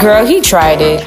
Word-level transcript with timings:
Girl, 0.00 0.24
he 0.24 0.40
tried 0.40 0.80
it. 0.80 1.06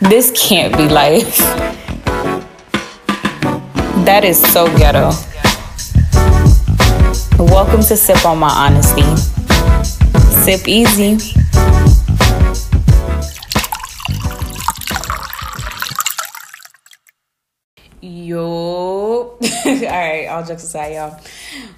This 0.00 0.30
can't 0.36 0.76
be 0.76 0.88
life. 0.88 1.36
That 4.06 4.22
is 4.24 4.40
so 4.40 4.68
ghetto. 4.78 5.10
Welcome 7.42 7.80
to 7.82 7.96
Sip 7.96 8.24
on 8.24 8.38
My 8.38 8.48
Honesty. 8.48 9.02
Sip 10.44 10.68
easy. 10.68 11.18
Yo. 18.00 19.38
all 19.40 19.40
right, 19.74 20.26
all 20.28 20.44
jokes 20.44 20.62
aside, 20.62 20.94
y'all. 20.94 21.20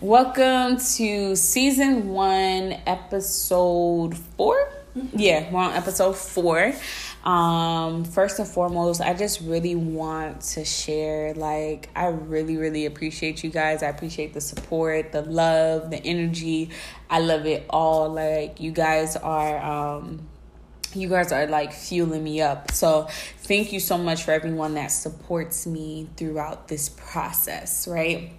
Welcome 0.01 0.79
to 0.97 1.37
season 1.37 2.09
one, 2.09 2.77
episode 2.87 4.17
4 4.17 4.73
Yeah, 5.15 5.51
we're 5.53 5.61
on 5.61 5.73
episode 5.73 6.17
four. 6.17 6.73
Um, 7.25 8.05
first 8.05 8.39
and 8.39 8.49
foremost, 8.49 9.01
I 9.01 9.15
just 9.15 9.41
really 9.41 9.75
want 9.75 10.41
to 10.41 10.65
share 10.65 11.35
like 11.35 11.91
I 11.95 12.07
really, 12.07 12.57
really 12.57 12.87
appreciate 12.87 13.45
you 13.45 13.51
guys. 13.51 13.83
I 13.83 13.89
appreciate 13.89 14.35
the 14.35 14.41
support, 14.41 15.13
the 15.13 15.23
love, 15.23 15.91
the 15.91 15.99
energy. 16.05 16.71
I 17.11 17.21
love 17.21 17.47
it 17.47 17.67
all. 17.69 18.09
Like 18.09 18.61
you 18.61 18.73
guys 18.73 19.17
are 19.17 19.59
um 19.63 20.29
you 20.95 21.09
guys 21.09 21.33
are 21.33 21.47
like 21.47 21.73
fueling 21.73 22.25
me 22.25 22.41
up. 22.41 22.71
So, 22.73 23.09
thank 23.39 23.73
you 23.73 23.81
so 23.81 23.99
much 23.99 24.23
for 24.23 24.31
everyone 24.31 24.75
that 24.75 24.89
supports 24.89 25.67
me 25.67 26.09
throughout 26.17 26.69
this 26.69 26.89
process, 26.89 27.87
right? 27.87 28.33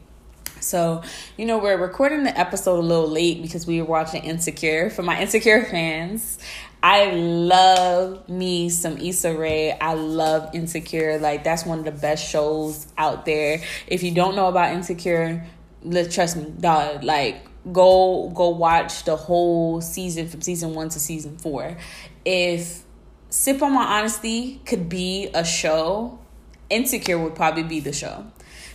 So, 0.61 1.03
you 1.37 1.45
know, 1.45 1.57
we're 1.57 1.77
recording 1.77 2.23
the 2.23 2.37
episode 2.37 2.79
a 2.79 2.81
little 2.81 3.09
late 3.09 3.41
because 3.41 3.65
we 3.65 3.81
were 3.81 3.87
watching 3.87 4.23
Insecure. 4.23 4.89
For 4.89 5.03
my 5.03 5.21
Insecure 5.21 5.65
fans, 5.65 6.39
I 6.81 7.11
love 7.11 8.27
me 8.29 8.69
some 8.69 8.97
Issa 8.97 9.35
Rae. 9.37 9.71
I 9.71 9.93
love 9.93 10.53
Insecure. 10.53 11.19
Like, 11.19 11.43
that's 11.43 11.65
one 11.65 11.79
of 11.79 11.85
the 11.85 11.91
best 11.91 12.29
shows 12.29 12.87
out 12.97 13.25
there. 13.25 13.61
If 13.87 14.03
you 14.03 14.11
don't 14.11 14.35
know 14.35 14.47
about 14.47 14.73
Insecure, 14.73 15.45
let 15.83 16.11
trust 16.11 16.37
me, 16.37 16.53
dog. 16.59 17.03
Like, 17.03 17.45
go 17.73 18.31
go 18.33 18.49
watch 18.49 19.03
the 19.03 19.15
whole 19.15 19.81
season 19.81 20.27
from 20.29 20.41
season 20.41 20.73
one 20.73 20.87
to 20.87 20.99
season 20.99 21.37
four 21.37 21.77
if 22.25 22.83
Sip 23.29 23.61
on 23.61 23.73
My 23.73 23.99
Honesty 23.99 24.59
could 24.65 24.89
be 24.89 25.29
a 25.33 25.45
show, 25.45 26.19
Insecure 26.69 27.19
would 27.19 27.35
probably 27.35 27.63
be 27.63 27.79
the 27.79 27.93
show. 27.93 28.25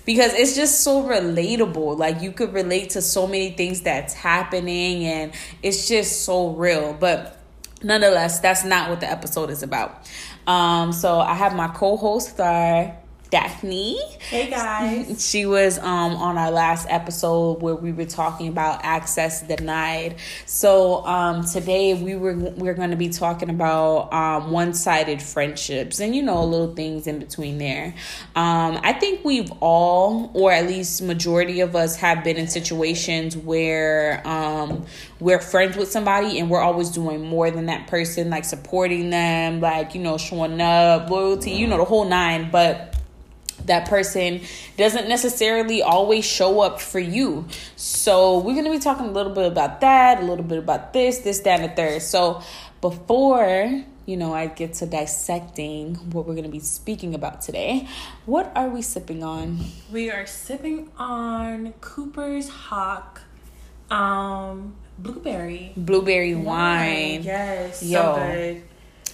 Because 0.04 0.34
it's 0.34 0.54
just 0.54 0.80
so 0.82 1.02
relatable. 1.02 1.98
Like 1.98 2.20
you 2.20 2.32
could 2.32 2.52
relate 2.52 2.90
to 2.90 3.02
so 3.02 3.26
many 3.26 3.50
things 3.50 3.80
that's 3.82 4.14
happening 4.14 5.04
and 5.04 5.32
it's 5.62 5.88
just 5.88 6.24
so 6.24 6.50
real. 6.50 6.92
But 6.92 7.38
nonetheless, 7.82 8.40
that's 8.40 8.64
not 8.64 8.90
what 8.90 9.00
the 9.00 9.10
episode 9.10 9.50
is 9.50 9.62
about. 9.62 10.06
Um, 10.46 10.92
so 10.92 11.20
I 11.20 11.34
have 11.34 11.54
my 11.54 11.68
co-host 11.68 12.30
Star 12.30 12.96
Daphne. 13.30 13.98
Hey 14.30 14.48
guys. 14.50 15.24
She 15.34 15.46
was 15.46 15.78
um 15.78 16.16
on 16.16 16.38
our 16.38 16.50
last 16.50 16.86
episode 16.88 17.62
where 17.62 17.74
we 17.74 17.90
were 17.92 18.04
talking 18.04 18.48
about 18.48 18.80
access 18.84 19.42
denied. 19.42 20.16
So 20.46 21.04
um 21.04 21.44
today 21.44 21.94
we 21.94 22.14
were 22.14 22.34
we're 22.34 22.74
going 22.74 22.90
to 22.90 22.96
be 22.96 23.08
talking 23.08 23.50
about 23.50 24.12
um 24.12 24.50
one-sided 24.50 25.20
friendships 25.20 25.98
and 26.00 26.14
you 26.14 26.22
know 26.22 26.44
little 26.44 26.74
things 26.74 27.06
in 27.06 27.18
between 27.18 27.58
there. 27.58 27.94
Um 28.36 28.78
I 28.82 28.92
think 28.92 29.24
we've 29.24 29.50
all 29.60 30.30
or 30.34 30.52
at 30.52 30.66
least 30.66 31.02
majority 31.02 31.60
of 31.60 31.74
us 31.74 31.96
have 31.96 32.22
been 32.22 32.36
in 32.36 32.46
situations 32.46 33.36
where 33.36 34.22
um 34.26 34.84
we're 35.18 35.40
friends 35.40 35.76
with 35.76 35.90
somebody 35.90 36.38
and 36.38 36.50
we're 36.50 36.60
always 36.60 36.90
doing 36.90 37.22
more 37.22 37.50
than 37.50 37.66
that 37.66 37.86
person 37.88 38.30
like 38.30 38.44
supporting 38.44 39.10
them 39.10 39.60
like 39.60 39.94
you 39.94 40.00
know 40.00 40.18
showing 40.18 40.60
up 40.60 41.10
loyalty 41.10 41.52
you 41.52 41.66
know 41.66 41.78
the 41.78 41.84
whole 41.84 42.04
nine 42.04 42.50
but 42.50 42.93
that 43.66 43.88
person 43.88 44.40
doesn't 44.76 45.08
necessarily 45.08 45.82
always 45.82 46.24
show 46.24 46.60
up 46.60 46.80
for 46.80 47.00
you. 47.00 47.46
So, 47.76 48.38
we're 48.38 48.54
going 48.54 48.64
to 48.64 48.70
be 48.70 48.78
talking 48.78 49.06
a 49.06 49.12
little 49.12 49.32
bit 49.32 49.46
about 49.46 49.80
that, 49.80 50.22
a 50.22 50.24
little 50.24 50.44
bit 50.44 50.58
about 50.58 50.92
this, 50.92 51.18
this, 51.18 51.40
that, 51.40 51.60
and 51.60 51.70
the 51.70 51.74
third. 51.74 52.02
So, 52.02 52.42
before 52.80 53.84
you 54.06 54.18
know, 54.18 54.34
I 54.34 54.48
get 54.48 54.74
to 54.74 54.86
dissecting 54.86 55.94
what 56.12 56.26
we're 56.26 56.34
going 56.34 56.44
to 56.44 56.50
be 56.50 56.60
speaking 56.60 57.14
about 57.14 57.40
today. 57.40 57.88
What 58.26 58.52
are 58.54 58.68
we 58.68 58.82
sipping 58.82 59.22
on? 59.22 59.60
We 59.90 60.10
are 60.10 60.26
sipping 60.26 60.90
on 60.98 61.72
Cooper's 61.80 62.48
Hawk 62.48 63.22
um 63.90 64.74
blueberry 64.98 65.72
blueberry 65.76 66.34
wine. 66.34 67.22
Yes, 67.22 67.82
Yo. 67.82 68.00
so 68.00 68.14
good 68.16 68.62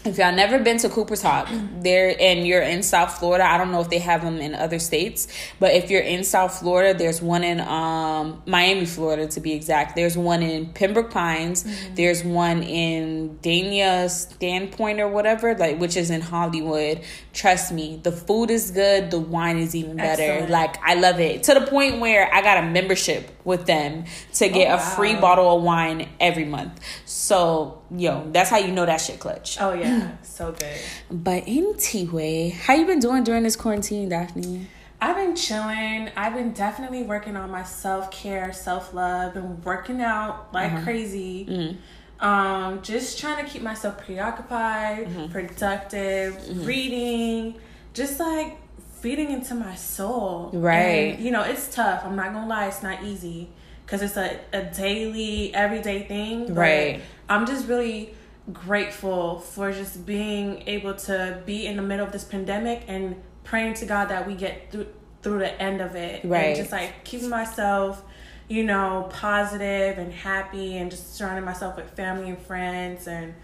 if 0.05 0.17
y'all 0.17 0.35
never 0.35 0.59
been 0.59 0.79
to 0.79 0.89
Cooper's 0.89 1.21
Hawk, 1.21 1.49
there 1.81 2.17
and 2.19 2.47
you're 2.47 2.63
in 2.63 2.83
South 2.83 3.19
Florida, 3.19 3.45
I 3.45 3.59
don't 3.59 3.71
know 3.71 3.83
if 3.83 3.91
they 3.91 3.99
have 3.99 4.23
them 4.23 4.39
in 4.39 4.55
other 4.55 4.79
states, 4.79 5.29
but 5.59 5.75
if 5.75 5.91
you're 5.91 6.01
in 6.01 6.25
South 6.25 6.59
Florida, 6.59 6.99
there's 6.99 7.21
one 7.21 7.45
in 7.45 7.61
um, 7.61 8.43
Miami, 8.47 8.87
Florida 8.87 9.27
to 9.29 9.41
be 9.41 9.53
exact. 9.53 9.97
There's 9.97 10.17
one 10.17 10.43
in 10.43 10.73
Pembroke 10.73 11.11
Pines. 11.11 11.65
Mm-hmm. 11.65 11.95
There's 11.97 12.25
one 12.25 12.63
in 12.63 13.39
Dania 13.43 14.09
Standpoint 14.09 15.01
or 15.01 15.09
whatever, 15.09 15.55
like 15.55 15.79
which 15.79 15.99
is 15.99 16.09
in 16.09 16.23
Hollywood. 16.23 17.03
Trust 17.35 17.71
me, 17.71 18.01
the 18.03 18.13
food 18.13 18.51
is 18.51 18.71
good, 18.71 19.11
the 19.11 19.21
wine 19.21 19.59
is 19.59 19.75
even 19.75 19.99
better. 19.99 20.23
Excellent. 20.23 20.51
Like 20.51 20.83
I 20.83 20.95
love 20.95 21.21
it 21.21 21.43
to 21.45 21.55
the 21.55 21.67
point 21.67 22.01
where 22.01 22.33
I 22.33 22.41
got 22.41 22.65
a 22.65 22.67
membership 22.67 23.31
with 23.45 23.67
them 23.67 24.05
to 24.35 24.49
get 24.49 24.69
oh, 24.69 24.77
wow. 24.77 24.77
a 24.77 24.97
free 24.97 25.15
bottle 25.15 25.59
of 25.59 25.63
wine 25.63 26.09
every 26.19 26.47
month. 26.47 26.81
So 27.05 27.80
yo, 27.95 28.29
that's 28.33 28.51
how 28.51 28.59
you 28.59 28.73
know 28.73 28.87
that 28.87 29.01
shit 29.01 29.19
clutch. 29.19 29.59
Oh 29.61 29.73
yeah. 29.73 30.13
so 30.23 30.53
good. 30.53 30.79
But 31.11 31.45
anyway, 31.47 32.51
how 32.51 32.75
you 32.75 32.87
been 32.87 33.01
doing 33.01 33.25
during 33.25 33.43
this 33.43 33.57
quarantine, 33.57 34.09
Daphne? 34.09 34.67
I've 35.03 35.17
been 35.17 35.35
chilling. 35.35 36.11
I've 36.17 36.35
been 36.35 36.53
definitely 36.53 37.03
working 37.03 37.37
on 37.37 37.51
my 37.51 37.63
self 37.63 38.11
care, 38.11 38.53
self 38.53 38.93
love, 38.93 39.37
and 39.37 39.65
working 39.65 40.01
out 40.01 40.53
like 40.53 40.73
uh-huh. 40.73 40.85
crazy. 40.85 41.47
Mm-hmm. 41.47 42.25
Um, 42.25 42.83
just 42.83 43.19
trying 43.19 43.43
to 43.43 43.51
keep 43.51 43.63
myself 43.63 44.05
preoccupied, 44.05 45.07
mm-hmm. 45.07 45.33
productive, 45.33 46.35
mm-hmm. 46.35 46.65
reading, 46.67 47.55
just 47.95 48.21
like 48.21 48.59
feeding 49.01 49.31
into 49.31 49.55
my 49.55 49.75
soul. 49.75 50.51
Right. 50.53 51.15
And, 51.15 51.25
you 51.25 51.31
know, 51.31 51.43
it's 51.43 51.75
tough. 51.75 52.05
I'm 52.05 52.17
not 52.17 52.35
gonna 52.35 52.47
lie, 52.47 52.67
it's 52.67 52.83
not 52.83 53.03
easy 53.03 53.49
because 53.87 54.03
it's 54.03 54.17
a, 54.17 54.39
a 54.53 54.65
daily, 54.65 55.53
everyday 55.55 56.05
thing. 56.05 56.55
right. 56.55 57.01
I'm 57.31 57.47
just 57.47 57.67
really 57.69 58.15
grateful 58.53 59.39
for 59.39 59.73
just 59.73 60.05
being 60.05 60.65
able 60.67 60.95
to 60.95 61.41
be 61.47 61.67
in 61.67 61.77
the 61.77 61.83
middle 61.83 62.05
of 62.05 62.13
this 62.13 62.25
pandemic 62.25 62.83
and 62.89 63.23
praying 63.45 63.75
to 63.75 63.87
God 63.87 64.09
that 64.09 64.27
we 64.27 64.35
get 64.35 64.71
through 64.71 64.89
through 65.23 65.39
the 65.39 65.63
end 65.63 65.81
of 65.81 65.95
it. 65.95 66.25
Right. 66.25 66.47
And 66.47 66.57
just 66.57 66.73
like 66.73 67.05
keeping 67.05 67.29
myself, 67.29 68.03
you 68.49 68.65
know, 68.65 69.09
positive 69.11 69.99
and 69.99 70.13
happy 70.13 70.77
and 70.77 70.91
just 70.91 71.15
surrounding 71.15 71.45
myself 71.45 71.77
with 71.77 71.91
family 71.91 72.31
and 72.31 72.39
friends 72.39 73.07
and, 73.07 73.35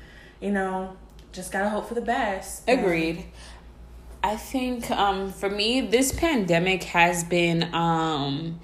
you 0.41 0.51
know, 0.51 0.97
just 1.33 1.53
gotta 1.53 1.69
hope 1.69 1.87
for 1.87 1.95
the 1.95 2.01
best. 2.01 2.63
Agreed. 2.67 3.27
I 4.27 4.35
think 4.35 4.91
um, 4.91 5.31
for 5.33 5.49
me, 5.49 5.83
this 5.83 6.11
pandemic 6.11 6.83
has 6.83 7.23
been 7.23 7.73
um, 7.73 8.59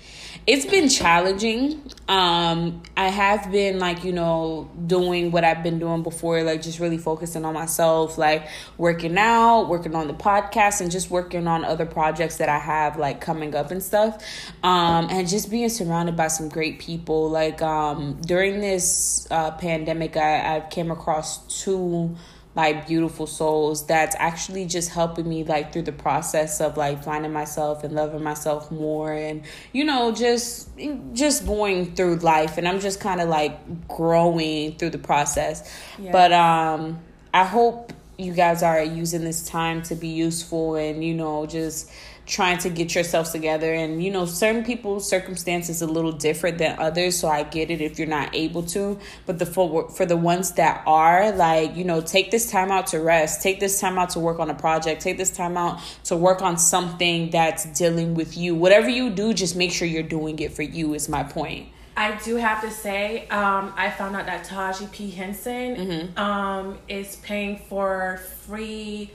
it's 0.44 0.66
been 0.66 0.88
challenging. 0.88 1.80
Um, 2.08 2.82
I 2.96 3.06
have 3.06 3.52
been 3.52 3.78
like 3.78 4.02
you 4.02 4.12
know 4.12 4.68
doing 4.88 5.30
what 5.30 5.44
I've 5.44 5.62
been 5.62 5.78
doing 5.78 6.02
before, 6.02 6.42
like 6.42 6.62
just 6.62 6.80
really 6.80 6.98
focusing 6.98 7.44
on 7.44 7.54
myself, 7.54 8.18
like 8.18 8.48
working 8.76 9.16
out, 9.16 9.68
working 9.68 9.94
on 9.94 10.08
the 10.08 10.14
podcast, 10.14 10.80
and 10.80 10.90
just 10.90 11.12
working 11.12 11.46
on 11.46 11.64
other 11.64 11.86
projects 11.86 12.38
that 12.38 12.48
I 12.48 12.58
have 12.58 12.98
like 12.98 13.20
coming 13.20 13.54
up 13.54 13.70
and 13.70 13.80
stuff. 13.80 14.20
Um, 14.64 15.06
and 15.10 15.28
just 15.28 15.48
being 15.48 15.68
surrounded 15.68 16.16
by 16.16 16.26
some 16.26 16.48
great 16.48 16.80
people. 16.80 17.30
Like 17.30 17.62
um, 17.62 18.20
during 18.22 18.58
this 18.58 19.28
uh, 19.30 19.52
pandemic, 19.52 20.16
I 20.16 20.56
I 20.56 20.60
came 20.62 20.90
across 20.90 21.62
two 21.62 22.16
like 22.54 22.86
beautiful 22.86 23.26
souls 23.26 23.86
that's 23.86 24.14
actually 24.18 24.66
just 24.66 24.90
helping 24.90 25.26
me 25.28 25.42
like 25.42 25.72
through 25.72 25.82
the 25.82 25.92
process 25.92 26.60
of 26.60 26.76
like 26.76 27.02
finding 27.02 27.32
myself 27.32 27.82
and 27.82 27.94
loving 27.94 28.22
myself 28.22 28.70
more 28.70 29.12
and 29.12 29.42
you 29.72 29.84
know 29.84 30.12
just 30.12 30.68
just 31.14 31.46
going 31.46 31.94
through 31.94 32.16
life 32.16 32.58
and 32.58 32.68
I'm 32.68 32.80
just 32.80 33.00
kind 33.00 33.20
of 33.20 33.28
like 33.28 33.88
growing 33.88 34.76
through 34.76 34.90
the 34.90 34.98
process 34.98 35.70
yes. 35.98 36.12
but 36.12 36.32
um 36.32 36.98
I 37.32 37.44
hope 37.44 37.92
you 38.18 38.34
guys 38.34 38.62
are 38.62 38.82
using 38.82 39.24
this 39.24 39.48
time 39.48 39.82
to 39.84 39.94
be 39.94 40.08
useful 40.08 40.74
and 40.74 41.02
you 41.02 41.14
know 41.14 41.46
just 41.46 41.90
trying 42.24 42.56
to 42.56 42.70
get 42.70 42.94
yourselves 42.94 43.30
together 43.30 43.72
and 43.74 44.02
you 44.02 44.10
know 44.10 44.24
certain 44.24 44.64
people's 44.64 45.08
circumstances 45.08 45.82
a 45.82 45.86
little 45.86 46.12
different 46.12 46.56
than 46.58 46.78
others 46.78 47.18
so 47.18 47.26
i 47.28 47.42
get 47.42 47.70
it 47.70 47.80
if 47.80 47.98
you're 47.98 48.06
not 48.08 48.32
able 48.34 48.62
to 48.62 48.98
but 49.26 49.38
the 49.40 49.46
for, 49.46 49.90
for 49.90 50.06
the 50.06 50.16
ones 50.16 50.52
that 50.52 50.82
are 50.86 51.32
like 51.32 51.74
you 51.74 51.84
know 51.84 52.00
take 52.00 52.30
this 52.30 52.50
time 52.50 52.70
out 52.70 52.86
to 52.86 53.00
rest 53.00 53.42
take 53.42 53.58
this 53.58 53.80
time 53.80 53.98
out 53.98 54.10
to 54.10 54.20
work 54.20 54.38
on 54.38 54.48
a 54.50 54.54
project 54.54 55.02
take 55.02 55.18
this 55.18 55.30
time 55.32 55.56
out 55.56 55.80
to 56.04 56.16
work 56.16 56.42
on 56.42 56.56
something 56.56 57.28
that's 57.30 57.64
dealing 57.76 58.14
with 58.14 58.36
you 58.36 58.54
whatever 58.54 58.88
you 58.88 59.10
do 59.10 59.34
just 59.34 59.56
make 59.56 59.72
sure 59.72 59.88
you're 59.88 60.02
doing 60.02 60.38
it 60.38 60.52
for 60.52 60.62
you 60.62 60.94
is 60.94 61.08
my 61.08 61.22
point 61.24 61.68
I 61.94 62.18
do 62.24 62.36
have 62.36 62.62
to 62.62 62.70
say, 62.70 63.28
um, 63.28 63.74
I 63.76 63.90
found 63.90 64.16
out 64.16 64.24
that 64.24 64.46
Taraji 64.46 64.90
P. 64.92 65.10
Henson 65.10 65.76
Mm-hmm. 65.76 66.18
um, 66.18 66.78
is 66.88 67.16
paying 67.16 67.58
for 67.68 68.18
free 68.46 69.10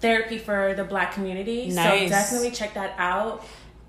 therapy 0.00 0.38
for 0.38 0.74
the 0.74 0.84
black 0.84 1.12
community. 1.12 1.68
Nice. 1.68 2.02
So 2.02 2.08
definitely 2.08 2.50
check 2.50 2.74
that 2.74 2.94
out. 2.98 3.44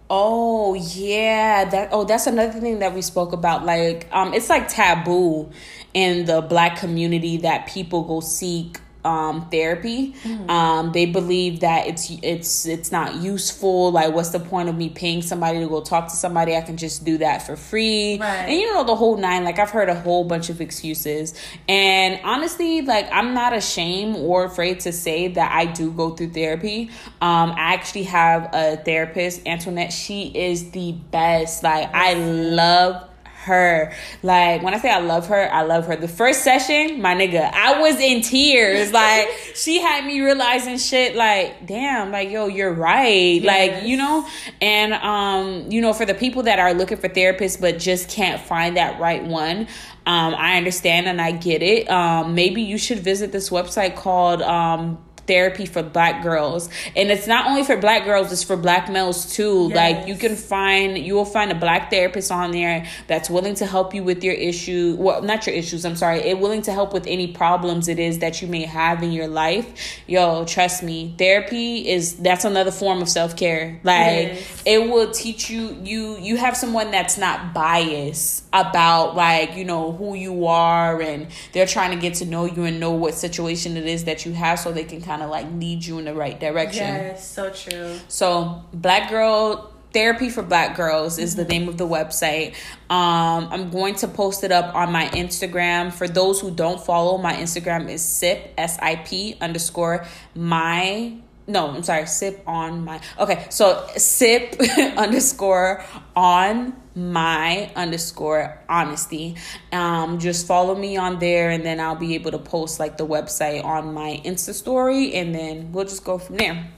Oh 0.10 0.74
yeah, 0.74 1.64
that 1.70 1.90
oh 1.94 2.04
that's 2.04 2.28
another 2.28 2.60
thing 2.60 2.80
that 2.80 2.94
we 2.94 3.02
spoke 3.02 3.32
about. 3.32 3.66
Like, 3.66 4.08
um, 4.12 4.34
it's 4.34 4.50
like 4.50 4.68
taboo 4.68 5.50
in 5.94 6.26
the 6.26 6.42
black 6.42 6.78
community 6.78 7.38
that 7.38 7.68
people 7.68 8.04
go 8.04 8.20
seek 8.20 8.80
um 9.04 9.50
therapy. 9.50 10.16
Um, 10.50 10.92
they 10.92 11.06
believe 11.06 11.62
that 11.62 11.88
it's 11.88 12.12
it's 12.22 12.66
it's 12.66 12.92
not 12.92 13.16
useful. 13.16 13.92
Like, 13.92 14.14
what's 14.14 14.30
the 14.30 14.40
point 14.40 14.70
of 14.70 14.76
me 14.76 14.90
paying 14.90 15.22
somebody 15.22 15.60
to 15.60 15.68
go 15.68 15.82
talk 15.82 16.08
to 16.10 16.16
somebody? 16.16 16.56
I 16.56 16.62
can 16.62 16.78
just 16.78 17.04
do 17.06 17.18
that 17.20 17.46
for 17.46 17.56
free. 17.56 18.20
Right. 18.20 18.50
And 18.50 18.54
you 18.54 18.74
know 18.74 18.84
the 18.84 18.96
whole 18.96 19.18
nine. 19.18 19.44
Like, 19.44 19.60
I've 19.60 19.70
heard 19.70 19.90
a 19.90 19.96
whole 19.96 20.24
bunch 20.24 20.50
of 20.50 20.62
excuses. 20.62 21.34
And 21.68 22.20
honestly, 22.24 22.82
like, 22.82 23.10
I'm 23.12 23.34
not 23.34 23.54
ashamed 23.54 24.16
or 24.18 24.46
afraid 24.46 24.82
to 24.82 24.92
say 24.92 25.30
that 25.30 25.52
I 25.52 25.66
do 25.66 25.92
go 25.92 26.12
through 26.12 26.32
therapy. 26.32 26.90
Um, 27.22 27.52
I 27.52 27.74
actually 27.74 28.04
have 28.04 28.50
a 28.54 28.78
therapist, 28.78 29.48
Antoinette. 29.48 29.94
She 29.94 30.28
is 30.28 30.72
the 30.72 30.92
best. 30.92 31.64
Like, 31.64 31.90
I 31.94 32.14
love 32.14 33.08
her. 33.42 33.94
Like 34.24 34.62
when 34.64 34.74
I 34.74 34.80
say 34.80 34.90
I 34.90 35.00
love 35.00 35.28
her, 35.28 35.52
I 35.52 35.64
love 35.64 35.88
her. 35.88 35.96
The 35.96 36.08
first 36.08 36.44
session, 36.44 37.02
my 37.02 37.16
nigga, 37.16 37.52
I 37.52 37.82
was 37.82 38.00
in 38.00 38.22
tears. 38.22 38.92
Like 39.02 39.30
she 39.56 39.82
had 39.82 40.06
me 40.06 40.22
realizing 40.22 40.78
shit 40.78 41.16
like, 41.16 41.66
damn, 41.66 42.12
like 42.12 42.30
yo, 42.30 42.48
you're 42.48 42.74
right. 42.74 43.42
Like, 43.42 43.84
you 43.84 43.98
know, 43.98 44.28
and 44.62 44.94
um, 44.94 45.72
you 45.72 45.82
know, 45.82 45.94
for 45.94 46.06
the 46.06 46.14
people 46.14 46.44
that 46.44 46.60
are 46.60 46.74
looking 46.74 46.98
for 46.98 47.08
therapists 47.08 47.60
but 47.60 47.80
just 47.80 48.10
can't 48.10 48.40
find 48.40 48.78
that 48.78 49.00
right 49.00 49.24
one, 49.24 49.62
um, 50.06 50.36
I 50.36 50.58
understand 50.58 51.08
and 51.08 51.22
I 51.22 51.32
get 51.32 51.64
it. 51.64 51.90
Um, 51.90 52.36
maybe 52.36 52.62
you 52.62 52.78
should 52.78 53.00
visit 53.00 53.32
this 53.32 53.50
website 53.50 53.96
called 53.96 54.42
um 54.42 55.04
therapy 55.28 55.66
for 55.66 55.84
black 55.84 56.24
girls. 56.24 56.70
And 56.96 57.12
it's 57.12 57.28
not 57.28 57.48
only 57.48 57.64
for 57.64 57.78
black 57.78 58.06
girls 58.06 58.32
it's 58.32 58.44
for 58.44 58.58
black 58.58 58.90
males 58.90 59.34
too. 59.36 59.70
Like 59.70 60.08
you 60.08 60.16
can 60.16 60.36
find 60.36 60.98
you 60.98 61.16
will 61.16 61.26
find 61.26 61.52
a 61.52 61.56
black 61.56 61.90
therapist 61.92 62.32
on 62.32 62.52
there 62.52 62.86
that's 63.08 63.30
willing 63.30 63.56
to 63.56 63.66
help 63.66 63.94
you 63.94 64.04
with 64.04 64.24
your 64.24 64.34
issue 64.34 64.96
well 65.00 65.22
not 65.22 65.46
your 65.46 65.56
issues 65.56 65.86
i'm 65.86 65.96
sorry 65.96 66.20
it 66.20 66.40
willing 66.40 66.62
to 66.62 66.72
help 66.72 66.94
with 66.94 67.06
any 67.08 67.28
problems 67.28 67.88
it 67.88 68.00
is 68.00 68.20
that 68.20 68.42
you 68.42 68.48
may 68.48 68.64
have 68.64 69.04
in 69.04 69.12
your 69.12 69.28
life. 69.28 70.02
Yo 70.08 70.46
trust 70.46 70.84
me 70.84 71.14
therapy 71.18 71.88
is 71.88 72.16
that's 72.18 72.46
another 72.46 72.72
form 72.72 73.02
of 73.02 73.10
self-care. 73.10 73.80
Like 73.84 74.02
Yes. 74.02 74.64
it 74.66 74.90
will 74.90 75.12
teach 75.12 75.50
you 75.50 75.78
you 75.84 76.18
you 76.20 76.38
have 76.38 76.56
someone 76.58 76.92
that's 76.92 77.18
not 77.18 77.54
biased 77.54 78.44
about 78.54 79.16
like 79.16 79.56
you 79.56 79.64
know 79.66 79.92
who 79.94 80.16
you 80.16 80.48
are 80.48 81.02
and 81.02 81.28
they're 81.54 81.66
trying 81.68 81.92
to 81.92 81.98
get 81.98 82.16
to 82.16 82.26
know 82.26 82.46
you 82.46 82.64
and 82.64 82.80
know 82.80 82.92
what 82.92 83.14
situation 83.14 83.78
it 83.78 83.86
is 83.86 84.06
that 84.06 84.26
you 84.26 84.34
have 84.34 84.60
so 84.60 84.72
they 84.72 84.84
can 84.84 85.02
kind 85.12 85.24
of 85.24 85.30
like 85.30 85.46
lead 85.60 85.84
you 85.84 86.00
in 86.00 86.06
the 86.06 86.14
right 86.16 86.40
direction. 86.40 86.88
Yes, 86.88 87.30
so 87.30 87.50
true. 87.50 88.00
so 88.08 88.64
black 88.74 89.10
girl 89.10 89.74
therapy 89.92 90.30
for 90.30 90.42
black 90.42 90.78
girls 90.78 91.18
is 91.18 91.36
the 91.36 91.44
name 91.44 91.68
of 91.68 91.78
the 91.78 91.86
website. 91.86 92.56
Um 92.90 93.42
i'm 93.54 93.70
going 93.70 93.96
to 93.96 94.08
post 94.08 94.46
it 94.46 94.54
up 94.54 94.74
on 94.74 94.94
my 94.94 95.08
instagram. 95.22 95.92
For 95.92 96.08
those 96.08 96.40
who 96.40 96.50
don't 96.50 96.80
follow 96.80 97.18
my 97.18 97.34
instagram 97.34 97.90
is 97.90 98.02
sip 98.02 98.54
s-i-p 98.58 99.36
underscore 99.42 100.06
my 100.34 101.20
no 101.48 101.70
i'm 101.70 101.84
sorry 101.84 102.06
sip 102.06 102.42
on 102.48 102.84
my 102.84 103.00
okay 103.20 103.46
so 103.50 103.88
sip 103.98 104.60
underscore 104.98 105.84
on 106.16 106.74
my 106.96 107.72
underscore 107.76 108.60
honesty 108.70 109.36
um 109.72 110.20
just 110.20 110.46
follow 110.46 110.76
me 110.76 110.98
on 110.98 111.20
there 111.20 111.50
and 111.50 111.66
then 111.66 111.80
i'll 111.80 111.96
be 111.96 112.16
able 112.16 112.32
to 112.32 112.38
post 112.40 112.80
like 112.80 112.98
the 112.98 113.06
website 113.06 113.64
on 113.64 113.94
my 113.94 114.22
insta 114.26 114.54
story 114.54 115.14
and 115.14 115.34
then 115.34 115.72
we'll 115.72 115.86
just 115.86 116.04
go 116.04 116.18
from 116.18 116.38
there 116.38 116.70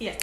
Yeah. 0.00 0.18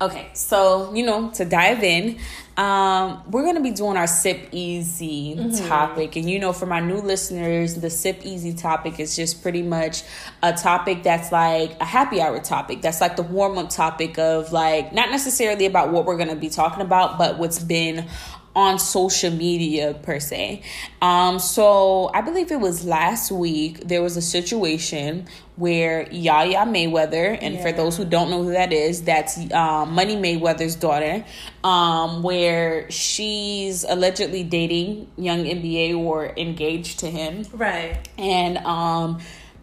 Okay, 0.00 0.30
so 0.34 0.92
you 0.92 1.06
know, 1.06 1.30
to 1.30 1.44
dive 1.44 1.84
in, 1.84 2.18
um, 2.62 3.22
we're 3.28 3.44
gonna 3.44 3.60
be 3.60 3.72
doing 3.72 3.96
our 3.96 4.06
sip 4.06 4.48
easy 4.52 5.34
topic, 5.66 6.14
and 6.14 6.30
you 6.30 6.38
know, 6.38 6.52
for 6.52 6.66
my 6.66 6.78
new 6.78 6.98
listeners, 6.98 7.74
the 7.74 7.90
sip 7.90 8.20
easy 8.24 8.52
topic 8.52 9.00
is 9.00 9.16
just 9.16 9.42
pretty 9.42 9.62
much 9.62 10.04
a 10.44 10.52
topic 10.52 11.02
that's 11.02 11.32
like 11.32 11.72
a 11.80 11.84
happy 11.84 12.20
hour 12.20 12.38
topic. 12.38 12.80
That's 12.80 13.00
like 13.00 13.16
the 13.16 13.24
warm 13.24 13.58
up 13.58 13.70
topic 13.70 14.16
of 14.16 14.52
like 14.52 14.92
not 14.92 15.10
necessarily 15.10 15.66
about 15.66 15.90
what 15.90 16.04
we're 16.04 16.16
gonna 16.16 16.36
be 16.36 16.50
talking 16.50 16.82
about, 16.82 17.18
but 17.18 17.36
what's 17.36 17.58
been 17.58 18.08
on 18.54 18.78
social 18.78 19.30
media 19.30 19.94
per 20.02 20.20
se. 20.20 20.62
Um, 21.00 21.38
so 21.38 22.10
I 22.12 22.20
believe 22.20 22.52
it 22.52 22.60
was 22.60 22.84
last 22.84 23.32
week 23.32 23.88
there 23.88 24.02
was 24.02 24.16
a 24.16 24.22
situation 24.22 25.26
where 25.56 26.06
Yaya 26.10 26.64
Mayweather, 26.66 27.38
and 27.40 27.60
for 27.60 27.72
those 27.72 27.96
who 27.96 28.04
don't 28.04 28.30
know 28.30 28.42
who 28.42 28.52
that 28.52 28.72
is, 28.72 29.02
that's 29.02 29.38
um, 29.52 29.92
Money 29.92 30.16
Mayweather's 30.16 30.76
daughter, 30.76 31.24
um, 31.64 32.22
where 32.22 32.90
she's 32.90 33.84
allegedly 33.84 34.42
dating 34.44 35.10
young 35.16 35.44
NBA 35.44 35.96
or 35.98 36.26
engaged 36.36 36.98
to 37.00 37.10
him 37.10 37.44
Right. 37.52 37.96
and 38.18 38.58
um 38.58 39.20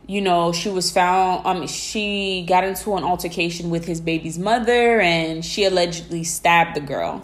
you 0.07 0.21
know 0.21 0.51
she 0.51 0.69
was 0.69 0.89
found 0.91 1.45
um 1.45 1.67
she 1.67 2.43
got 2.47 2.63
into 2.63 2.95
an 2.95 3.03
altercation 3.03 3.69
with 3.69 3.85
his 3.85 4.01
baby's 4.01 4.39
mother 4.39 4.99
and 4.99 5.45
she 5.45 5.65
allegedly 5.65 6.23
stabbed 6.23 6.75
the 6.75 6.81
girl 6.81 7.21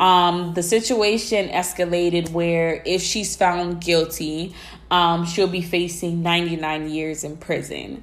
um 0.00 0.54
the 0.54 0.62
situation 0.62 1.48
escalated 1.48 2.30
where 2.30 2.82
if 2.86 3.02
she's 3.02 3.36
found 3.36 3.80
guilty 3.80 4.54
um 4.90 5.24
she'll 5.26 5.46
be 5.48 5.62
facing 5.62 6.22
99 6.22 6.88
years 6.90 7.24
in 7.24 7.36
prison 7.36 8.02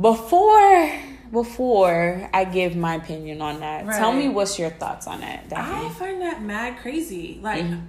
before 0.00 0.92
before 1.32 2.28
i 2.32 2.44
give 2.44 2.76
my 2.76 2.94
opinion 2.94 3.42
on 3.42 3.60
that 3.60 3.84
tell 3.96 4.12
me 4.12 4.28
what's 4.28 4.58
your 4.58 4.70
thoughts 4.70 5.06
on 5.06 5.20
that 5.20 5.48
Daphne? 5.48 5.86
I 5.86 5.88
find 5.90 6.22
that 6.22 6.42
mad 6.42 6.78
crazy. 6.78 7.38
Like, 7.42 7.64
Mm-hmm. 7.64 7.80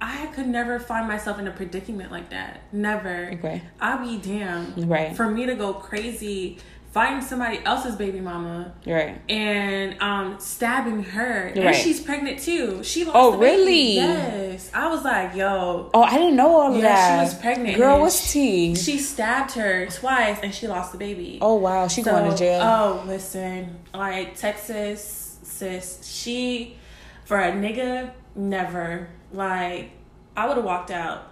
I 0.00 0.26
could 0.34 0.48
never 0.48 0.78
find 0.78 1.08
myself 1.08 1.38
in 1.38 1.46
a 1.46 1.50
predicament 1.50 2.10
like 2.12 2.28
that. 2.30 2.60
Never. 2.74 3.30
Okay. 3.34 3.62
I'll 3.80 4.04
be 4.04 4.18
damned. 4.18 4.86
Right. 4.90 5.16
For 5.16 5.30
me 5.30 5.46
to 5.46 5.54
go 5.54 5.72
crazy, 5.72 6.58
finding 6.94 7.20
somebody 7.26 7.58
else's 7.64 7.96
baby 7.96 8.20
mama 8.20 8.72
right 8.86 9.20
and 9.28 10.00
um 10.00 10.36
stabbing 10.38 11.02
her, 11.02 11.48
and 11.56 11.74
she's 11.74 12.00
pregnant 12.00 12.38
too. 12.38 12.82
She 12.84 13.04
lost 13.04 13.16
Oh, 13.16 13.32
the 13.32 13.38
baby. 13.38 13.56
really? 13.62 13.94
Yes. 13.96 14.70
I 14.72 14.86
was 14.88 15.02
like, 15.04 15.34
yo. 15.34 15.90
oh 15.92 16.02
i 16.02 16.16
didn't 16.16 16.36
know 16.36 16.54
all 16.54 16.70
of 16.72 16.76
Yeah, 16.76 16.82
that 16.82 17.18
she 17.18 17.24
was 17.34 17.42
pregnant. 17.42 17.76
girl 17.76 18.00
what's 18.00 18.32
tea 18.32 18.76
She 18.76 18.98
stabbed 18.98 19.52
her 19.52 19.86
twice, 19.86 20.38
and 20.42 20.54
she 20.54 20.68
lost 20.68 20.92
the 20.92 20.98
baby. 20.98 21.38
Oh 21.42 21.56
wow, 21.56 21.88
she 21.88 22.00
going 22.02 22.30
to 22.30 22.36
jail. 22.36 22.60
Oh, 22.62 23.02
listen, 23.06 23.76
like 23.92 24.36
Texas 24.36 25.38
sis, 25.42 26.06
she 26.06 26.76
for 27.24 27.38
a 27.40 27.50
nigga 27.52 28.12
never 28.36 29.08
like 29.32 29.90
I 30.36 30.46
would 30.46 30.56
have 30.56 30.64
walked 30.64 30.90
out. 30.92 31.30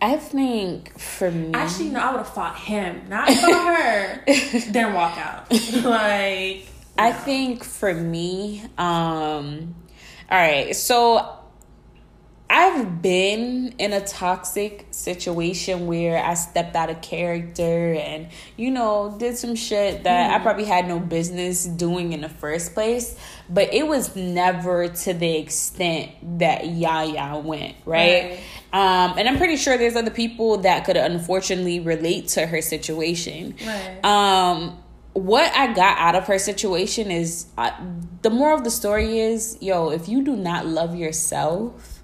I 0.00 0.16
think 0.16 0.98
for 0.98 1.30
me, 1.30 1.52
Actually, 1.54 1.90
no, 1.90 2.00
I 2.00 2.10
would 2.12 2.18
have 2.18 2.34
fought 2.34 2.56
him, 2.56 3.08
not 3.08 3.28
fought 3.28 3.76
her. 3.76 4.24
then 4.70 4.94
walk 4.94 5.18
out. 5.18 5.50
like 5.84 6.68
I 6.98 7.12
think 7.12 7.64
for 7.64 7.94
me, 7.94 8.62
um, 8.76 9.74
all 10.30 10.38
right, 10.38 10.74
so 10.74 11.38
I've 12.50 13.02
been 13.02 13.74
in 13.78 13.92
a 13.92 14.00
toxic 14.00 14.86
situation 14.90 15.86
where 15.86 16.22
I 16.22 16.32
stepped 16.32 16.74
out 16.76 16.88
of 16.88 17.02
character 17.02 17.92
and, 17.92 18.28
you 18.56 18.70
know, 18.70 19.14
did 19.18 19.36
some 19.36 19.54
shit 19.54 20.04
that 20.04 20.30
I 20.32 20.42
probably 20.42 20.64
had 20.64 20.88
no 20.88 20.98
business 20.98 21.66
doing 21.66 22.14
in 22.14 22.22
the 22.22 22.28
first 22.30 22.72
place. 22.72 23.18
But 23.50 23.74
it 23.74 23.86
was 23.86 24.16
never 24.16 24.88
to 24.88 25.12
the 25.12 25.36
extent 25.36 26.10
that 26.38 26.66
Yaya 26.68 27.38
went, 27.38 27.76
right? 27.84 28.40
Um, 28.72 29.14
and 29.16 29.28
I'm 29.28 29.38
pretty 29.38 29.56
sure 29.56 29.78
there's 29.78 29.96
other 29.96 30.10
people 30.10 30.58
that 30.58 30.84
could 30.84 30.96
unfortunately 30.96 31.80
relate 31.80 32.28
to 32.28 32.46
her 32.46 32.60
situation. 32.60 33.54
Right. 33.66 34.04
Um, 34.04 34.78
what 35.14 35.52
I 35.56 35.72
got 35.72 35.98
out 35.98 36.14
of 36.14 36.26
her 36.26 36.38
situation 36.38 37.10
is 37.10 37.46
uh, 37.56 37.70
the 38.22 38.30
moral 38.30 38.58
of 38.58 38.64
the 38.64 38.70
story 38.70 39.18
is 39.18 39.56
yo, 39.60 39.90
if 39.90 40.08
you 40.08 40.22
do 40.22 40.36
not 40.36 40.66
love 40.66 40.94
yourself, 40.94 42.02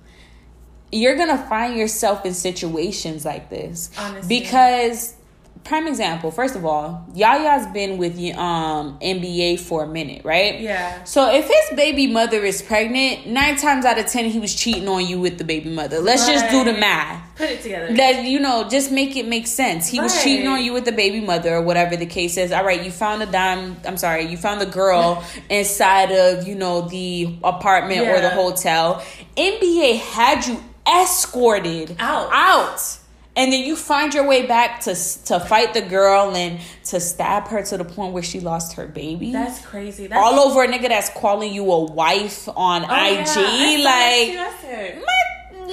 you're 0.90 1.16
gonna 1.16 1.38
find 1.48 1.76
yourself 1.76 2.24
in 2.24 2.32
situations 2.32 3.24
like 3.24 3.50
this. 3.50 3.90
Honestly. 3.98 4.40
Because, 4.40 5.16
prime 5.64 5.88
example, 5.88 6.30
first 6.30 6.56
of 6.56 6.64
all, 6.64 7.06
Yaya's 7.14 7.66
been 7.72 7.96
with 7.96 8.18
um 8.36 8.98
NBA 9.00 9.58
for 9.60 9.84
a 9.84 9.86
minute, 9.86 10.24
right? 10.24 10.60
Yeah. 10.60 11.04
So 11.04 11.34
if 11.34 11.46
his 11.46 11.76
baby 11.76 12.06
mother 12.06 12.44
is 12.44 12.62
pregnant, 12.62 13.26
nine 13.26 13.56
times 13.56 13.84
out 13.84 13.98
of 13.98 14.06
ten 14.06 14.26
he 14.26 14.38
was 14.38 14.54
cheating 14.54 14.88
on 14.88 15.06
you 15.06 15.18
with 15.18 15.38
the 15.38 15.44
baby 15.44 15.70
mother. 15.70 16.00
Let's 16.00 16.26
just 16.26 16.50
do 16.50 16.64
the 16.64 16.78
math. 16.78 17.36
Put 17.36 17.50
it 17.50 17.62
together. 17.62 17.94
That 17.94 18.24
you 18.24 18.38
know, 18.38 18.68
just 18.68 18.92
make 18.92 19.16
it 19.16 19.26
make 19.26 19.46
sense. 19.46 19.88
He 19.88 19.98
right. 19.98 20.04
was 20.04 20.22
cheating 20.22 20.46
on 20.46 20.62
you 20.62 20.72
with 20.72 20.84
the 20.84 20.92
baby 20.92 21.20
mother 21.20 21.54
or 21.54 21.62
whatever 21.62 21.96
the 21.96 22.06
case 22.06 22.36
is. 22.36 22.52
All 22.52 22.64
right, 22.64 22.84
you 22.84 22.90
found 22.90 23.22
a 23.22 23.26
dime. 23.26 23.76
I'm 23.86 23.96
sorry, 23.96 24.26
you 24.26 24.36
found 24.36 24.60
the 24.60 24.66
girl 24.66 25.24
inside 25.50 26.12
of 26.12 26.46
you 26.46 26.54
know 26.54 26.82
the 26.82 27.38
apartment 27.42 28.02
yeah. 28.02 28.16
or 28.16 28.20
the 28.20 28.30
hotel. 28.30 29.04
NBA 29.36 29.98
had 29.98 30.46
you 30.46 30.62
escorted 30.86 31.96
out. 31.98 32.28
Out 32.30 32.98
and 33.36 33.52
then 33.52 33.64
you 33.64 33.76
find 33.76 34.14
your 34.14 34.26
way 34.26 34.46
back 34.46 34.80
to 34.82 34.94
to 35.24 35.40
fight 35.40 35.74
the 35.74 35.82
girl 35.82 36.34
and 36.36 36.60
to 36.84 37.00
stab 37.00 37.48
her 37.48 37.62
to 37.62 37.76
the 37.76 37.84
point 37.84 38.12
where 38.12 38.22
she 38.22 38.40
lost 38.40 38.74
her 38.74 38.86
baby. 38.86 39.32
That's 39.32 39.64
crazy. 39.64 40.06
That's 40.06 40.20
all 40.20 40.38
over 40.38 40.62
a 40.62 40.68
nigga 40.68 40.88
that's 40.88 41.10
calling 41.10 41.52
you 41.52 41.70
a 41.70 41.84
wife 41.84 42.48
on 42.48 42.84
oh, 42.84 43.20
IG. 43.20 43.26
Yeah. 43.26 43.84
like, 43.84 45.23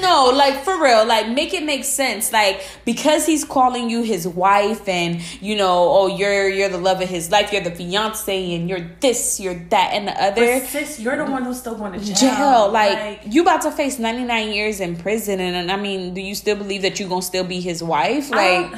no, 0.01 0.31
like 0.35 0.63
for 0.63 0.81
real, 0.81 1.05
like 1.05 1.29
make 1.29 1.53
it 1.53 1.63
make 1.63 1.83
sense. 1.85 2.33
Like 2.33 2.61
because 2.85 3.25
he's 3.25 3.45
calling 3.45 3.89
you 3.89 4.01
his 4.01 4.27
wife, 4.27 4.87
and 4.87 5.21
you 5.41 5.55
know, 5.55 5.89
oh, 5.89 6.07
you're 6.07 6.49
you're 6.49 6.69
the 6.69 6.77
love 6.77 7.01
of 7.01 7.09
his 7.09 7.31
life, 7.31 7.53
you're 7.53 7.61
the 7.61 7.71
fiance, 7.71 8.55
and 8.55 8.67
you're 8.69 8.89
this, 8.99 9.39
you're 9.39 9.59
that, 9.69 9.91
and 9.93 10.07
the 10.07 10.23
other. 10.23 10.59
But 10.59 10.67
sis, 10.67 10.99
you're 10.99 11.17
the 11.17 11.25
one 11.25 11.43
who's 11.43 11.59
still 11.59 11.75
going 11.75 11.93
to 11.93 11.99
jail. 11.99 12.15
Jail, 12.15 12.71
like, 12.71 12.93
like 12.93 13.21
you 13.25 13.41
about 13.43 13.61
to 13.61 13.71
face 13.71 13.99
ninety 13.99 14.23
nine 14.23 14.51
years 14.51 14.79
in 14.79 14.97
prison, 14.97 15.39
and, 15.39 15.55
and 15.55 15.71
I 15.71 15.77
mean, 15.77 16.13
do 16.13 16.21
you 16.21 16.35
still 16.35 16.55
believe 16.55 16.81
that 16.81 16.99
you're 16.99 17.09
gonna 17.09 17.21
still 17.21 17.45
be 17.45 17.61
his 17.61 17.83
wife? 17.83 18.29
Like. 18.29 18.73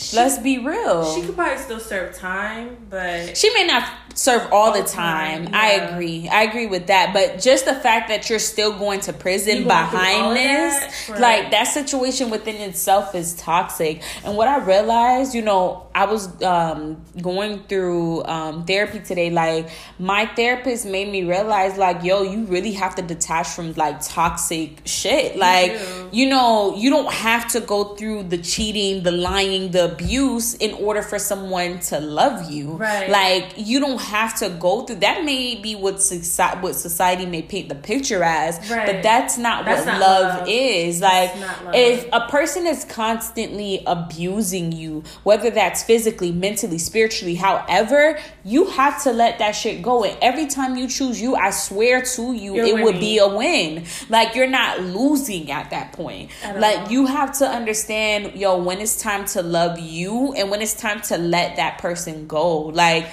She, 0.00 0.16
Let's 0.16 0.38
be 0.38 0.56
real. 0.58 1.14
She 1.14 1.26
could 1.26 1.36
probably 1.36 1.58
still 1.58 1.78
serve 1.78 2.14
time, 2.14 2.76
but 2.88 3.36
she 3.36 3.52
may 3.52 3.66
not 3.66 3.86
serve 4.14 4.50
all, 4.52 4.72
the 4.72 4.82
time. 4.82 5.44
time. 5.46 5.52
Yeah. 5.52 5.60
I 5.60 5.68
agree. 5.92 6.28
I 6.28 6.42
agree 6.42 6.66
with 6.66 6.86
that. 6.86 7.12
But 7.12 7.40
just 7.40 7.64
the 7.66 7.74
fact 7.74 8.08
that 8.08 8.30
you're 8.30 8.38
still 8.38 8.78
going 8.78 9.00
to 9.00 9.12
prison 9.12 9.64
behind 9.64 10.36
this, 10.36 11.06
that? 11.08 11.20
like 11.20 11.50
that 11.50 11.64
situation 11.64 12.30
within 12.30 12.56
itself 12.56 13.14
is 13.14 13.34
toxic. 13.34 14.02
And 14.24 14.36
what 14.36 14.48
I 14.48 14.58
realized, 14.58 15.34
you 15.34 15.42
know, 15.42 15.86
I 15.94 16.06
was 16.06 16.42
um, 16.42 17.02
going 17.20 17.64
through 17.64 18.24
um, 18.24 18.64
therapy 18.64 19.00
today. 19.00 19.30
Like 19.30 19.68
my 19.98 20.26
therapist 20.26 20.86
made 20.86 21.10
me 21.10 21.24
realize, 21.24 21.76
like, 21.76 22.02
yo, 22.02 22.22
you 22.22 22.44
really 22.44 22.72
have 22.72 22.94
to 22.96 23.02
detach 23.02 23.48
from 23.48 23.74
like 23.74 24.00
toxic 24.02 24.80
shit. 24.86 25.36
Like, 25.36 25.72
you, 25.72 26.24
you 26.24 26.30
know, 26.30 26.74
you 26.76 26.90
don't 26.90 27.12
have 27.12 27.48
to 27.48 27.60
go 27.60 27.96
through 27.96 28.24
the 28.24 28.38
cheating, 28.38 29.02
the 29.02 29.12
lying, 29.12 29.70
the 29.70 29.89
abuse 29.92 30.54
in 30.54 30.74
order 30.74 31.02
for 31.02 31.18
someone 31.18 31.80
to 31.80 32.00
love 32.00 32.50
you. 32.50 32.72
Right. 32.72 33.10
Like 33.10 33.54
you 33.56 33.80
don't 33.80 34.00
have 34.00 34.38
to 34.38 34.50
go 34.50 34.82
through 34.82 34.96
that 34.96 35.24
may 35.24 35.56
be 35.56 35.74
what 35.74 36.00
society 36.02 36.60
what 36.60 36.74
society 36.74 37.26
may 37.26 37.42
paint 37.42 37.68
the 37.68 37.74
picture 37.74 38.22
as 38.22 38.58
right. 38.70 38.86
but 38.86 39.02
that's 39.02 39.38
not 39.38 39.64
that's 39.64 39.86
what 39.86 39.92
not 39.92 40.00
love, 40.00 40.38
love, 40.40 40.48
is 40.48 41.00
like 41.00 41.30
if 41.74 42.08
a 42.12 42.28
person 42.28 42.66
is 42.66 42.84
constantly 42.84 43.82
abusing 43.86 44.72
you 44.72 45.02
whether 45.22 45.50
that's 45.50 45.82
physically 45.82 46.32
mentally 46.32 46.78
spiritually 46.78 47.34
however 47.34 48.18
you 48.44 48.66
have 48.70 49.02
to 49.02 49.12
let 49.12 49.38
that 49.38 49.52
shit 49.52 49.82
go 49.82 50.04
and 50.04 50.16
every 50.22 50.46
time 50.46 50.76
you 50.76 50.88
choose 50.88 51.20
you 51.20 51.34
i 51.34 51.50
swear 51.50 52.02
to 52.02 52.32
you 52.32 52.54
you're 52.54 52.66
it 52.66 52.74
winning. 52.74 52.84
would 52.84 53.00
be 53.00 53.18
a 53.18 53.28
win 53.28 53.84
like 54.08 54.34
you're 54.34 54.46
not 54.46 54.80
losing 54.80 55.50
at 55.50 55.70
that 55.70 55.92
point 55.92 56.30
like 56.56 56.84
know. 56.84 56.90
you 56.90 57.06
have 57.06 57.36
to 57.36 57.46
understand 57.46 58.34
yo 58.34 58.56
when 58.62 58.80
it's 58.80 59.00
time 59.00 59.24
to 59.24 59.42
love 59.42 59.78
you 59.80 60.32
and 60.34 60.50
when 60.50 60.62
it's 60.62 60.74
time 60.74 61.00
to 61.00 61.16
let 61.16 61.56
that 61.56 61.78
person 61.78 62.26
go 62.26 62.58
like 62.66 63.06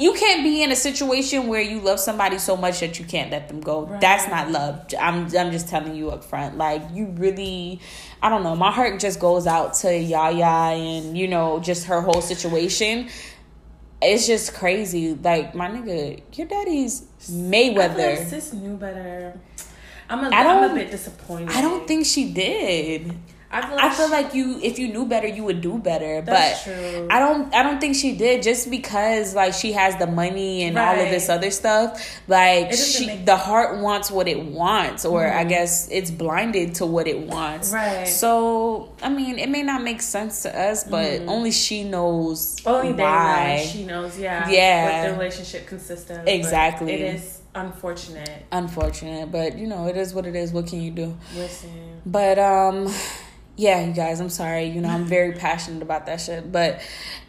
you 0.00 0.14
can't 0.14 0.42
be 0.42 0.62
in 0.62 0.72
a 0.72 0.76
situation 0.76 1.46
where 1.46 1.60
you 1.60 1.78
love 1.78 2.00
somebody 2.00 2.38
so 2.38 2.56
much 2.56 2.80
that 2.80 2.98
you 2.98 3.04
can't 3.04 3.30
let 3.30 3.48
them 3.48 3.60
go. 3.60 3.84
Right. 3.84 4.00
That's 4.00 4.26
not 4.28 4.50
love. 4.50 4.86
I'm 4.98 5.24
I'm 5.36 5.52
just 5.52 5.68
telling 5.68 5.94
you 5.94 6.10
up 6.10 6.24
front. 6.24 6.56
Like 6.56 6.82
you 6.94 7.06
really 7.18 7.80
I 8.22 8.30
don't 8.30 8.42
know, 8.42 8.56
my 8.56 8.72
heart 8.72 8.98
just 8.98 9.20
goes 9.20 9.46
out 9.46 9.74
to 9.74 9.94
Yaya 9.94 10.74
and 10.74 11.18
you 11.18 11.28
know, 11.28 11.60
just 11.60 11.84
her 11.84 12.00
whole 12.00 12.22
situation. 12.22 13.10
It's 14.00 14.26
just 14.26 14.54
crazy. 14.54 15.14
Like 15.14 15.54
my 15.54 15.68
nigga, 15.68 16.22
your 16.32 16.46
daddy's 16.46 17.02
Mayweather. 17.30 18.18
I 18.18 18.24
sis 18.24 18.54
knew 18.54 18.78
better. 18.78 19.38
I'm 20.08 20.24
a, 20.24 20.28
I 20.34 20.42
I'm 20.42 20.70
a 20.70 20.74
bit 20.74 20.90
disappointed. 20.90 21.50
I 21.50 21.60
don't 21.60 21.86
think 21.86 22.06
she 22.06 22.32
did. 22.32 23.14
I 23.52 23.62
feel, 23.62 23.76
like, 23.76 23.84
I 23.84 23.94
feel 23.94 24.06
she, 24.06 24.12
like 24.12 24.34
you 24.34 24.60
if 24.62 24.78
you 24.78 24.88
knew 24.88 25.06
better 25.06 25.26
you 25.26 25.42
would 25.42 25.60
do 25.60 25.78
better. 25.78 26.22
but 26.22 26.60
true. 26.62 27.08
I 27.10 27.18
don't 27.18 27.52
I 27.52 27.64
don't 27.64 27.80
think 27.80 27.96
she 27.96 28.14
did 28.14 28.44
just 28.44 28.70
because 28.70 29.34
like 29.34 29.54
she 29.54 29.72
has 29.72 29.96
the 29.96 30.06
money 30.06 30.62
and 30.62 30.76
right. 30.76 30.98
all 30.98 31.04
of 31.04 31.10
this 31.10 31.28
other 31.28 31.50
stuff. 31.50 32.20
Like 32.28 32.72
she 32.72 33.16
the 33.16 33.36
heart 33.36 33.80
wants 33.80 34.08
what 34.08 34.28
it 34.28 34.44
wants 34.44 35.04
or 35.04 35.22
mm-hmm. 35.22 35.38
I 35.38 35.44
guess 35.44 35.88
it's 35.90 36.12
blinded 36.12 36.76
to 36.76 36.86
what 36.86 37.08
it 37.08 37.18
wants. 37.26 37.72
Right. 37.72 38.06
So 38.06 38.92
I 39.02 39.08
mean 39.08 39.40
it 39.40 39.48
may 39.48 39.64
not 39.64 39.82
make 39.82 40.00
sense 40.00 40.42
to 40.42 40.56
us 40.56 40.84
but 40.84 41.20
mm-hmm. 41.20 41.28
only 41.28 41.50
she 41.50 41.82
knows 41.82 42.64
only 42.64 42.92
why. 42.92 43.66
she 43.68 43.84
knows, 43.84 44.16
yeah. 44.16 44.48
Yeah. 44.48 45.02
What 45.02 45.08
the 45.08 45.18
relationship 45.18 45.66
consists 45.66 46.08
of. 46.08 46.28
Exactly. 46.28 46.92
It 46.92 47.14
is 47.16 47.40
unfortunate. 47.56 48.46
Unfortunate, 48.52 49.32
but 49.32 49.58
you 49.58 49.66
know, 49.66 49.88
it 49.88 49.96
is 49.96 50.14
what 50.14 50.24
it 50.24 50.36
is. 50.36 50.52
What 50.52 50.68
can 50.68 50.80
you 50.80 50.92
do? 50.92 51.16
Listen. 51.34 52.00
But 52.06 52.38
um 52.38 52.86
yeah, 53.60 53.84
you 53.84 53.92
guys, 53.92 54.20
I'm 54.20 54.30
sorry. 54.30 54.64
You 54.64 54.80
know, 54.80 54.88
I'm 54.88 55.04
very 55.04 55.32
passionate 55.46 55.82
about 55.82 56.06
that 56.06 56.20
shit. 56.20 56.50
But 56.50 56.80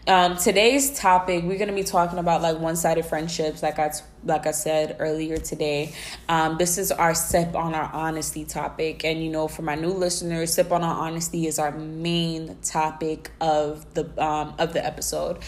um, 0.08 0.38
today's 0.38 0.98
topic, 0.98 1.44
we're 1.44 1.60
gonna 1.60 1.74
be 1.74 1.84
talking 1.84 2.20
about 2.20 2.42
like 2.42 2.58
one-sided 2.58 3.06
friendships, 3.06 3.62
like 3.62 3.78
I 3.78 3.92
like 4.24 4.48
I 4.48 4.52
said 4.52 4.96
earlier 5.00 5.38
today. 5.38 5.94
Um, 6.30 6.58
this 6.58 6.78
is 6.78 6.92
our 6.92 7.14
sip 7.14 7.54
on 7.54 7.76
our 7.76 7.92
honesty 7.94 8.46
topic, 8.46 9.04
and 9.04 9.22
you 9.22 9.30
know, 9.30 9.50
for 9.50 9.62
my 9.62 9.76
new 9.76 9.92
listeners, 9.92 10.54
sip 10.54 10.72
on 10.72 10.84
our 10.84 10.96
honesty 10.96 11.48
is 11.48 11.60
our 11.60 11.72
main 11.72 12.58
topic 12.64 13.30
of 13.42 13.94
the 13.94 14.06
um, 14.24 14.56
of 14.58 14.72
the 14.72 14.84
episode. 14.84 15.40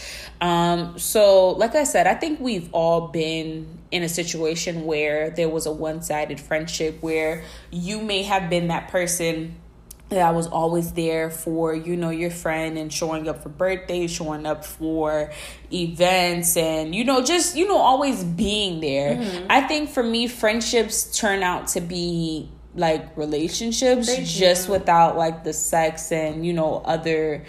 Um, 0.42 1.00
so, 1.00 1.52
like 1.52 1.76
I 1.76 1.86
said, 1.86 2.08
I 2.08 2.16
think 2.16 2.42
we've 2.42 2.70
all 2.74 3.08
been 3.08 3.80
in 3.90 4.04
a 4.04 4.10
situation 4.10 4.84
where 4.84 5.30
there 5.30 5.50
was 5.50 5.66
a 5.66 5.72
one-sided 5.72 6.42
friendship 6.42 7.02
where 7.02 7.44
you 7.72 8.02
may 8.02 8.24
have 8.24 8.50
been 8.50 8.68
that 8.68 8.90
person 8.90 9.56
I 10.18 10.32
was 10.32 10.48
always 10.48 10.94
there 10.94 11.30
for, 11.30 11.74
you 11.74 11.96
know, 11.96 12.10
your 12.10 12.32
friend 12.32 12.78
and 12.78 12.92
showing 12.92 13.28
up 13.28 13.44
for 13.44 13.50
birthdays, 13.50 14.12
showing 14.12 14.46
up 14.46 14.66
for 14.66 15.32
events 15.72 16.58
and, 16.58 16.94
you 16.94 17.04
know, 17.04 17.24
just, 17.24 17.56
you 17.56 17.68
know, 17.68 17.78
always 17.78 18.24
being 18.24 18.80
there. 18.80 19.16
Mm-hmm. 19.16 19.48
I 19.50 19.62
think 19.62 19.90
for 19.90 20.04
me, 20.04 20.28
friendships 20.28 21.18
turn 21.18 21.44
out 21.44 21.68
to 21.70 21.82
be 21.82 22.50
like 22.76 23.16
relationships 23.18 24.16
just 24.24 24.68
without 24.68 25.18
like 25.18 25.44
the 25.44 25.54
sex 25.54 26.12
and, 26.12 26.46
you 26.46 26.54
know, 26.54 26.82
other 26.86 27.46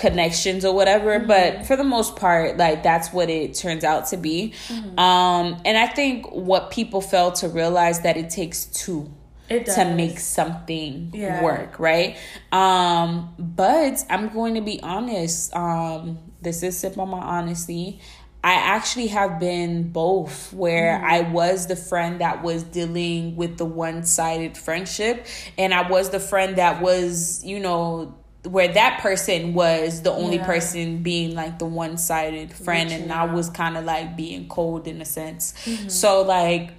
connections 0.00 0.64
or 0.64 0.74
whatever 0.74 1.18
mm-hmm. 1.18 1.26
but 1.26 1.66
for 1.66 1.76
the 1.76 1.84
most 1.84 2.16
part 2.16 2.56
like 2.56 2.82
that's 2.82 3.12
what 3.12 3.28
it 3.28 3.52
turns 3.52 3.84
out 3.84 4.06
to 4.06 4.16
be 4.16 4.54
mm-hmm. 4.68 4.98
um 4.98 5.60
and 5.66 5.76
i 5.76 5.86
think 5.86 6.24
what 6.32 6.70
people 6.70 7.02
fail 7.02 7.30
to 7.30 7.46
realize 7.50 8.00
that 8.00 8.16
it 8.16 8.30
takes 8.30 8.64
two 8.64 9.12
to 9.50 9.92
make 9.94 10.18
something 10.18 11.10
yeah. 11.12 11.42
work, 11.42 11.78
right? 11.78 12.16
Um, 12.52 13.34
but 13.38 14.04
I'm 14.08 14.28
going 14.30 14.54
to 14.54 14.60
be 14.60 14.80
honest. 14.82 15.54
Um, 15.54 16.18
this 16.40 16.62
is 16.62 16.78
sip 16.78 16.96
on 16.96 17.10
my 17.10 17.18
honesty. 17.18 18.00
I 18.42 18.54
actually 18.54 19.08
have 19.08 19.38
been 19.38 19.92
both, 19.92 20.52
where 20.54 20.98
mm. 20.98 21.04
I 21.04 21.20
was 21.30 21.66
the 21.66 21.76
friend 21.76 22.22
that 22.22 22.42
was 22.42 22.62
dealing 22.62 23.36
with 23.36 23.58
the 23.58 23.66
one 23.66 24.04
sided 24.04 24.56
friendship, 24.56 25.26
and 25.58 25.74
I 25.74 25.90
was 25.90 26.08
the 26.08 26.20
friend 26.20 26.56
that 26.56 26.80
was, 26.80 27.44
you 27.44 27.60
know, 27.60 28.16
where 28.44 28.68
that 28.68 29.00
person 29.00 29.52
was 29.52 30.00
the 30.00 30.10
only 30.10 30.36
yeah. 30.36 30.46
person 30.46 31.02
being 31.02 31.34
like 31.34 31.58
the 31.58 31.66
one 31.66 31.98
sided 31.98 32.50
friend, 32.50 32.90
and 32.90 33.12
I 33.12 33.24
was 33.24 33.50
kind 33.50 33.76
of 33.76 33.84
like 33.84 34.16
being 34.16 34.48
cold 34.48 34.88
in 34.88 35.02
a 35.02 35.04
sense. 35.04 35.52
Mm-hmm. 35.66 35.88
So, 35.88 36.22
like, 36.22 36.72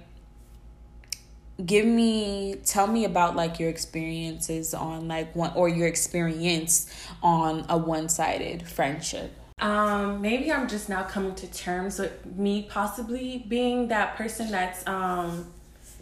give 1.66 1.86
me 1.86 2.56
tell 2.64 2.86
me 2.86 3.04
about 3.04 3.36
like 3.36 3.58
your 3.58 3.68
experiences 3.68 4.74
on 4.74 5.08
like 5.08 5.34
one 5.34 5.52
or 5.54 5.68
your 5.68 5.86
experience 5.86 6.92
on 7.22 7.64
a 7.68 7.76
one-sided 7.76 8.66
friendship 8.66 9.32
um 9.58 10.20
maybe 10.20 10.50
i'm 10.50 10.68
just 10.68 10.88
now 10.88 11.02
coming 11.02 11.34
to 11.34 11.46
terms 11.52 11.98
with 11.98 12.24
me 12.36 12.62
possibly 12.62 13.44
being 13.48 13.88
that 13.88 14.16
person 14.16 14.50
that's 14.50 14.86
um 14.86 15.46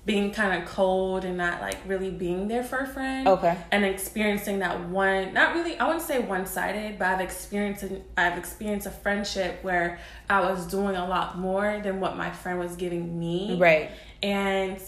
being 0.07 0.33
kind 0.33 0.61
of 0.61 0.69
cold 0.69 1.25
and 1.25 1.37
not 1.37 1.61
like 1.61 1.77
really 1.87 2.11
being 2.11 2.49
there 2.49 2.65
for 2.65 2.79
a 2.79 2.87
friend. 2.87 3.29
Okay. 3.29 3.57
And 3.71 3.85
experiencing 3.85 4.61
that 4.61 4.89
one, 4.89 5.35
not 5.35 5.55
really, 5.55 5.79
I 5.79 5.87
wouldn't 5.87 6.05
say 6.05 6.19
one 6.19 6.47
sided, 6.47 6.99
but 6.99 7.09
I've 7.09 7.21
experienced, 7.21 7.85
I've 8.17 8.39
experienced 8.39 8.87
a 8.87 8.91
friendship 8.91 9.63
where 9.63 9.99
I 10.29 10.41
was 10.41 10.67
doing 10.67 10.97
a 10.97 11.07
lot 11.07 11.39
more 11.39 11.81
than 11.83 12.01
what 12.01 12.17
my 12.17 12.31
friend 12.31 12.59
was 12.59 12.77
giving 12.77 13.19
me. 13.19 13.59
Right. 13.59 13.91
And 14.23 14.81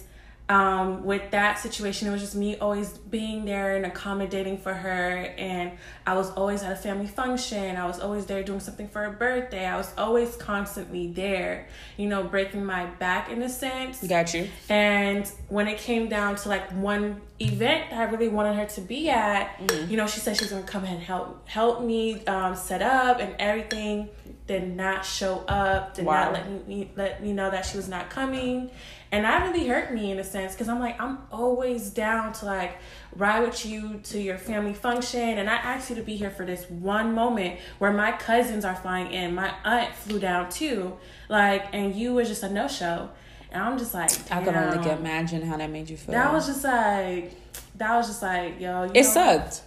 um, 0.49 1.05
with 1.05 1.31
that 1.31 1.59
situation, 1.59 2.09
it 2.09 2.11
was 2.11 2.21
just 2.21 2.35
me 2.35 2.57
always 2.57 2.91
being 2.91 3.45
there 3.45 3.77
and 3.77 3.87
accommodating 3.87 4.59
for 4.59 4.75
her. 4.75 5.33
And 5.39 5.73
I 6.07 6.15
was 6.15 6.31
always 6.33 6.63
at 6.63 6.73
a 6.73 6.77
family 6.77 7.07
function. 7.07 7.77
I 7.77 7.87
was 7.87 8.01
always 8.01 8.27
there 8.27 8.43
doing 8.43 8.61
something 8.61 8.89
for 8.89 9.03
her 9.03 9.11
birthday. 9.11 9.65
I 9.65 9.77
was 9.77 9.93
always 9.97 10.37
constantly 10.37 11.07
there, 11.07 11.69
you 11.97 12.09
know, 12.09 12.25
breaking 12.25 12.65
my 12.65 12.87
back 12.87 13.31
in 13.31 13.41
a 13.43 13.49
sense. 13.49 14.07
Got 14.07 14.35
you. 14.35 14.49
And 14.69 15.31
when 15.49 15.69
it 15.69 15.79
came 15.79 16.09
down 16.09 16.37
to 16.37 16.49
like 16.49 16.71
one 16.73 17.21
event 17.39 17.91
that 17.91 17.99
I 17.99 18.11
really 18.11 18.29
wanted 18.29 18.57
her 18.57 18.67
to 18.67 18.81
be 18.81 19.09
at, 19.09 19.57
mm-hmm. 19.59 19.91
you 19.91 19.97
know, 19.97 20.07
she 20.07 20.21
said 20.21 20.37
she's 20.37 20.51
gonna 20.51 20.65
come 20.65 20.85
and 20.85 21.01
help 21.01 21.49
help 21.49 21.83
me 21.83 22.25
um, 22.27 22.57
set 22.57 22.83
up 22.83 23.21
and 23.21 23.35
everything. 23.39 24.11
Did 24.49 24.77
not 24.77 25.05
show 25.05 25.45
up. 25.47 25.95
Did 25.95 26.05
wow. 26.05 26.25
not 26.25 26.33
let 26.33 26.69
me 26.69 26.91
let 26.97 27.23
me 27.23 27.33
know 27.33 27.49
that 27.51 27.65
she 27.65 27.77
was 27.77 27.89
not 27.89 28.11
coming 28.11 28.71
and 29.13 29.25
that 29.25 29.47
really 29.47 29.69
hurt 29.69 29.95
me 29.95 30.11
in 30.11 30.19
a 30.19 30.25
sense 30.25 30.53
because 30.53 30.69
i'm 30.69 30.81
like 30.81 31.01
i'm 31.01 31.19
always 31.31 31.91
down 31.91 32.33
to 32.33 32.47
like 32.47 32.79
ride 33.17 33.43
with 33.43 33.67
you 33.67 34.01
to 34.05 34.21
your 34.21 34.39
family 34.39 34.75
function. 34.75 35.21
And 35.21 35.49
i 35.49 35.55
asked 35.55 35.91
you 35.91 35.97
to 35.97 36.03
be 36.03 36.17
here 36.17 36.31
for 36.31 36.45
this 36.47 36.69
one 36.71 37.15
moment 37.15 37.61
where 37.79 37.93
my 37.93 38.13
cousins 38.13 38.65
are 38.65 38.75
flying 38.75 39.13
in. 39.13 39.35
My 39.35 39.55
aunt 39.65 39.95
flew 39.95 40.19
down 40.19 40.51
too. 40.51 40.97
Like 41.29 41.67
and 41.73 41.95
you 41.95 42.15
was 42.15 42.29
just 42.29 42.43
a 42.43 42.51
no-show. 42.51 43.11
And 43.51 43.63
i'm 43.63 43.79
just 43.79 43.95
like 43.95 44.11
Damn. 44.29 44.39
i 44.39 44.45
could 44.45 44.55
only 44.55 44.91
imagine 44.91 45.43
how 45.43 45.57
that 45.57 45.71
made 45.71 45.91
you 45.91 45.97
feel. 45.97 46.15
That 46.15 46.33
was 46.33 46.47
just 46.47 46.65
like 46.65 47.33
that 47.77 47.97
was 47.97 48.07
just 48.07 48.23
like 48.23 48.61
yo 48.61 48.91
it 48.95 49.05
sucked. 49.05 49.63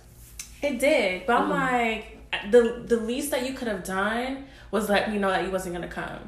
It 0.61 0.79
did. 0.79 1.25
But 1.25 1.37
mm. 1.37 1.41
i'm 1.41 1.49
like 1.49 2.11
the 2.51 2.83
the 2.85 2.97
least 2.97 3.31
that 3.31 3.47
you 3.47 3.53
could 3.53 3.67
have 3.67 3.83
done 3.83 4.45
was 4.71 4.89
let 4.89 5.11
me 5.11 5.17
know 5.17 5.29
that 5.29 5.45
you 5.45 5.51
wasn't 5.51 5.73
gonna 5.73 5.87
come 5.87 6.19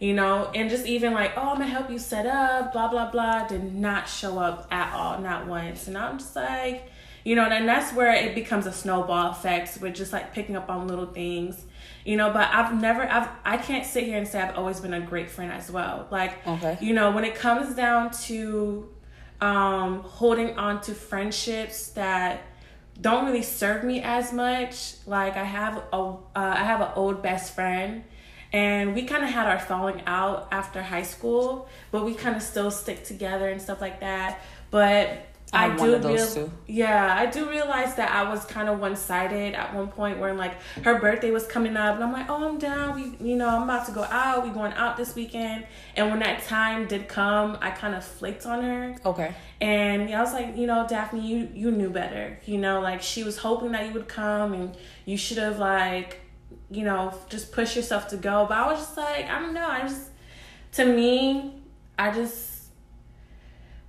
you 0.00 0.12
know, 0.12 0.50
and 0.54 0.68
just 0.68 0.86
even 0.86 1.12
like, 1.12 1.32
oh, 1.36 1.50
I'm 1.50 1.58
gonna 1.58 1.66
help 1.66 1.90
you 1.90 1.98
set 1.98 2.26
up, 2.26 2.72
blah 2.72 2.88
blah 2.88 3.10
blah, 3.10 3.46
did 3.46 3.74
not 3.74 4.08
show 4.08 4.38
up 4.38 4.66
at 4.70 4.92
all, 4.92 5.20
not 5.20 5.46
once. 5.46 5.86
And 5.86 5.96
I'm 5.96 6.18
just 6.18 6.34
like, 6.34 6.90
you 7.24 7.36
know, 7.36 7.44
and 7.44 7.66
that's 7.66 7.94
where 7.94 8.12
it 8.12 8.34
becomes 8.34 8.66
a 8.66 8.72
snowball 8.72 9.30
effect 9.30 9.78
with 9.80 9.94
just 9.94 10.12
like 10.12 10.34
picking 10.34 10.56
up 10.56 10.68
on 10.68 10.88
little 10.88 11.06
things, 11.06 11.64
you 12.04 12.16
know. 12.16 12.30
But 12.30 12.50
I've 12.52 12.78
never, 12.78 13.02
I've, 13.02 13.28
I 13.44 13.56
can't 13.56 13.86
sit 13.86 14.04
here 14.04 14.18
and 14.18 14.28
say 14.28 14.40
I've 14.40 14.56
always 14.58 14.80
been 14.80 14.94
a 14.94 15.00
great 15.00 15.30
friend 15.30 15.50
as 15.52 15.70
well. 15.70 16.06
Like, 16.10 16.46
okay. 16.46 16.76
you 16.80 16.92
know, 16.92 17.12
when 17.12 17.24
it 17.24 17.34
comes 17.34 17.74
down 17.74 18.10
to 18.24 18.90
um, 19.40 20.00
holding 20.00 20.58
on 20.58 20.80
to 20.82 20.94
friendships 20.94 21.88
that 21.90 22.42
don't 23.00 23.26
really 23.26 23.42
serve 23.42 23.84
me 23.84 24.02
as 24.02 24.32
much, 24.32 24.96
like 25.06 25.36
I 25.36 25.44
have 25.44 25.82
a, 25.92 25.96
uh, 25.96 26.18
I 26.34 26.64
have 26.64 26.80
an 26.80 26.90
old 26.94 27.22
best 27.22 27.54
friend 27.54 28.04
and 28.54 28.94
we 28.94 29.02
kind 29.02 29.24
of 29.24 29.28
had 29.28 29.46
our 29.48 29.58
falling 29.58 30.00
out 30.06 30.48
after 30.52 30.80
high 30.80 31.02
school 31.02 31.68
but 31.90 32.04
we 32.04 32.14
kind 32.14 32.36
of 32.36 32.42
still 32.42 32.70
stick 32.70 33.04
together 33.04 33.48
and 33.48 33.60
stuff 33.60 33.80
like 33.80 34.00
that 34.00 34.40
but 34.70 35.26
I, 35.52 35.66
I 35.66 35.76
do 35.76 35.98
real, 35.98 36.52
yeah, 36.66 37.14
I 37.16 37.26
do 37.26 37.48
realize 37.48 37.94
that 37.94 38.10
I 38.10 38.28
was 38.28 38.44
kind 38.44 38.68
of 38.68 38.80
one 38.80 38.96
sided 38.96 39.54
at 39.54 39.72
one 39.72 39.86
point 39.88 40.18
where 40.18 40.34
like 40.34 40.60
her 40.82 40.98
birthday 40.98 41.30
was 41.30 41.46
coming 41.46 41.76
up 41.76 41.94
and 41.94 42.02
I'm 42.02 42.12
like, 42.12 42.28
oh, 42.28 42.48
I'm 42.48 42.58
down. 42.58 42.96
We, 42.96 43.16
you 43.24 43.36
know, 43.36 43.48
I'm 43.48 43.62
about 43.62 43.86
to 43.86 43.92
go 43.92 44.02
out. 44.02 44.42
We 44.42 44.50
going 44.50 44.72
out 44.72 44.96
this 44.96 45.14
weekend. 45.14 45.66
And 45.96 46.10
when 46.10 46.18
that 46.20 46.42
time 46.42 46.88
did 46.88 47.06
come, 47.06 47.56
I 47.60 47.70
kind 47.70 47.94
of 47.94 48.04
flaked 48.04 48.46
on 48.46 48.64
her. 48.64 48.96
Okay. 49.06 49.32
And 49.60 50.12
I 50.12 50.20
was 50.20 50.32
like, 50.32 50.56
you 50.56 50.66
know, 50.66 50.86
Daphne, 50.88 51.24
you 51.24 51.48
you 51.54 51.70
knew 51.70 51.90
better. 51.90 52.40
You 52.46 52.58
know, 52.58 52.80
like 52.80 53.00
she 53.00 53.22
was 53.22 53.38
hoping 53.38 53.72
that 53.72 53.86
you 53.86 53.92
would 53.92 54.08
come 54.08 54.54
and 54.54 54.76
you 55.04 55.16
should 55.16 55.38
have 55.38 55.60
like 55.60 56.20
you 56.70 56.84
know, 56.84 57.14
just 57.28 57.52
push 57.52 57.76
yourself 57.76 58.08
to 58.08 58.16
go. 58.16 58.46
But 58.48 58.58
I 58.58 58.70
was 58.70 58.78
just 58.78 58.96
like, 58.96 59.28
I 59.28 59.38
don't 59.40 59.54
know. 59.54 59.66
I 59.66 59.82
just, 59.82 60.10
to 60.72 60.84
me, 60.84 61.54
I 61.98 62.10
just 62.10 62.64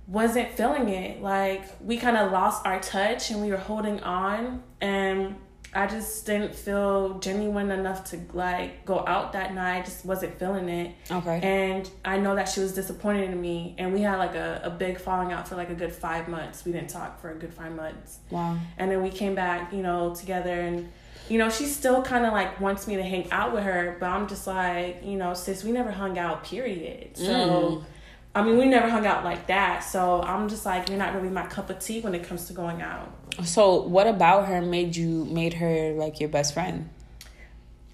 wasn't 0.06 0.52
feeling 0.52 0.88
it. 0.88 1.22
Like, 1.22 1.64
we 1.80 1.96
kind 1.96 2.16
of 2.16 2.32
lost 2.32 2.64
our 2.64 2.80
touch 2.80 3.30
and 3.30 3.40
we 3.40 3.50
were 3.50 3.56
holding 3.56 4.00
on. 4.00 4.62
And 4.80 5.36
I 5.76 5.86
just 5.86 6.24
didn't 6.24 6.54
feel 6.54 7.18
genuine 7.18 7.70
enough 7.70 8.04
to 8.10 8.20
like 8.32 8.86
go 8.86 9.04
out 9.06 9.34
that 9.34 9.54
night. 9.54 9.80
I 9.80 9.82
just 9.82 10.06
wasn't 10.06 10.38
feeling 10.38 10.70
it. 10.70 10.94
Okay. 11.10 11.38
And 11.42 11.90
I 12.02 12.16
know 12.16 12.34
that 12.34 12.48
she 12.48 12.60
was 12.60 12.72
disappointed 12.72 13.30
in 13.30 13.38
me. 13.38 13.74
And 13.76 13.92
we 13.92 14.00
had 14.00 14.16
like 14.16 14.34
a, 14.34 14.62
a 14.64 14.70
big 14.70 14.98
falling 14.98 15.32
out 15.32 15.46
for 15.46 15.54
like 15.54 15.68
a 15.68 15.74
good 15.74 15.92
five 15.92 16.28
months. 16.28 16.64
We 16.64 16.72
didn't 16.72 16.88
talk 16.88 17.20
for 17.20 17.30
a 17.30 17.34
good 17.34 17.52
five 17.52 17.74
months. 17.74 18.20
Wow. 18.30 18.56
And 18.78 18.90
then 18.90 19.02
we 19.02 19.10
came 19.10 19.34
back, 19.34 19.72
you 19.72 19.82
know, 19.82 20.14
together 20.14 20.62
and 20.62 20.90
you 21.28 21.38
know, 21.38 21.50
she 21.50 21.66
still 21.66 22.02
kind 22.02 22.24
of 22.24 22.32
like 22.32 22.60
wants 22.60 22.86
me 22.86 22.96
to 22.96 23.02
hang 23.02 23.30
out 23.32 23.52
with 23.52 23.64
her, 23.64 23.96
but 23.98 24.06
I'm 24.06 24.28
just 24.28 24.46
like, 24.46 25.04
you 25.04 25.16
know, 25.16 25.34
sis, 25.34 25.64
we 25.64 25.72
never 25.72 25.90
hung 25.90 26.18
out, 26.18 26.44
period. 26.44 27.16
So, 27.16 27.24
mm. 27.24 27.84
I 28.34 28.42
mean, 28.42 28.58
we 28.58 28.66
never 28.66 28.88
hung 28.88 29.06
out 29.06 29.24
like 29.24 29.46
that. 29.48 29.80
So 29.80 30.22
I'm 30.22 30.48
just 30.48 30.64
like, 30.64 30.88
you're 30.88 30.98
not 30.98 31.14
really 31.14 31.30
my 31.30 31.46
cup 31.46 31.70
of 31.70 31.80
tea 31.80 32.00
when 32.00 32.14
it 32.14 32.22
comes 32.24 32.46
to 32.46 32.52
going 32.52 32.80
out. 32.80 33.12
So, 33.44 33.82
what 33.82 34.06
about 34.06 34.46
her 34.46 34.62
made 34.62 34.94
you 34.94 35.24
made 35.24 35.54
her 35.54 35.92
like 35.92 36.20
your 36.20 36.28
best 36.28 36.54
friend? 36.54 36.90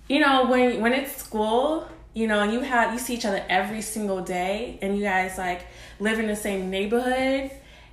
You 0.08 0.20
know, 0.20 0.46
when 0.46 0.80
when 0.80 0.92
it's 0.92 1.16
school, 1.16 1.88
you 2.12 2.26
know, 2.26 2.44
you 2.44 2.60
have 2.60 2.92
you 2.92 2.98
see 2.98 3.14
each 3.14 3.24
other 3.24 3.44
every 3.48 3.82
single 3.82 4.20
day, 4.20 4.78
and 4.82 4.96
you 4.96 5.02
guys 5.02 5.38
like 5.38 5.62
live 5.98 6.18
in 6.18 6.26
the 6.26 6.36
same 6.36 6.70
neighborhood, 6.70 7.50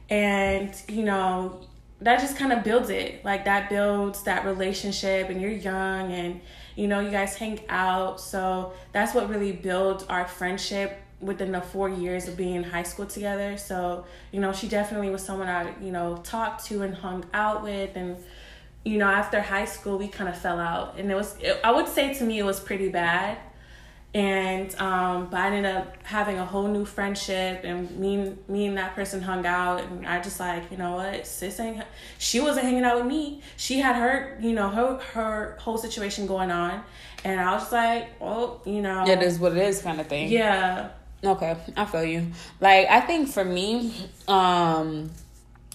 and 0.10 0.76
you 0.88 1.04
know 1.04 1.62
that 2.02 2.20
just 2.20 2.38
kind 2.38 2.54
of 2.54 2.64
builds 2.64 2.90
it. 2.90 3.24
Like 3.26 3.46
that 3.46 3.70
builds 3.70 4.24
that 4.24 4.46
relationship, 4.46 5.30
and 5.30 5.42
you're 5.42 5.52
young, 5.52 6.12
and 6.12 6.42
you 6.76 6.88
know 6.88 7.00
you 7.00 7.12
guys 7.12 7.36
hang 7.36 7.60
out. 7.70 8.20
So 8.20 8.74
that's 8.92 9.14
what 9.14 9.30
really 9.30 9.52
built 9.52 10.06
our 10.10 10.28
friendship 10.28 11.02
within 11.22 11.52
the 11.52 11.60
four 11.60 11.90
years 11.90 12.30
of 12.30 12.38
being 12.38 12.56
in 12.56 12.64
high 12.64 12.84
school 12.84 13.06
together. 13.06 13.58
So 13.58 14.06
you 14.32 14.40
know 14.40 14.54
she 14.54 14.68
definitely 14.68 15.10
was 15.10 15.24
someone 15.24 15.48
I 15.48 15.74
you 15.82 15.92
know 15.92 16.18
talked 16.24 16.66
to 16.66 16.84
and 16.84 16.96
hung 16.96 17.26
out 17.34 17.64
with, 17.64 17.96
and 17.96 18.18
you 18.86 18.98
know 18.98 19.08
after 19.08 19.42
high 19.42 19.66
school 19.66 19.98
we 19.98 20.08
kind 20.08 20.30
of 20.30 20.38
fell 20.38 20.60
out, 20.60 20.98
and 20.98 21.12
it 21.12 21.16
was 21.16 21.38
it, 21.42 21.60
I 21.64 21.72
would 21.72 21.88
say 21.88 22.14
to 22.14 22.24
me 22.24 22.40
it 22.40 22.46
was 22.46 22.60
pretty 22.60 22.90
bad 22.90 23.38
and 24.14 24.74
um, 24.80 25.28
but 25.30 25.40
I 25.40 25.48
ended 25.48 25.72
up 25.72 25.98
having 26.04 26.40
a 26.40 26.46
whole 26.46 26.68
new 26.68 26.84
friendship, 26.84 27.62
and 27.64 27.92
me, 28.00 28.34
me 28.48 28.66
and 28.66 28.78
that 28.78 28.96
person 28.96 29.22
hung 29.22 29.46
out, 29.46 29.84
and 29.84 30.08
I 30.08 30.20
just 30.20 30.40
like, 30.40 30.72
you 30.72 30.78
know 30.78 30.96
what, 30.96 31.28
sis 31.28 31.60
ain't, 31.60 31.84
she 32.18 32.40
wasn't 32.40 32.66
hanging 32.66 32.84
out 32.84 32.98
with 32.98 33.06
me. 33.06 33.42
She 33.58 33.78
had 33.80 33.96
her, 33.96 34.38
you 34.42 34.54
know, 34.54 34.70
her 34.70 34.98
her 35.14 35.58
whole 35.60 35.78
situation 35.78 36.26
going 36.26 36.50
on, 36.50 36.84
and 37.24 37.40
I 37.40 37.54
was 37.54 37.72
like, 37.72 38.20
well, 38.20 38.62
you 38.66 38.82
know, 38.82 39.06
it 39.06 39.22
is 39.22 39.38
what 39.38 39.52
it 39.52 39.60
is, 39.60 39.82
kind 39.84 40.02
of 40.02 40.08
thing. 40.08 40.32
Yeah. 40.32 40.90
Okay, 41.24 41.56
I 41.78 41.86
feel 41.86 42.04
you. 42.04 42.32
Like 42.60 42.88
I 42.88 43.02
think 43.02 43.30
for 43.30 43.46
me, 43.46 43.94
um, 44.28 45.12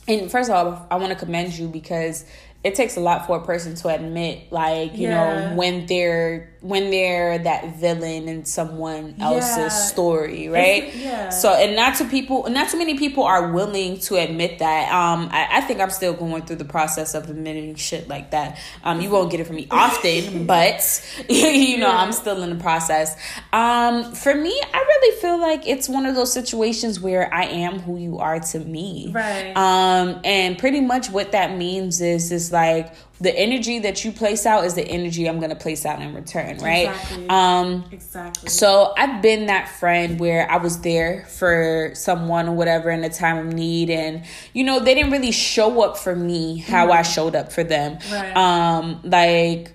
and 0.08 0.28
first 0.28 0.50
of 0.50 0.56
all, 0.56 0.86
I 0.90 0.96
want 0.96 1.10
to 1.10 1.18
commend 1.18 1.56
you 1.56 1.68
because 1.68 2.24
it 2.64 2.74
takes 2.74 2.96
a 2.96 3.00
lot 3.00 3.26
for 3.26 3.36
a 3.36 3.44
person 3.44 3.74
to 3.74 3.88
admit 3.88 4.50
like 4.50 4.96
you 4.96 5.08
yeah. 5.08 5.50
know 5.50 5.56
when 5.56 5.86
they're 5.86 6.53
when 6.64 6.90
they're 6.90 7.36
that 7.40 7.76
villain 7.76 8.26
in 8.26 8.46
someone 8.46 9.14
else's 9.20 9.58
yeah. 9.58 9.68
story 9.68 10.48
right? 10.48 10.84
it's, 10.84 10.96
yeah. 10.96 11.28
So 11.28 11.52
and 11.52 11.76
not 11.76 11.96
too 11.96 12.06
people 12.08 12.48
not 12.48 12.70
too 12.70 12.78
many 12.78 12.96
people 12.96 13.22
are 13.22 13.52
willing 13.52 14.00
to 14.00 14.16
admit 14.16 14.60
that. 14.60 14.90
Um 14.90 15.28
I, 15.30 15.58
I 15.58 15.60
think 15.60 15.80
i'm 15.80 15.90
still 15.90 16.14
going 16.14 16.46
through 16.46 16.56
the 16.56 16.64
process 16.64 17.14
of 17.14 17.28
admitting 17.28 17.74
shit 17.74 18.08
like 18.08 18.30
that. 18.30 18.58
Um 18.82 19.02
you 19.02 19.10
won't 19.10 19.30
get 19.30 19.40
it 19.40 19.46
from 19.46 19.56
me 19.56 19.68
often 19.70 20.46
but 20.46 21.06
you 21.28 21.76
know 21.76 21.88
yeah. 21.88 21.98
i'm 21.98 22.12
still 22.12 22.42
in 22.42 22.48
the 22.48 22.62
process. 22.62 23.14
Um 23.52 24.14
for 24.14 24.34
me 24.34 24.58
i 24.72 24.78
really 24.78 25.20
feel 25.20 25.38
like 25.38 25.68
it's 25.68 25.86
one 25.86 26.06
of 26.06 26.14
those 26.14 26.32
situations 26.32 26.98
where 26.98 27.32
i 27.32 27.44
am 27.44 27.78
who 27.78 27.98
you 27.98 28.20
are 28.20 28.40
to 28.40 28.58
me. 28.58 29.10
Right. 29.12 29.52
Um 29.54 30.18
and 30.24 30.56
pretty 30.56 30.80
much 30.80 31.10
what 31.10 31.32
that 31.32 31.58
means 31.58 32.00
is 32.00 32.32
is 32.32 32.50
like 32.50 32.94
the 33.20 33.36
energy 33.36 33.78
that 33.78 34.04
you 34.04 34.10
place 34.10 34.44
out 34.44 34.64
is 34.64 34.74
the 34.74 34.86
energy 34.86 35.28
I'm 35.28 35.38
gonna 35.38 35.54
place 35.54 35.86
out 35.86 36.02
in 36.02 36.14
return, 36.14 36.58
right? 36.58 36.88
Exactly. 36.88 37.28
Um 37.28 37.84
exactly. 37.92 38.48
So 38.48 38.92
I've 38.96 39.22
been 39.22 39.46
that 39.46 39.68
friend 39.68 40.18
where 40.18 40.50
I 40.50 40.56
was 40.56 40.80
there 40.80 41.24
for 41.26 41.92
someone 41.94 42.48
or 42.48 42.54
whatever 42.54 42.90
in 42.90 43.04
a 43.04 43.10
time 43.10 43.38
of 43.38 43.54
need 43.54 43.88
and 43.88 44.24
you 44.52 44.64
know, 44.64 44.80
they 44.80 44.94
didn't 44.94 45.12
really 45.12 45.32
show 45.32 45.82
up 45.82 45.96
for 45.96 46.16
me 46.16 46.58
how 46.58 46.84
mm-hmm. 46.84 46.98
I 46.98 47.02
showed 47.02 47.36
up 47.36 47.52
for 47.52 47.62
them. 47.62 47.98
Right. 48.10 48.36
Um 48.36 49.00
like 49.04 49.72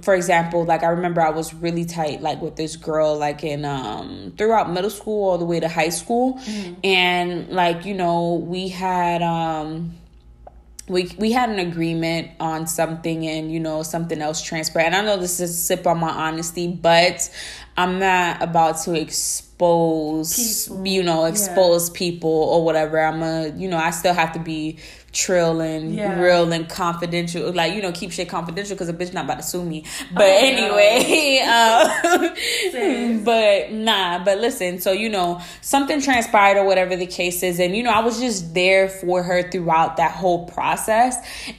for 0.00 0.14
example, 0.14 0.64
like 0.64 0.82
I 0.82 0.88
remember 0.88 1.20
I 1.20 1.30
was 1.30 1.54
really 1.54 1.84
tight 1.84 2.20
like 2.20 2.40
with 2.40 2.56
this 2.56 2.76
girl 2.76 3.16
like 3.16 3.44
in 3.44 3.64
um 3.64 4.32
throughout 4.36 4.72
middle 4.72 4.90
school 4.90 5.30
all 5.30 5.38
the 5.38 5.44
way 5.44 5.60
to 5.60 5.68
high 5.68 5.90
school 5.90 6.34
mm-hmm. 6.34 6.74
and 6.82 7.48
like 7.48 7.84
you 7.84 7.94
know 7.94 8.34
we 8.34 8.68
had 8.68 9.22
um 9.22 9.94
we 10.88 11.14
we 11.18 11.32
had 11.32 11.48
an 11.48 11.58
agreement 11.58 12.30
on 12.40 12.66
something 12.66 13.26
and 13.26 13.52
you 13.52 13.60
know 13.60 13.82
something 13.82 14.20
else 14.20 14.42
transpired. 14.42 14.86
And 14.86 14.96
I 14.96 15.02
know 15.02 15.16
this 15.16 15.40
is 15.40 15.50
a 15.50 15.54
sip 15.54 15.86
on 15.86 15.98
my 15.98 16.10
honesty, 16.10 16.68
but 16.68 17.30
I'm 17.76 17.98
not 17.98 18.42
about 18.42 18.78
to 18.82 19.00
expose 19.00 20.68
people. 20.68 20.86
you 20.86 21.02
know 21.02 21.24
expose 21.24 21.88
yeah. 21.88 21.98
people 21.98 22.30
or 22.30 22.64
whatever. 22.64 23.00
I'm 23.00 23.22
a 23.22 23.48
you 23.56 23.68
know 23.68 23.78
I 23.78 23.90
still 23.90 24.14
have 24.14 24.32
to 24.32 24.40
be 24.40 24.78
trill 25.12 25.60
and 25.60 25.94
Yeah. 25.94 26.18
real 26.18 26.50
and 26.52 26.68
confidential. 26.68 27.52
Like, 27.52 27.74
you 27.74 27.82
know, 27.82 27.92
keep 27.92 28.12
shit 28.12 28.28
confidential 28.28 28.74
because 28.74 28.88
a 28.88 28.94
bitch 28.94 29.12
not 29.12 29.26
about 29.26 29.38
to 29.38 29.42
sue 29.42 29.62
me. 29.62 29.84
But 30.14 30.24
Oh, 30.24 30.38
anyway, 30.38 31.38
um, 31.46 33.24
but 33.24 33.72
nah, 33.72 34.24
but 34.24 34.38
listen, 34.38 34.80
so, 34.80 34.92
you 34.92 35.08
know, 35.08 35.40
something 35.60 36.00
transpired 36.00 36.56
or 36.58 36.64
whatever 36.64 36.96
the 36.96 37.06
case 37.06 37.42
is. 37.42 37.60
And, 37.60 37.76
you 37.76 37.82
know, 37.82 37.90
I 37.90 38.00
was 38.00 38.20
just 38.20 38.54
there 38.54 38.88
for 38.88 39.22
her 39.22 39.50
throughout 39.50 39.98
that 39.98 40.12
whole 40.12 40.46
process. 40.46 41.16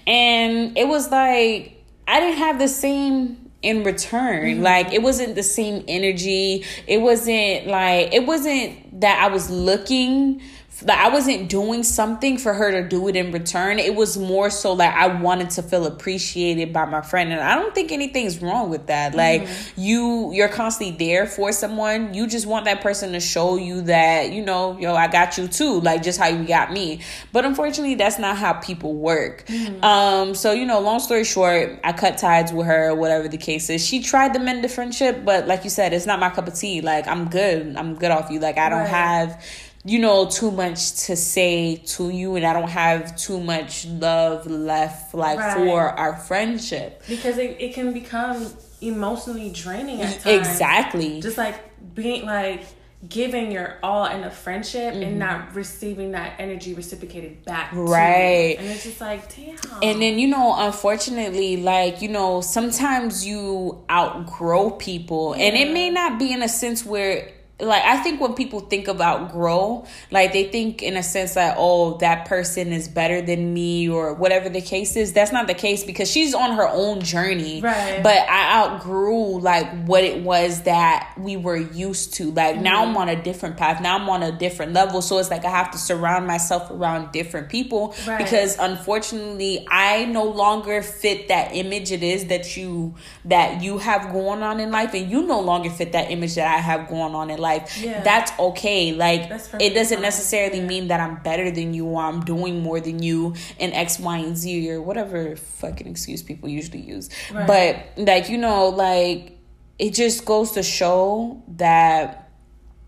And 0.08 0.78
it 0.78 0.88
was 0.88 1.12
like, 1.12 1.84
I 2.08 2.20
didn't 2.20 2.38
have 2.40 2.60
the 2.60 2.68
same 2.68 3.38
in 3.62 3.84
return. 3.84 4.62
Like 4.62 4.92
it 4.92 5.02
wasn't 5.02 5.36
the 5.36 5.44
same 5.44 5.86
energy. 5.88 6.66
It 6.86 6.98
wasn't 7.00 7.68
like 7.68 8.14
it 8.14 8.26
wasn't 8.26 9.00
that 9.00 9.20
I 9.24 9.32
was 9.32 9.50
looking 9.50 10.42
like 10.82 10.98
I 10.98 11.10
wasn't 11.10 11.50
doing 11.50 11.84
something 11.84 12.38
for 12.38 12.54
her 12.54 12.72
to 12.72 12.88
do 12.88 13.08
it 13.08 13.16
in 13.16 13.32
return. 13.32 13.80
It 13.80 13.96
was 13.96 14.18
more 14.18 14.50
so 14.50 14.74
like 14.74 14.94
I 14.94 15.08
wanted 15.22 15.52
to 15.52 15.64
feel 15.64 15.86
appreciated 15.86 16.74
by 16.74 16.86
my 16.86 17.02
friend 17.02 17.32
and 17.32 17.40
I 17.42 17.56
don't 17.56 17.74
think 17.76 17.92
anything's 17.92 18.42
wrong 18.42 18.70
with 18.70 18.88
that. 18.88 19.14
Like 19.14 19.48
you 19.78 20.32
you're 20.34 20.50
constantly 20.50 20.98
there 20.98 21.26
for 21.28 21.52
someone. 21.52 22.14
You 22.14 22.28
just 22.28 22.46
want 22.48 22.66
that 22.66 22.82
person 22.82 23.12
to 23.14 23.20
show 23.20 23.56
you 23.58 23.82
that, 23.84 24.32
you 24.32 24.44
know, 24.44 24.78
yo, 24.80 24.96
I 24.96 25.08
got 25.08 25.38
you 25.38 25.48
too, 25.48 25.80
like 25.82 26.02
just 26.02 26.20
how 26.20 26.28
you 26.28 26.44
got 26.46 26.72
me. 26.72 27.02
But 27.32 27.46
unfortunately, 27.46 27.96
that's 27.96 28.18
not 28.20 28.38
how 28.38 28.54
people 28.54 28.94
work. 28.96 29.46
Um 29.84 30.34
so 30.34 30.52
you 30.54 30.66
know, 30.66 30.80
long 30.80 31.00
story 31.00 31.24
short, 31.24 31.80
I 31.84 31.94
cut 31.94 32.18
ties 32.18 32.52
with 32.52 32.66
her, 32.66 32.94
whatever 32.96 33.28
the 33.28 33.38
case 33.38 33.70
is. 33.70 33.86
She 33.86 34.02
tried 34.02 34.34
to 34.34 34.40
mend 34.40 34.64
the 34.64 34.70
friendship, 34.70 35.24
but 35.24 35.48
like 35.48 35.64
you 35.64 35.70
said, 35.70 35.94
it's 35.94 36.06
not 36.06 36.20
my 36.20 36.30
cup 36.30 36.48
of 36.48 36.56
tea. 36.56 36.82
Like 36.82 37.08
I'm 37.08 37.30
good. 37.30 37.76
I'm 37.78 37.96
good 37.96 38.12
off 38.12 38.30
you. 38.32 38.40
Like 38.40 38.58
I 38.58 38.70
don't 38.70 38.80
Right. 38.80 38.90
have 38.90 39.46
you 39.86 40.00
know 40.00 40.26
too 40.28 40.50
much 40.52 40.94
to 41.08 41.16
say 41.16 41.76
to 41.86 42.10
you 42.10 42.36
and 42.38 42.46
i 42.46 42.54
don't 42.54 42.70
have 42.70 43.16
too 43.18 43.40
much 43.40 43.86
love 43.88 44.48
left 44.48 45.14
like 45.14 45.38
Right. 45.38 45.58
for 45.58 45.82
our 45.82 46.16
friendship 46.16 47.04
because 47.08 47.38
it, 47.38 47.58
it 47.60 47.74
can 47.74 47.92
become 47.94 48.48
emotionally 48.82 49.50
draining 49.50 50.02
at 50.02 50.20
times. 50.22 50.48
exactly 50.48 51.22
Just 51.22 51.38
like 51.38 51.56
being 51.96 52.26
like 52.26 52.64
giving 53.10 53.52
your 53.52 53.78
all 53.84 54.06
in 54.06 54.24
a 54.24 54.32
friendship 54.32 54.94
Mm-hmm. 54.94 55.04
and 55.04 55.20
not 55.20 55.54
receiving 55.56 56.12
that 56.12 56.36
energy 56.40 56.74
reciprocated 56.74 57.44
back. 57.44 57.70
Right. 57.74 58.56
And 58.58 58.66
it's 58.68 58.84
just 58.84 59.02
like, 59.02 59.36
damn. 59.36 59.58
and 59.82 60.02
then 60.02 60.18
you 60.20 60.28
know 60.28 60.56
unfortunately 60.58 61.58
like 61.58 62.02
you 62.02 62.08
know 62.08 62.40
sometimes 62.40 63.26
you 63.28 63.84
outgrow 63.92 64.70
people 64.72 65.34
and 65.34 65.56
it 65.58 65.74
may 65.74 65.90
not 65.90 66.18
be 66.18 66.32
in 66.32 66.42
a 66.42 66.48
sense 66.50 66.86
where 66.86 67.30
like 67.60 67.84
I 67.84 67.98
think 67.98 68.20
when 68.20 68.34
people 68.34 68.62
think 68.62 68.88
about 68.88 69.32
grow, 69.32 69.86
like 70.10 70.34
they 70.34 70.46
think 70.46 70.82
in 70.82 70.98
a 70.98 71.04
sense 71.04 71.36
that 71.36 71.56
oh 71.60 71.98
that 72.00 72.26
person 72.26 72.74
is 72.74 72.88
better 72.88 73.22
than 73.22 73.54
me 73.54 73.88
or 73.88 74.16
whatever 74.16 74.50
the 74.50 74.62
case 74.62 74.96
is. 74.96 75.14
That's 75.14 75.32
not 75.32 75.46
the 75.46 75.54
case 75.54 75.84
because 75.84 76.10
she's 76.10 76.34
on 76.34 76.56
her 76.56 76.68
own 76.68 77.02
journey. 77.02 77.62
Right. 77.62 78.02
But 78.02 78.28
I 78.28 78.60
outgrew 78.60 79.40
like 79.40 79.86
what 79.86 80.04
it 80.04 80.24
was 80.24 80.64
that 80.64 81.14
we 81.18 81.38
were 81.38 81.58
used 81.58 82.16
to. 82.16 82.32
Like 82.32 82.60
now 82.60 82.82
I'm 82.82 82.90
mm-hmm. 82.90 82.98
on 82.98 83.10
a 83.10 83.22
different 83.22 83.58
path. 83.58 83.82
Now 83.82 83.98
I'm 83.98 84.10
on 84.10 84.24
a 84.24 84.32
different 84.32 84.74
level. 84.74 85.02
So 85.02 85.20
it's 85.20 85.30
like 85.30 85.46
I 85.46 85.52
have 85.52 85.70
to 85.72 85.78
surround 85.78 86.26
myself 86.26 86.72
around 86.72 87.12
different 87.12 87.50
people 87.50 87.96
Right. 88.08 88.18
because 88.18 88.58
unfortunately 88.60 89.66
I 89.70 90.06
no 90.06 90.24
longer 90.24 90.82
fit 90.82 91.28
that 91.28 91.56
image 91.56 91.92
it 91.92 92.02
is 92.02 92.26
that 92.28 92.58
you 92.58 92.96
that 93.26 93.62
you 93.62 93.78
have 93.78 94.12
going 94.12 94.42
on 94.42 94.60
in 94.60 94.72
life 94.72 94.94
and 94.94 95.10
you 95.10 95.24
no 95.24 95.40
longer 95.40 95.70
fit 95.70 95.92
that 95.92 96.10
image 96.10 96.36
that 96.36 96.48
I 96.48 96.60
have 96.60 96.88
going 96.88 97.14
on 97.14 97.30
in 97.30 97.40
life. 97.40 97.53
Yeah. 97.80 98.02
That's 98.04 98.32
okay. 98.40 98.94
Like 98.94 99.30
That's 99.30 99.50
it 99.60 99.74
doesn't 99.74 100.02
necessarily 100.02 100.60
Yeah. 100.60 100.68
mean 100.68 100.88
that 100.88 101.00
I'm 101.00 101.16
better 101.24 101.52
than 101.52 101.74
you 101.74 101.86
or 101.86 102.02
I'm 102.02 102.22
doing 102.22 102.62
more 102.62 102.80
than 102.80 103.02
you 103.02 103.36
in 103.60 103.74
X, 103.74 104.00
Y, 104.00 104.18
and 104.18 104.38
Z 104.38 104.72
or 104.72 104.82
whatever 104.82 105.36
fucking 105.36 105.88
excuse 105.88 106.22
people 106.22 106.50
usually 106.50 106.82
use. 106.82 107.10
Right. 107.32 107.48
But 107.48 108.06
like, 108.06 108.30
you 108.30 108.38
know, 108.38 108.70
like 108.70 109.38
it 109.80 109.94
just 109.94 110.26
goes 110.26 110.52
to 110.52 110.64
show 110.64 111.44
that 111.48 112.24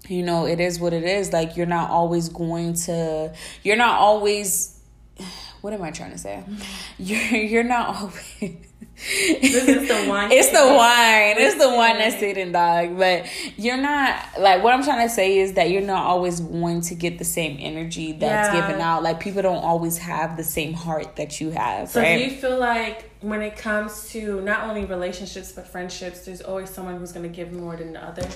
you 0.07 0.23
know 0.23 0.45
it 0.45 0.59
is 0.59 0.79
what 0.79 0.93
it 0.93 1.03
is 1.03 1.33
like 1.33 1.57
you're 1.57 1.65
not 1.65 1.89
always 1.89 2.29
going 2.29 2.73
to 2.73 3.33
you're 3.63 3.75
not 3.75 3.99
always 3.99 4.79
what 5.61 5.73
am 5.73 5.81
i 5.81 5.91
trying 5.91 6.11
to 6.11 6.17
say 6.17 6.43
mm-hmm. 6.47 6.61
you're 6.99 7.43
you're 7.43 7.63
not 7.63 7.95
always 8.01 8.55
This 8.97 9.67
is 9.67 9.87
the 9.87 10.09
wine. 10.09 10.31
it's 10.31 10.49
the 10.51 10.65
wine 10.73 11.35
it's 11.37 11.55
the 11.61 11.69
wine 11.69 11.97
that's 11.97 12.17
sitting 12.17 12.51
dog 12.53 12.97
but 12.97 13.25
you're 13.57 13.77
not 13.77 14.23
like 14.39 14.63
what 14.63 14.73
i'm 14.73 14.83
trying 14.83 15.05
to 15.07 15.13
say 15.13 15.37
is 15.39 15.53
that 15.53 15.69
you're 15.69 15.81
not 15.81 16.05
always 16.05 16.39
going 16.39 16.79
to 16.81 16.95
get 16.95 17.17
the 17.17 17.25
same 17.25 17.57
energy 17.59 18.13
that's 18.13 18.53
Yeah. 18.53 18.67
given 18.67 18.81
out 18.81 19.03
like 19.03 19.19
people 19.19 19.41
don't 19.41 19.63
always 19.63 19.97
have 19.97 20.37
the 20.37 20.43
same 20.45 20.73
heart 20.73 21.17
that 21.17 21.41
you 21.41 21.49
have 21.51 21.89
So 21.89 22.01
right 22.01 22.17
do 22.17 22.23
you 22.23 22.31
feel 22.31 22.57
like 22.57 23.11
when 23.21 23.41
it 23.41 23.57
comes 23.57 24.09
to 24.11 24.39
not 24.41 24.63
only 24.69 24.85
relationships 24.85 25.51
but 25.51 25.67
friendships, 25.67 26.25
there's 26.25 26.41
always 26.41 26.69
someone 26.69 26.97
who's 26.97 27.11
gonna 27.11 27.27
give 27.27 27.51
more 27.51 27.75
than 27.75 27.93
the 27.93 28.03
other? 28.05 28.27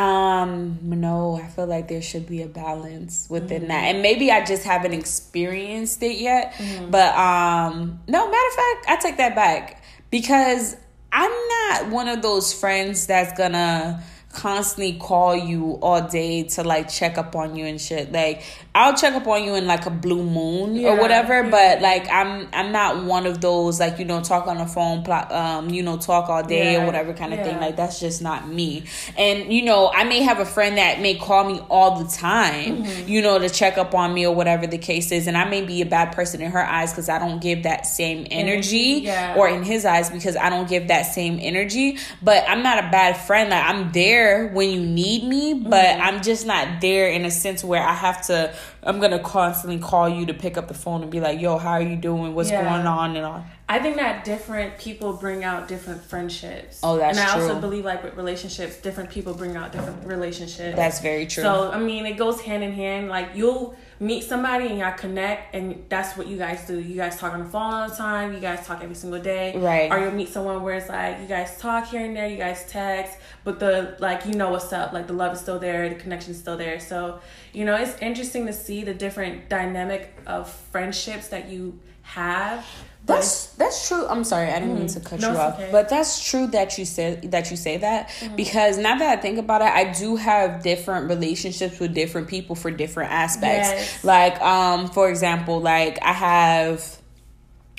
Um, 0.00 0.78
no, 0.82 1.36
I 1.36 1.46
feel 1.48 1.66
like 1.66 1.88
there 1.88 2.00
should 2.00 2.26
be 2.26 2.40
a 2.42 2.46
balance 2.48 3.26
within 3.28 3.68
that. 3.68 3.84
And 3.84 4.00
maybe 4.00 4.30
I 4.30 4.42
just 4.44 4.64
haven't 4.64 4.94
experienced 4.94 6.02
it 6.02 6.16
yet. 6.18 6.54
But 6.90 7.14
um 7.16 8.00
no, 8.08 8.30
matter 8.30 8.48
of 8.48 8.54
fact, 8.54 8.86
I 8.88 8.96
take 8.96 9.16
that 9.18 9.34
back 9.34 9.82
because 10.10 10.76
I'm 11.12 11.30
not 11.48 11.90
one 11.90 12.08
of 12.08 12.22
those 12.22 12.52
friends 12.54 13.06
that's 13.06 13.36
gonna 13.36 14.02
constantly 14.32 14.92
call 14.98 15.34
you 15.34 15.72
all 15.82 16.06
day 16.06 16.44
to 16.44 16.62
like 16.62 16.88
check 16.88 17.18
up 17.18 17.34
on 17.34 17.56
you 17.56 17.64
and 17.66 17.80
shit. 17.80 18.12
Like 18.12 18.42
I'll 18.74 18.96
check 18.96 19.14
up 19.14 19.26
on 19.26 19.42
you 19.42 19.56
in 19.56 19.66
like 19.66 19.86
a 19.86 19.90
blue 19.90 20.22
moon 20.22 20.76
Yeah, 20.76 20.90
or 20.90 21.00
whatever, 21.00 21.42
but 21.50 21.80
like 21.80 22.08
I'm 22.08 22.48
I'm 22.52 22.70
not 22.70 23.04
one 23.04 23.26
of 23.26 23.40
those 23.40 23.80
like 23.80 23.98
you 23.98 24.04
know 24.04 24.20
talk 24.20 24.46
on 24.46 24.58
the 24.58 24.66
phone, 24.66 25.02
pl- 25.02 25.32
um 25.32 25.70
you 25.70 25.82
know 25.82 25.98
talk 25.98 26.28
all 26.28 26.44
day 26.44 26.74
Yeah, 26.74 26.82
or 26.82 26.86
whatever 26.86 27.12
kind 27.12 27.34
of 27.34 27.40
thing. 27.40 27.58
Like 27.58 27.76
that's 27.76 27.98
just 27.98 28.22
not 28.22 28.46
me. 28.48 28.84
And 29.18 29.52
you 29.52 29.64
know, 29.64 29.90
I 29.92 30.04
may 30.04 30.22
have 30.22 30.38
a 30.38 30.44
friend 30.46 30.78
that 30.78 31.00
may 31.00 31.16
call 31.16 31.44
me 31.52 31.60
all 31.68 32.02
the 32.02 32.08
time, 32.08 32.84
Mm-hmm. 32.84 33.08
you 33.08 33.22
know, 33.22 33.38
to 33.38 33.48
check 33.48 33.78
up 33.78 33.94
on 33.94 34.14
me 34.14 34.26
or 34.26 34.34
whatever 34.34 34.66
the 34.66 34.78
case 34.78 35.10
is, 35.10 35.26
and 35.26 35.36
I 35.36 35.44
may 35.48 35.62
be 35.62 35.82
a 35.82 35.86
bad 35.86 36.12
person 36.12 36.40
in 36.40 36.52
her 36.52 36.64
eyes 36.64 36.92
because 36.92 37.08
I 37.08 37.18
don't 37.18 37.42
give 37.42 37.64
that 37.64 37.86
same 37.86 38.26
energy, 38.30 39.00
yeah. 39.04 39.34
or 39.36 39.48
in 39.48 39.62
his 39.64 39.84
eyes 39.84 40.08
because 40.10 40.36
I 40.36 40.50
don't 40.50 40.68
give 40.68 40.88
that 40.88 41.02
same 41.02 41.38
energy. 41.40 41.98
But 42.22 42.44
I'm 42.48 42.62
not 42.62 42.78
a 42.78 42.88
bad 42.90 43.16
friend. 43.16 43.50
Like 43.50 43.64
I'm 43.64 43.90
there 43.92 44.19
when 44.52 44.70
you 44.70 44.80
need 44.80 45.24
me, 45.24 45.54
but 45.54 45.70
Mm-hmm. 45.90 46.02
I'm 46.02 46.22
just 46.22 46.46
not 46.46 46.80
there 46.80 47.08
in 47.08 47.24
a 47.24 47.30
sense 47.30 47.62
where 47.64 47.82
I 47.82 47.92
have 47.94 48.26
to. 48.26 48.54
I'm 48.82 49.00
gonna 49.00 49.18
constantly 49.18 49.78
call 49.78 50.08
you 50.08 50.26
to 50.26 50.34
pick 50.34 50.56
up 50.56 50.68
the 50.68 50.74
phone 50.74 51.02
and 51.02 51.10
be 51.10 51.20
like, 51.20 51.40
"Yo, 51.40 51.58
how 51.58 51.72
are 51.72 51.82
you 51.82 51.96
doing? 51.96 52.34
What's 52.34 52.50
Yeah. 52.50 52.62
going 52.62 52.86
on?" 52.86 53.16
and 53.16 53.24
all. 53.26 53.44
I 53.68 53.78
think 53.78 53.96
that 53.96 54.24
different 54.24 54.78
people 54.78 55.12
bring 55.12 55.44
out 55.44 55.68
different 55.68 56.02
friendships. 56.02 56.80
Oh, 56.82 56.96
that's 56.98 57.16
true. 57.16 57.24
And 57.30 57.30
I 57.30 57.40
also 57.40 57.60
believe 57.60 57.84
like 57.84 58.02
with 58.02 58.16
relationships, 58.16 58.76
different 58.76 59.10
people 59.10 59.32
bring 59.34 59.56
out 59.56 59.72
different 59.72 60.06
relationships. 60.06 60.76
That's 60.76 61.00
very 61.00 61.26
true. 61.26 61.42
So 61.44 61.70
I 61.70 61.78
mean, 61.78 62.04
it 62.06 62.16
goes 62.16 62.40
hand 62.40 62.62
in 62.64 62.72
hand. 62.72 63.08
Like 63.08 63.28
you'll 63.34 63.76
meet 64.00 64.24
somebody 64.24 64.66
and 64.68 64.78
y'all 64.78 64.96
connect, 64.96 65.54
and 65.54 65.84
that's 65.90 66.16
what 66.16 66.26
you 66.26 66.38
guys 66.38 66.66
do. 66.66 66.80
You 66.80 66.96
guys 66.96 67.18
talk 67.18 67.34
on 67.34 67.40
the 67.40 67.50
phone 67.50 67.74
all 67.74 67.88
the 67.88 67.94
time. 67.94 68.32
You 68.32 68.40
guys 68.40 68.66
talk 68.66 68.82
every 68.82 68.94
single 68.94 69.20
day. 69.20 69.56
Right. 69.56 69.92
Or 69.92 70.00
you'll 70.00 70.12
meet 70.12 70.30
someone 70.30 70.62
where 70.62 70.74
it's 70.74 70.88
like 70.88 71.20
you 71.20 71.26
guys 71.26 71.58
talk 71.58 71.88
here 71.88 72.04
and 72.04 72.16
there. 72.16 72.26
You 72.26 72.38
guys 72.38 72.64
text, 72.66 73.18
but 73.44 73.60
the 73.60 73.96
like 74.00 74.24
you 74.24 74.32
know 74.34 74.50
what's 74.50 74.72
up. 74.72 74.92
Like 74.94 75.06
the 75.06 75.12
love 75.12 75.34
is 75.34 75.40
still 75.40 75.58
there. 75.58 75.88
The 75.90 75.96
connection's 75.96 76.38
still 76.38 76.56
there. 76.56 76.80
So 76.80 77.20
you 77.52 77.66
know 77.66 77.76
it's 77.76 77.96
interesting 78.00 78.46
to 78.46 78.52
see 78.54 78.82
the 78.82 78.94
different 78.94 79.50
dynamic 79.50 80.16
of 80.26 80.50
friendships 80.50 81.28
that 81.28 81.50
you 81.50 81.78
have. 82.02 82.66
That's 83.06 83.46
that's 83.54 83.88
true. 83.88 84.06
I'm 84.06 84.22
sorry, 84.24 84.48
I 84.50 84.60
didn't 84.60 84.74
mean 84.76 84.86
to 84.88 85.00
cut 85.00 85.18
Mm-hmm. 85.20 85.22
No, 85.22 85.32
you 85.32 85.38
off, 85.38 85.54
okay. 85.54 85.62
Mm-hmm. 85.64 85.72
but 85.72 85.88
that's 85.88 86.22
true 86.30 86.46
that 86.48 86.78
you 86.78 86.84
said 86.84 87.32
that 87.32 87.50
you 87.50 87.56
say 87.56 87.78
that 87.78 88.10
because 88.36 88.78
now 88.78 88.96
that 88.98 89.18
I 89.18 89.20
think 89.20 89.38
about 89.38 89.62
it, 89.62 89.68
I 89.68 89.92
do 89.92 90.16
have 90.16 90.62
different 90.62 91.08
relationships 91.08 91.80
with 91.80 91.92
different 91.94 92.28
people 92.28 92.54
for 92.54 92.70
different 92.70 93.10
aspects. 93.10 93.70
Yes. 93.70 94.04
Like, 94.04 94.40
um, 94.40 94.88
for 94.90 95.08
example, 95.08 95.60
like 95.60 95.98
I 96.02 96.12
have. 96.12 96.98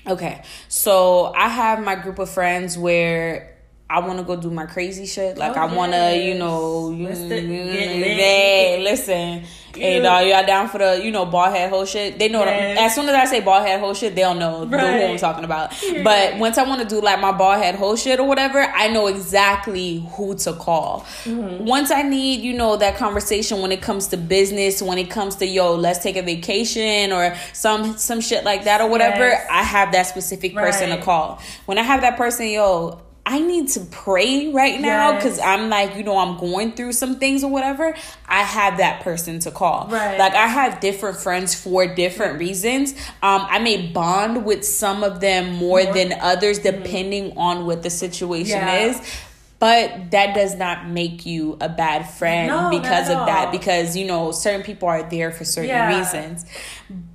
Okay, 0.08 0.42
so 0.68 1.32
I 1.36 1.48
have 1.48 1.84
my 1.84 1.94
group 1.96 2.18
of 2.18 2.28
friends 2.30 2.76
where 2.78 3.56
I 3.88 4.00
want 4.00 4.18
to 4.20 4.26
go 4.26 4.36
do 4.36 4.50
my 4.50 4.66
crazy 4.66 5.06
shit. 5.06 5.38
Like 5.38 5.56
Oh, 5.56 5.62
I 5.62 5.66
want 5.76 5.92
to, 5.92 6.16
you 6.18 6.30
yes. 6.32 6.40
know, 6.40 6.92
you, 6.92 7.06
Let's 7.08 7.20
get 7.20 7.44
lit. 7.44 7.70
hey, 8.18 8.82
listen, 8.84 9.44
hey, 9.76 9.98
You- 9.98 10.04
dog, 10.04 10.28
y'all 10.28 10.46
down 10.46 10.68
for 10.70 10.78
the, 10.78 11.02
you 11.04 11.12
know, 11.12 11.26
bald 11.26 11.54
head 11.56 11.70
whole 11.70 11.86
shit? 11.86 12.18
They 12.20 12.30
know. 12.30 12.44
Yes. 12.44 12.78
as 12.80 12.96
soon 12.96 13.08
as 13.10 13.16
I 13.16 13.26
say 13.26 13.40
bald 13.42 13.66
head 13.66 13.80
whole 13.80 13.94
shit, 13.94 14.16
they'll 14.16 14.34
know 14.36 14.66
the 14.66 14.78
who 14.78 14.86
I'm 14.86 15.18
talking 15.18 15.44
about. 15.44 15.74
But 16.04 16.38
once 16.38 16.58
I 16.58 16.64
want 16.64 16.82
to 16.82 16.88
do 16.88 17.02
like 17.02 17.20
my 17.20 17.32
bald 17.32 17.62
head 17.64 17.76
whole 17.76 17.96
shit 17.96 18.20
or 18.20 18.28
whatever, 18.28 18.60
I 18.60 18.88
know 18.90 19.08
exactly 19.08 20.06
who 20.14 20.36
to 20.36 20.54
call. 20.54 21.06
Mm-hmm. 21.24 21.66
Once 21.66 21.92
I 21.92 22.02
need, 22.02 22.42
you 22.42 22.54
know, 22.54 22.76
that 22.78 22.98
conversation 22.98 23.62
when 23.62 23.72
it 23.72 23.82
comes 23.82 24.08
to 24.08 24.18
business, 24.18 24.82
when 24.82 24.98
it 24.98 25.10
comes 25.10 25.36
to 25.38 25.46
yo, 25.46 25.76
let's 25.76 26.00
take 26.00 26.16
a 26.18 26.22
vacation 26.22 27.12
or 27.12 27.36
some 27.54 27.98
some 27.98 28.22
shit 28.22 28.44
like 28.44 28.66
that 28.66 28.82
or 28.82 28.90
whatever, 28.90 29.28
Yes. 29.30 29.48
I 29.50 29.64
have 29.64 29.92
that 29.94 30.08
specific 30.08 30.54
person 30.54 30.90
to 30.90 30.98
call. 31.02 31.40
When 31.66 31.78
I 31.78 31.84
have 31.84 32.02
that 32.02 32.18
person, 32.18 32.48
yo. 32.48 33.02
I 33.34 33.39
need 33.39 33.70
to 33.70 33.80
pray 33.80 34.52
right 34.52 34.78
now 34.82 35.12
Yes. 35.12 35.24
because 35.24 35.39
I'm 35.39 35.70
like, 35.70 35.96
you 35.96 36.04
know, 36.04 36.17
I'm 36.17 36.38
going 36.38 36.74
through 36.74 36.91
some 36.91 37.17
things 37.17 37.46
or 37.46 37.50
whatever, 37.50 37.96
I 38.28 38.41
have 38.44 38.78
that 38.80 39.04
person 39.04 39.39
to 39.39 39.52
call. 39.52 39.88
Right. 39.88 40.20
Like 40.20 40.34
I 40.34 40.48
have 40.48 40.82
different 40.82 41.15
friends 41.17 41.56
for 41.56 41.88
different 41.96 42.39
reasons. 42.39 42.91
Um, 43.24 43.48
I 43.50 43.60
may 43.60 43.88
bond 43.88 44.44
with 44.44 44.65
some 44.65 45.04
of 45.06 45.22
them 45.22 45.54
more, 45.54 45.82
More. 45.84 45.94
than 45.94 46.12
others 46.20 46.60
depending 46.60 47.38
on 47.38 47.65
what 47.65 47.84
the 47.84 47.89
situation 47.89 48.58
Yeah. 48.58 48.88
is. 48.88 49.02
But 49.60 50.12
that 50.12 50.34
does 50.36 50.56
not 50.56 50.89
make 50.89 51.26
you 51.26 51.56
a 51.62 51.70
bad 51.70 52.10
friend 52.10 52.48
No, 52.50 52.70
because 52.72 53.08
of 53.10 53.28
that. 53.28 53.52
Because 53.54 53.96
you 53.96 54.06
know 54.08 54.32
certain 54.32 54.63
people 54.63 54.89
are 54.89 55.04
there 55.10 55.32
for 55.32 55.46
certain 55.46 55.70
Yeah. 55.70 55.98
reasons. 56.00 56.46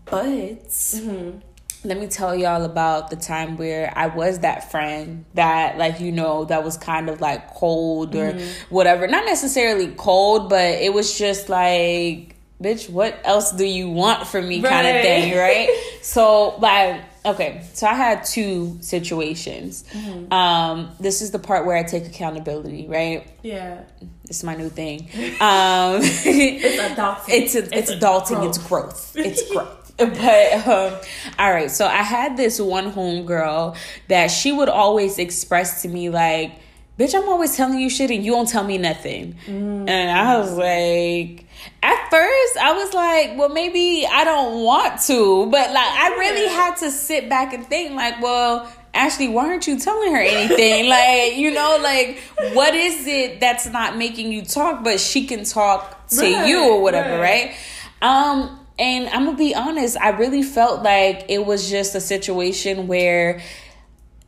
But 0.06 0.24
Mm-hmm. 0.70 1.38
Let 1.86 1.98
me 1.98 2.06
tell 2.08 2.34
y'all 2.34 2.64
about 2.64 3.10
the 3.10 3.16
time 3.16 3.56
where 3.56 3.92
I 3.96 4.06
was 4.08 4.40
that 4.40 4.70
friend 4.70 5.24
that, 5.34 5.78
like, 5.78 6.00
you 6.00 6.12
know, 6.12 6.44
that 6.46 6.64
was 6.64 6.76
kind 6.76 7.08
of 7.08 7.20
like 7.20 7.54
cold 7.54 8.14
or 8.14 8.32
Mm-hmm. 8.32 8.74
whatever. 8.74 9.06
Not 9.06 9.24
necessarily 9.24 9.88
cold, 9.96 10.48
but 10.50 10.64
it 10.74 10.92
was 10.92 11.16
just 11.16 11.48
like, 11.48 12.34
bitch, 12.62 12.88
what 12.90 13.18
else 13.24 13.52
do 13.52 13.64
you 13.64 13.88
want 13.90 14.26
from 14.26 14.48
me 14.48 14.60
kind 14.62 14.86
of 14.86 15.02
thing, 15.02 15.36
right? 15.36 15.68
so, 16.02 16.56
like, 16.58 17.02
okay, 17.24 17.62
so 17.74 17.86
I 17.86 17.94
had 17.94 18.24
two 18.24 18.78
situations. 18.80 19.84
Mm-hmm. 19.92 20.32
Um, 20.32 20.90
this 21.00 21.22
is 21.22 21.30
the 21.30 21.38
part 21.38 21.66
where 21.66 21.76
I 21.76 21.82
take 21.82 22.06
accountability, 22.06 22.86
right? 22.88 23.28
Yeah. 23.42 23.82
It's 24.28 24.42
my 24.42 24.56
new 24.56 24.68
thing. 24.70 25.02
Um, 25.40 26.00
It's 26.02 26.82
adulting. 26.82 27.24
it's 27.28 27.54
a, 27.54 27.78
it's, 27.78 27.90
adulting. 27.92 28.40
growth. 28.40 28.42
It's 28.46 28.58
growth. 28.68 29.16
It's 29.16 29.50
growth. 29.52 29.85
But 30.16 30.66
um, 30.66 30.92
all 31.38 31.50
right, 31.50 31.70
so 31.70 31.86
I 31.86 32.02
had 32.02 32.36
this 32.36 32.60
one 32.60 32.92
homegirl 32.92 33.76
that 34.08 34.26
she 34.30 34.52
would 34.52 34.68
always 34.68 35.18
express 35.18 35.82
to 35.82 35.88
me 35.88 36.10
like, 36.10 36.52
"Bitch, 36.98 37.14
I'm 37.14 37.28
always 37.28 37.56
telling 37.56 37.78
you 37.78 37.88
shit 37.88 38.10
and 38.10 38.22
you 38.22 38.32
don't 38.32 38.46
tell 38.48 38.64
me 38.64 38.76
nothing." 38.76 39.36
And 39.46 40.10
I 40.10 40.36
was 40.38 40.52
like, 40.56 41.46
at 41.82 42.10
first 42.10 42.56
I 42.58 42.72
was 42.74 42.92
like, 42.92 43.38
"Well, 43.38 43.48
maybe 43.48 44.06
I 44.06 44.24
don't 44.24 44.62
want 44.64 45.00
to," 45.02 45.46
but 45.46 45.70
like 45.72 45.76
I 45.76 46.14
really 46.18 46.48
had 46.48 46.76
to 46.78 46.90
sit 46.90 47.28
back 47.30 47.54
and 47.54 47.66
think 47.66 47.92
like, 47.94 48.20
"Well." 48.22 48.70
Ashley, 48.92 49.28
why 49.28 49.44
aren't 49.48 49.66
you 49.66 49.78
telling 49.78 50.10
her 50.14 50.22
anything? 50.22 50.88
like, 50.88 51.36
you 51.36 51.50
know, 51.52 51.78
like, 51.82 52.18
what 52.54 52.74
is 52.74 53.06
it 53.06 53.40
that's 53.40 53.66
not 53.66 53.98
making 53.98 54.32
you 54.32 54.40
talk, 54.40 54.82
but 54.82 54.98
she 55.00 55.26
can 55.26 55.44
talk 55.44 56.06
to 56.08 56.22
Right, 56.22 56.48
you 56.48 56.64
or 56.72 56.80
whatever, 56.80 57.20
right. 57.20 57.54
right? 58.00 58.00
Um, 58.00 58.58
and 58.78 59.08
I'm 59.08 59.24
gonna 59.24 59.36
be 59.36 59.54
honest, 59.54 59.96
I 59.96 60.10
really 60.10 60.42
felt 60.42 60.82
like 60.82 61.26
it 61.28 61.44
was 61.44 61.70
just 61.70 61.94
a 61.94 62.00
situation 62.00 62.86
where 62.86 63.40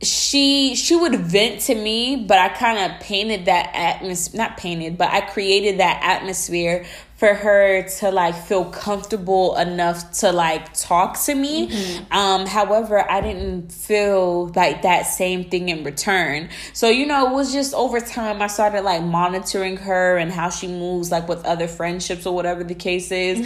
she 0.01 0.75
she 0.75 0.95
would 0.95 1.15
vent 1.15 1.61
to 1.61 1.75
me, 1.75 2.15
but 2.15 2.37
I 2.37 2.49
kind 2.49 2.91
of 2.91 2.99
painted 3.01 3.45
that 3.45 3.71
atmosphere 3.73 4.37
not 4.37 4.57
painted, 4.57 4.97
but 4.97 5.09
I 5.09 5.21
created 5.21 5.79
that 5.79 6.01
atmosphere 6.03 6.85
for 7.19 7.33
her 7.33 7.83
to 7.83 8.11
like 8.11 8.33
feel 8.33 8.63
comfortable 8.63 9.53
enough 9.57 10.09
to 10.13 10.31
like 10.31 10.73
talk 10.73 11.19
to 11.19 11.35
me. 11.35 11.69
Um, 12.11 12.45
however, 12.45 13.11
I 13.11 13.19
didn't 13.19 13.73
feel 13.73 14.47
like 14.55 14.83
that 14.83 15.03
same 15.03 15.49
thing 15.49 15.67
in 15.67 15.83
return. 15.83 16.47
So, 16.71 16.87
you 16.87 17.05
know, 17.05 17.29
it 17.29 17.33
was 17.33 17.51
just 17.51 17.73
over 17.73 17.99
time 17.99 18.41
I 18.41 18.47
started 18.47 18.83
like 18.83 19.03
monitoring 19.03 19.75
her 19.75 20.15
and 20.15 20.31
how 20.31 20.49
she 20.49 20.67
moves 20.67 21.11
like 21.11 21.27
with 21.27 21.43
other 21.45 21.67
friendships 21.67 22.25
or 22.25 22.33
whatever 22.33 22.63
the 22.63 22.73
case 22.73 23.11
is. 23.11 23.39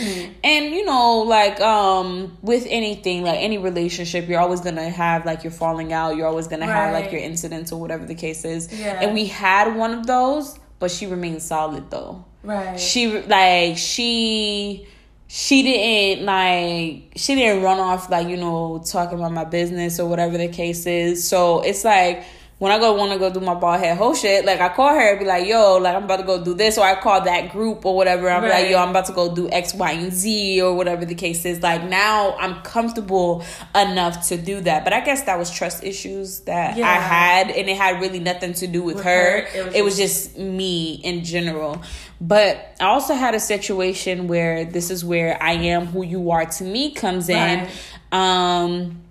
And, 0.43 0.65
you 0.65 0.85
know, 0.85 1.23
like 1.23 1.59
um 1.59 2.37
with 2.43 2.67
anything, 2.69 3.23
like 3.23 3.39
any 3.39 3.57
relationship, 3.57 4.29
you're 4.29 4.39
always 4.39 4.61
gonna 4.61 4.87
have 4.87 5.25
like 5.25 5.43
you're 5.43 5.51
falling 5.51 5.91
out, 5.91 6.15
you're 6.15 6.27
always 6.27 6.47
gonna 6.47 6.67
have 6.67 6.93
like 6.93 7.11
your 7.11 7.21
incidents 7.21 7.71
or 7.71 7.81
whatever 7.81 8.05
the 8.05 8.15
case 8.15 8.45
is. 8.45 8.71
Yeah. 8.71 9.01
And 9.01 9.15
we 9.15 9.25
had 9.25 9.75
one 9.75 9.95
of 9.95 10.05
those, 10.05 10.59
but 10.77 10.91
she 10.91 11.07
remained 11.07 11.41
solid 11.41 11.89
though 11.89 12.23
Right. 12.43 12.77
she 12.77 13.21
like 13.21 13.77
she 13.77 14.85
she 15.27 15.63
didn't 15.63 16.25
like 16.25 17.13
she 17.15 17.35
didn't 17.35 17.63
run 17.63 17.79
off 17.79 18.09
like 18.09 18.27
you 18.27 18.35
know 18.35 18.83
talking 18.85 19.17
about 19.17 19.31
my 19.31 19.45
business 19.45 19.99
or 19.99 20.09
whatever 20.09 20.37
the 20.37 20.49
case 20.49 20.85
is 20.85 21.27
so 21.27 21.61
it's 21.61 21.85
like 21.85 22.25
when 22.63 22.71
I 22.71 22.79
go 22.79 22.93
want 22.93 23.11
to 23.11 23.19
go 23.19 23.29
do 23.29 23.41
my 23.41 23.55
bald 23.55 23.81
head 23.81 23.97
whole 23.97 24.15
shit, 24.15 24.45
like 24.45 24.61
I 24.61 24.69
call 24.69 24.87
her 24.87 25.09
and 25.09 25.19
be 25.19 25.25
like, 25.25 25.45
yo, 25.45 25.79
like 25.79 25.97
I'm 25.97 26.05
about 26.05 26.21
to 26.21 26.23
go 26.23 26.41
do 26.41 26.53
this, 26.53 26.77
or 26.77 26.85
I 26.85 26.95
call 26.95 27.19
that 27.19 27.51
group 27.51 27.85
or 27.85 27.93
whatever. 27.93 28.29
I'm 28.29 28.47
like, 28.47 28.69
yo, 28.69 28.77
I'm 28.77 28.91
about 28.91 29.07
to 29.07 29.11
go 29.11 29.35
do 29.35 29.49
X, 29.49 29.73
Y, 29.73 29.91
and 29.91 30.13
Z 30.13 30.61
or 30.61 30.73
whatever 30.73 31.03
the 31.03 31.13
case 31.13 31.43
is. 31.43 31.61
Like 31.61 31.83
now 31.83 32.37
I'm 32.37 32.61
comfortable 32.61 33.43
enough 33.75 34.29
to 34.29 34.37
do 34.37 34.61
that. 34.61 34.85
But 34.85 34.93
I 34.93 35.01
guess 35.01 35.23
that 35.23 35.37
was 35.37 35.51
trust 35.51 35.83
issues 35.83 36.39
that 36.41 36.77
I 36.77 36.93
had, 36.93 37.51
and 37.51 37.67
it 37.67 37.75
had 37.75 37.99
really 37.99 38.21
nothing 38.21 38.53
to 38.53 38.67
do 38.67 38.81
with, 38.81 38.95
With 38.95 39.03
her. 39.03 39.41
her, 39.41 39.57
it 39.57 39.65
was 39.65 39.75
It 39.75 39.83
was 39.83 39.97
just 39.97 40.37
me 40.37 40.93
in 41.03 41.25
general. 41.25 41.81
But 42.21 42.77
I 42.79 42.85
also 42.85 43.13
had 43.13 43.35
a 43.35 43.41
situation 43.41 44.29
where 44.29 44.63
this 44.63 44.89
is 44.89 45.03
where 45.03 45.37
I 45.43 45.51
am 45.51 45.87
who 45.87 46.05
you 46.05 46.31
are 46.31 46.45
to 46.45 46.63
me 46.63 46.93
comes 46.93 47.27
in. 47.27 47.67
Right. 47.67 47.69
Um 48.13 49.01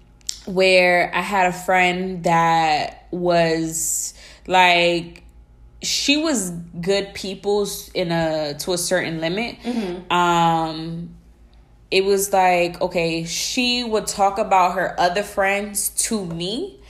where 0.47 1.15
I 1.15 1.21
had 1.21 1.49
a 1.49 1.53
friend 1.53 2.25
that 2.25 3.02
was 3.12 4.14
like 4.46 5.22
she 5.83 6.16
was 6.16 6.51
good 6.81 7.12
people's 7.14 7.90
in 7.94 8.11
a 8.12 8.55
to 8.59 8.72
a 8.72 8.79
certain 8.79 9.20
limit. 9.20 9.57
Um 10.11 11.14
it 11.90 12.05
was 12.05 12.33
like 12.33 12.81
okay, 12.81 13.25
she 13.25 13.85
would 13.85 14.07
talk 14.07 14.38
about 14.38 14.75
her 14.75 14.98
other 14.98 15.22
friends 15.22 15.90
to 15.90 16.25
me 16.25 16.81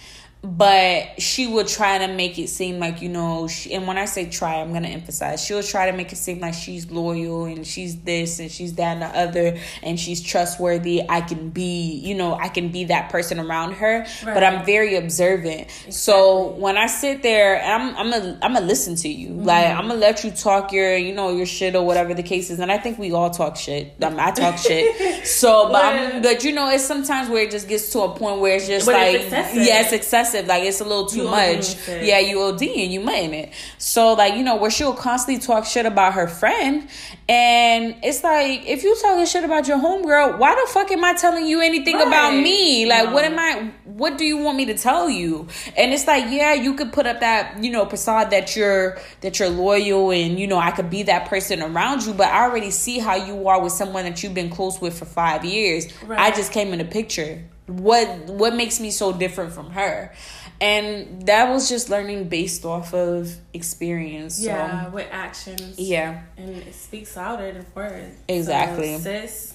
but 0.44 1.20
she 1.20 1.46
will 1.46 1.64
try 1.64 1.98
to 1.98 2.08
make 2.08 2.36
it 2.36 2.48
seem 2.48 2.80
like 2.80 3.00
you 3.00 3.08
know 3.08 3.46
she, 3.46 3.72
and 3.72 3.86
when 3.86 3.96
i 3.96 4.04
say 4.04 4.28
try 4.28 4.56
i'm 4.60 4.72
gonna 4.72 4.88
emphasize 4.88 5.44
she'll 5.44 5.62
try 5.62 5.88
to 5.88 5.96
make 5.96 6.12
it 6.12 6.16
seem 6.16 6.40
like 6.40 6.52
she's 6.52 6.90
loyal 6.90 7.44
and 7.44 7.64
she's 7.64 8.00
this 8.00 8.40
and 8.40 8.50
she's 8.50 8.74
that 8.74 8.94
and 8.94 9.02
the 9.02 9.06
other 9.18 9.56
and 9.84 10.00
she's 10.00 10.20
trustworthy. 10.20 11.02
I 11.08 11.20
can 11.20 11.50
be 11.50 11.92
you 12.02 12.16
know 12.16 12.34
i 12.34 12.48
can 12.48 12.70
be 12.70 12.84
that 12.84 13.08
person 13.10 13.38
around 13.38 13.74
her 13.74 14.04
but 14.24 14.42
i'm 14.42 14.66
very 14.66 14.96
observant. 14.96 15.68
So 15.90 16.48
when 16.54 16.76
i 16.76 16.88
sit 16.88 17.22
there 17.22 17.62
i'm 17.62 17.94
i'm 17.96 18.10
gonna 18.10 18.38
i'm 18.42 18.54
gonna 18.54 18.66
listen 18.66 18.96
to 18.96 19.08
you. 19.08 19.28
Mm-hmm. 19.28 19.44
Like 19.44 19.66
i'm 19.68 19.86
gonna 19.86 19.94
let 20.00 20.24
you 20.24 20.32
talk 20.32 20.72
your 20.72 20.96
you 20.96 21.14
know 21.14 21.30
your 21.30 21.46
shit 21.46 21.76
or 21.76 21.86
whatever 21.86 22.14
the 22.14 22.22
case 22.24 22.50
is 22.50 22.58
and 22.58 22.72
i 22.72 22.78
think 22.78 22.98
we 22.98 23.12
all 23.12 23.30
talk 23.30 23.56
shit. 23.56 23.94
I, 24.02 24.10
mean, 24.10 24.18
I 24.18 24.32
talk 24.32 24.58
shit. 24.58 25.24
So 25.24 25.70
but, 25.70 26.12
But- 26.14 26.22
but 26.22 26.44
you 26.44 26.50
know 26.52 26.68
it's 26.68 26.84
sometimes 26.84 27.28
where 27.28 27.44
it 27.44 27.52
just 27.52 27.68
gets 27.68 27.90
to 27.92 28.00
a 28.00 28.14
point 28.16 28.40
where 28.40 28.56
it's 28.56 28.66
just 28.66 28.86
But 28.86 28.94
like 28.94 29.14
it's 29.14 29.24
excessive. 29.26 29.62
yeah 29.62 29.80
it's 29.82 29.92
excessive 29.92 30.31
like 30.34 30.64
it's 30.64 30.80
a 30.80 30.84
little 30.84 31.06
too 31.06 31.22
You 31.22 31.28
much. 31.28 31.76
yeah 31.88 32.18
you 32.18 32.40
OD 32.40 32.62
and 32.62 32.92
you 32.92 33.00
mutton 33.00 33.34
it. 33.34 33.52
So 33.78 34.14
like 34.14 34.34
you 34.34 34.42
know 34.42 34.56
where 34.56 34.70
she'll 34.70 34.94
constantly 34.94 35.44
talk 35.44 35.64
shit 35.64 35.86
about 35.86 36.14
her 36.14 36.26
friend 36.28 36.88
and 37.28 37.96
it's 38.02 38.22
like 38.24 38.66
if 38.66 38.82
you 38.82 38.96
talking 39.00 39.24
shit 39.26 39.44
about 39.44 39.68
your 39.68 39.78
homegirl 39.78 40.38
why 40.38 40.54
the 40.54 40.70
fuck 40.72 40.90
am 40.90 41.04
I 41.04 41.14
telling 41.14 41.46
you 41.46 41.60
anything 41.60 42.00
about 42.00 42.34
me? 42.34 42.86
Like 42.86 43.12
what 43.12 43.24
am 43.24 43.38
I 43.38 43.70
what 43.84 44.18
do 44.18 44.24
you 44.24 44.38
want 44.38 44.56
me 44.56 44.66
to 44.66 44.74
tell 44.74 45.08
you? 45.08 45.46
And 45.76 45.92
it's 45.92 46.06
like 46.06 46.24
yeah 46.30 46.54
you 46.54 46.74
could 46.74 46.92
put 46.92 47.06
up 47.06 47.20
that 47.20 47.62
you 47.62 47.70
know 47.70 47.84
facade 47.86 48.30
that 48.30 48.56
you're 48.56 48.98
that 49.20 49.38
you're 49.38 49.48
loyal 49.50 50.10
and 50.10 50.38
you 50.38 50.46
know 50.46 50.58
I 50.58 50.70
could 50.72 50.90
be 50.90 51.04
that 51.04 51.28
person 51.28 51.62
around 51.62 52.04
you 52.04 52.12
but 52.14 52.28
I 52.28 52.44
already 52.44 52.70
see 52.70 52.98
how 52.98 53.14
you 53.16 53.48
are 53.48 53.60
with 53.62 53.72
someone 53.72 54.04
that 54.04 54.22
you've 54.22 54.34
been 54.34 54.50
close 54.50 54.80
with 54.80 54.98
for 54.98 55.04
five 55.04 55.44
years. 55.44 55.86
I 56.10 56.30
just 56.30 56.52
came 56.52 56.72
in 56.72 56.78
the 56.78 56.84
picture 56.84 57.42
what 57.80 58.08
what 58.26 58.54
makes 58.54 58.80
me 58.80 58.90
so 58.90 59.12
different 59.12 59.52
from 59.52 59.70
her 59.70 60.12
and 60.60 61.26
that 61.26 61.50
was 61.50 61.68
just 61.68 61.90
learning 61.90 62.28
based 62.28 62.64
off 62.64 62.94
of 62.94 63.34
experience 63.52 64.36
so 64.36 64.44
yeah, 64.44 64.88
with 64.88 65.08
actions. 65.10 65.78
yeah 65.78 66.22
and 66.36 66.56
it 66.56 66.74
speaks 66.74 67.16
louder 67.16 67.50
than 67.52 67.66
words. 67.74 68.14
Exactly. 68.28 68.96
So, 68.98 69.02
sis, 69.02 69.54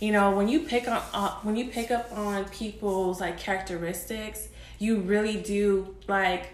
you 0.00 0.12
know 0.12 0.32
when 0.32 0.48
you 0.48 0.60
pick 0.60 0.86
on 0.88 1.02
uh, 1.14 1.30
when 1.42 1.56
you 1.56 1.66
pick 1.66 1.90
up 1.90 2.10
on 2.12 2.44
people's 2.46 3.20
like 3.20 3.38
characteristics, 3.38 4.48
you 4.78 4.98
really 5.00 5.40
do 5.40 5.94
like 6.08 6.48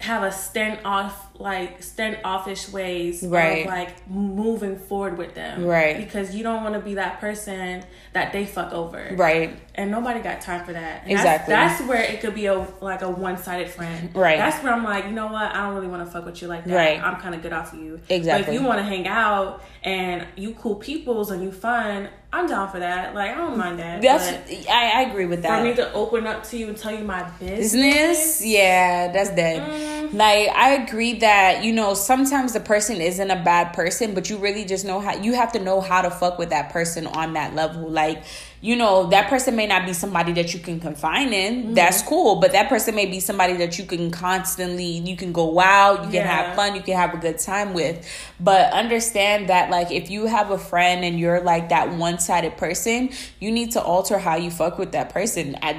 have 0.00 0.22
a 0.22 0.30
stand 0.32 0.80
off 0.84 1.28
like 1.38 1.82
standoffish 1.82 2.68
ways 2.68 3.22
Right. 3.22 3.60
of 3.64 3.66
like 3.72 4.08
moving 4.10 4.76
forward 4.78 5.16
with 5.16 5.34
them 5.34 5.64
Right. 5.64 5.96
because 5.96 6.34
you 6.34 6.42
don't 6.42 6.62
want 6.62 6.74
to 6.74 6.80
be 6.80 6.94
that 6.94 7.20
person 7.20 7.82
that 8.12 8.32
they 8.32 8.44
fuck 8.44 8.72
over 8.72 9.14
right 9.16 9.56
and 9.76 9.90
nobody 9.90 10.20
got 10.20 10.40
time 10.40 10.64
for 10.64 10.72
that. 10.72 11.02
And 11.02 11.12
Exactly. 11.12 11.52
That's, 11.52 11.78
that's 11.78 11.88
where 11.88 12.02
it 12.02 12.20
could 12.20 12.34
be 12.34 12.46
a 12.46 12.66
like 12.80 13.02
a 13.02 13.10
one 13.10 13.38
sided 13.38 13.70
friend. 13.70 14.14
Right. 14.14 14.38
That's 14.38 14.62
where 14.62 14.72
I'm 14.72 14.84
like, 14.84 15.06
you 15.06 15.10
know 15.12 15.26
what? 15.26 15.54
I 15.54 15.64
don't 15.66 15.74
really 15.74 15.88
want 15.88 16.04
to 16.06 16.10
fuck 16.10 16.24
with 16.26 16.40
you 16.42 16.48
like 16.48 16.64
that. 16.64 16.74
Right. 16.76 17.02
I'm 17.02 17.20
kind 17.20 17.34
of 17.34 17.42
good 17.42 17.52
off 17.52 17.72
of 17.72 17.80
you. 17.80 18.00
Exactly. 18.08 18.44
But 18.44 18.54
if 18.54 18.60
you 18.60 18.66
want 18.66 18.78
to 18.78 18.84
hang 18.84 19.06
out 19.08 19.62
and 19.82 20.26
you 20.36 20.54
cool 20.54 20.76
peoples 20.76 21.30
and 21.30 21.42
you 21.42 21.50
fun, 21.50 22.08
I'm 22.32 22.46
down 22.46 22.70
for 22.70 22.78
that. 22.80 23.14
Like 23.14 23.30
I 23.32 23.34
don't 23.34 23.56
mind 23.56 23.78
that. 23.78 24.00
that's 24.02 24.68
I, 24.68 24.92
I 24.96 25.00
agree 25.02 25.26
with 25.26 25.42
that. 25.42 25.58
for 25.58 25.64
me 25.64 25.74
to 25.76 25.92
open 25.92 26.26
up 26.26 26.42
to 26.44 26.56
you 26.56 26.68
and 26.68 26.76
tell 26.76 26.92
you 26.92 27.04
my 27.04 27.22
business. 27.40 27.72
business 27.72 28.44
yeah 28.44 29.12
that's 29.12 29.30
dead 29.30 29.54
Mm. 29.64 30.14
like 30.14 30.48
i 30.50 30.70
agree 30.74 31.14
that 31.20 31.62
you 31.64 31.72
know 31.72 31.94
sometimes 31.94 32.52
the 32.52 32.60
person 32.60 33.00
isn't 33.00 33.30
a 33.30 33.42
bad 33.42 33.72
person 33.72 34.14
but 34.14 34.28
you 34.28 34.36
really 34.38 34.64
just 34.64 34.84
know 34.84 35.00
how 35.00 35.14
you 35.16 35.32
have 35.34 35.52
to 35.52 35.58
know 35.60 35.80
how 35.80 36.02
to 36.02 36.10
fuck 36.10 36.38
with 36.38 36.50
that 36.50 36.70
person 36.70 37.06
on 37.06 37.34
that 37.34 37.54
level 37.54 37.88
like 37.88 38.22
you 38.64 38.76
know, 38.76 39.08
that 39.10 39.28
person 39.28 39.54
may 39.56 39.66
not 39.66 39.84
be 39.84 39.92
somebody 39.92 40.32
that 40.32 40.54
you 40.54 40.58
can 40.58 40.80
confine 40.80 41.34
in. 41.34 41.54
Mm-hmm. 41.54 41.74
That's 41.74 42.00
cool. 42.00 42.36
But 42.36 42.52
that 42.52 42.70
person 42.70 42.94
may 42.94 43.04
be 43.04 43.20
somebody 43.20 43.52
that 43.58 43.78
you 43.78 43.84
can 43.84 44.10
constantly, 44.10 44.86
you 44.86 45.18
can 45.18 45.32
go 45.32 45.60
out, 45.60 46.06
you 46.06 46.10
can 46.10 46.26
have 46.26 46.56
fun, 46.56 46.74
you 46.74 46.80
can 46.80 46.96
have 46.96 47.12
a 47.12 47.18
good 47.18 47.38
time 47.38 47.74
with. 47.74 48.08
But 48.40 48.72
understand 48.72 49.50
that, 49.50 49.68
like, 49.68 49.90
if 49.90 50.08
you 50.08 50.24
have 50.24 50.50
a 50.50 50.56
friend 50.56 51.04
and 51.04 51.20
you're 51.20 51.42
like 51.42 51.68
that 51.68 51.90
one 51.90 52.18
sided 52.18 52.56
person, 52.56 53.10
you 53.38 53.52
need 53.52 53.72
to 53.72 53.82
alter 53.82 54.18
how 54.18 54.36
you 54.36 54.50
fuck 54.50 54.78
with 54.78 54.92
that 54.92 55.10
person. 55.10 55.56
At, 55.56 55.76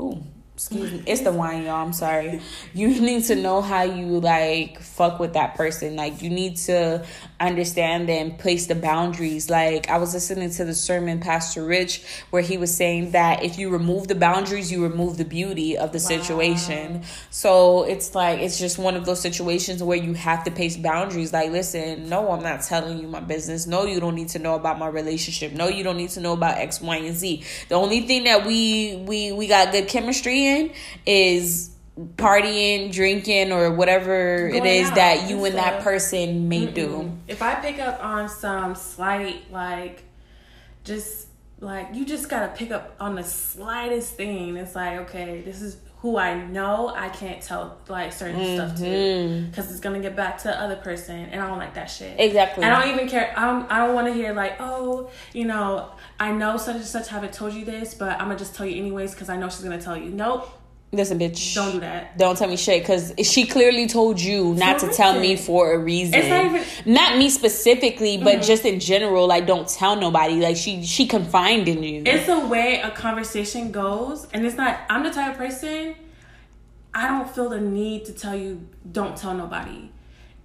ooh, 0.00 0.22
excuse 0.54 0.90
me 0.90 1.02
it's 1.06 1.20
the 1.20 1.30
wine 1.30 1.62
y'all 1.62 1.86
i'm 1.86 1.92
sorry 1.92 2.40
you 2.74 2.88
need 2.88 3.22
to 3.22 3.36
know 3.36 3.62
how 3.62 3.82
you 3.82 4.18
like 4.18 4.80
fuck 4.80 5.20
with 5.20 5.34
that 5.34 5.54
person 5.54 5.94
like 5.94 6.20
you 6.20 6.28
need 6.28 6.56
to 6.56 7.06
understand 7.40 8.10
and 8.10 8.38
place 8.38 8.66
the 8.66 8.74
boundaries. 8.74 9.48
Like 9.48 9.88
i 9.88 9.98
was 9.98 10.14
listening 10.14 10.50
to 10.50 10.64
the 10.64 10.74
sermon 10.74 11.20
pastor 11.20 11.64
rich 11.64 12.02
where 12.30 12.42
he 12.42 12.58
was 12.58 12.74
saying 12.74 13.12
that 13.12 13.44
if 13.44 13.58
you 13.58 13.70
remove 13.70 14.08
the 14.08 14.14
boundaries 14.14 14.70
you 14.72 14.82
remove 14.82 15.16
the 15.16 15.24
beauty 15.24 15.76
of 15.76 15.92
the 15.92 15.98
wow. 15.98 16.22
situation 16.22 17.02
so 17.30 17.84
it's 17.84 18.14
like 18.14 18.40
it's 18.40 18.58
just 18.58 18.78
one 18.78 18.96
of 18.96 19.04
those 19.04 19.20
situations 19.20 19.82
where 19.82 19.96
you 19.96 20.14
have 20.14 20.44
to 20.44 20.50
place 20.50 20.76
boundaries. 20.76 21.32
Like 21.32 21.50
listen 21.50 22.08
no 22.08 22.30
i'm 22.30 22.42
not 22.42 22.62
telling 22.62 22.98
you 22.98 23.08
my 23.08 23.20
business. 23.20 23.66
No 23.66 23.84
you 23.84 24.00
don't 24.00 24.14
need 24.14 24.28
to 24.30 24.38
know 24.38 24.54
about 24.54 24.78
my 24.78 24.88
relationship. 24.88 25.52
No 25.52 25.68
you 25.68 25.84
don't 25.84 25.96
need 25.96 26.10
to 26.10 26.20
know 26.20 26.32
about 26.32 26.58
x 26.58 26.80
y 26.80 26.96
and 26.96 27.16
z. 27.16 27.44
The 27.68 27.74
only 27.74 28.00
thing 28.00 28.24
that 28.24 28.46
we 28.46 29.02
we 29.06 29.32
we 29.32 29.46
got 29.46 29.72
good 29.72 29.88
chemistry 29.88 30.46
in 30.46 30.72
is 31.06 31.70
partying, 32.16 32.92
drinking, 32.92 33.52
or 33.52 33.72
whatever 33.72 34.48
Going 34.48 34.64
it 34.64 34.68
is 34.68 34.90
that 34.92 35.28
you 35.28 35.44
and 35.44 35.54
stuff. 35.54 35.64
that 35.64 35.82
person 35.82 36.48
may 36.48 36.66
Mm-mm. 36.66 36.74
do. 36.74 37.18
If 37.26 37.42
I 37.42 37.56
pick 37.56 37.78
up 37.78 38.02
on 38.04 38.28
some 38.28 38.74
slight, 38.74 39.50
like, 39.50 40.04
just 40.84 41.28
like 41.60 41.88
you 41.92 42.04
just 42.04 42.28
gotta 42.28 42.48
pick 42.54 42.70
up 42.70 42.94
on 43.00 43.16
the 43.16 43.24
slightest 43.24 44.14
thing. 44.14 44.56
It's 44.56 44.74
like, 44.74 45.00
okay, 45.00 45.42
this 45.42 45.60
is 45.60 45.78
who 46.00 46.16
I 46.16 46.46
know. 46.46 46.92
I 46.94 47.08
can't 47.08 47.42
tell 47.42 47.78
like 47.88 48.12
certain 48.12 48.40
mm-hmm. 48.40 48.54
stuff 48.54 48.78
to 48.78 49.46
because 49.50 49.70
it's 49.70 49.80
gonna 49.80 50.00
get 50.00 50.14
back 50.14 50.38
to 50.38 50.48
the 50.48 50.60
other 50.60 50.76
person, 50.76 51.16
and 51.16 51.42
I 51.42 51.48
don't 51.48 51.58
like 51.58 51.74
that 51.74 51.86
shit. 51.86 52.18
Exactly. 52.18 52.64
I 52.64 52.80
don't 52.80 52.94
even 52.94 53.08
care. 53.08 53.34
I 53.36 53.46
don't. 53.46 53.70
I 53.70 53.84
don't 53.84 53.94
want 53.94 54.06
to 54.06 54.12
hear 54.12 54.32
like, 54.32 54.56
oh, 54.60 55.10
you 55.32 55.44
know, 55.44 55.90
I 56.20 56.30
know 56.30 56.56
such 56.56 56.76
and 56.76 56.84
such 56.84 57.08
haven't 57.08 57.32
told 57.32 57.54
you 57.54 57.64
this, 57.64 57.94
but 57.94 58.12
I'm 58.12 58.28
gonna 58.28 58.38
just 58.38 58.54
tell 58.54 58.66
you 58.66 58.76
anyways 58.76 59.12
because 59.12 59.28
I 59.28 59.36
know 59.36 59.48
she's 59.48 59.62
gonna 59.62 59.82
tell 59.82 59.96
you. 59.96 60.10
Nope. 60.10 60.48
Listen, 60.90 61.18
bitch. 61.18 61.54
Don't 61.54 61.72
do 61.72 61.80
that. 61.80 62.16
Don't 62.16 62.36
tell 62.38 62.48
me 62.48 62.56
shit 62.56 62.82
because 62.82 63.12
she 63.22 63.46
clearly 63.46 63.86
told 63.86 64.18
you 64.18 64.54
not 64.54 64.78
to 64.78 64.88
tell 64.88 65.20
me 65.20 65.36
for 65.36 65.72
a 65.74 65.78
reason. 65.78 66.14
It's 66.14 66.28
not 66.28 66.44
even 66.46 66.64
not 66.86 67.18
me 67.18 67.28
specifically, 67.28 68.16
but 68.16 68.36
mm-hmm. 68.36 68.42
just 68.42 68.64
in 68.64 68.80
general. 68.80 69.26
Like, 69.26 69.46
don't 69.46 69.68
tell 69.68 69.96
nobody. 69.96 70.36
Like, 70.36 70.56
she 70.56 70.82
she 70.84 71.06
confined 71.06 71.68
in 71.68 71.82
you. 71.82 72.02
It's 72.06 72.26
the 72.26 72.40
way 72.40 72.80
a 72.80 72.90
conversation 72.90 73.70
goes, 73.70 74.26
and 74.32 74.46
it's 74.46 74.56
not. 74.56 74.80
I'm 74.88 75.02
the 75.02 75.10
type 75.10 75.32
of 75.32 75.38
person. 75.38 75.94
I 76.94 77.06
don't 77.06 77.28
feel 77.30 77.50
the 77.50 77.60
need 77.60 78.06
to 78.06 78.12
tell 78.12 78.34
you. 78.34 78.66
Don't 78.90 79.14
tell 79.16 79.34
nobody. 79.34 79.90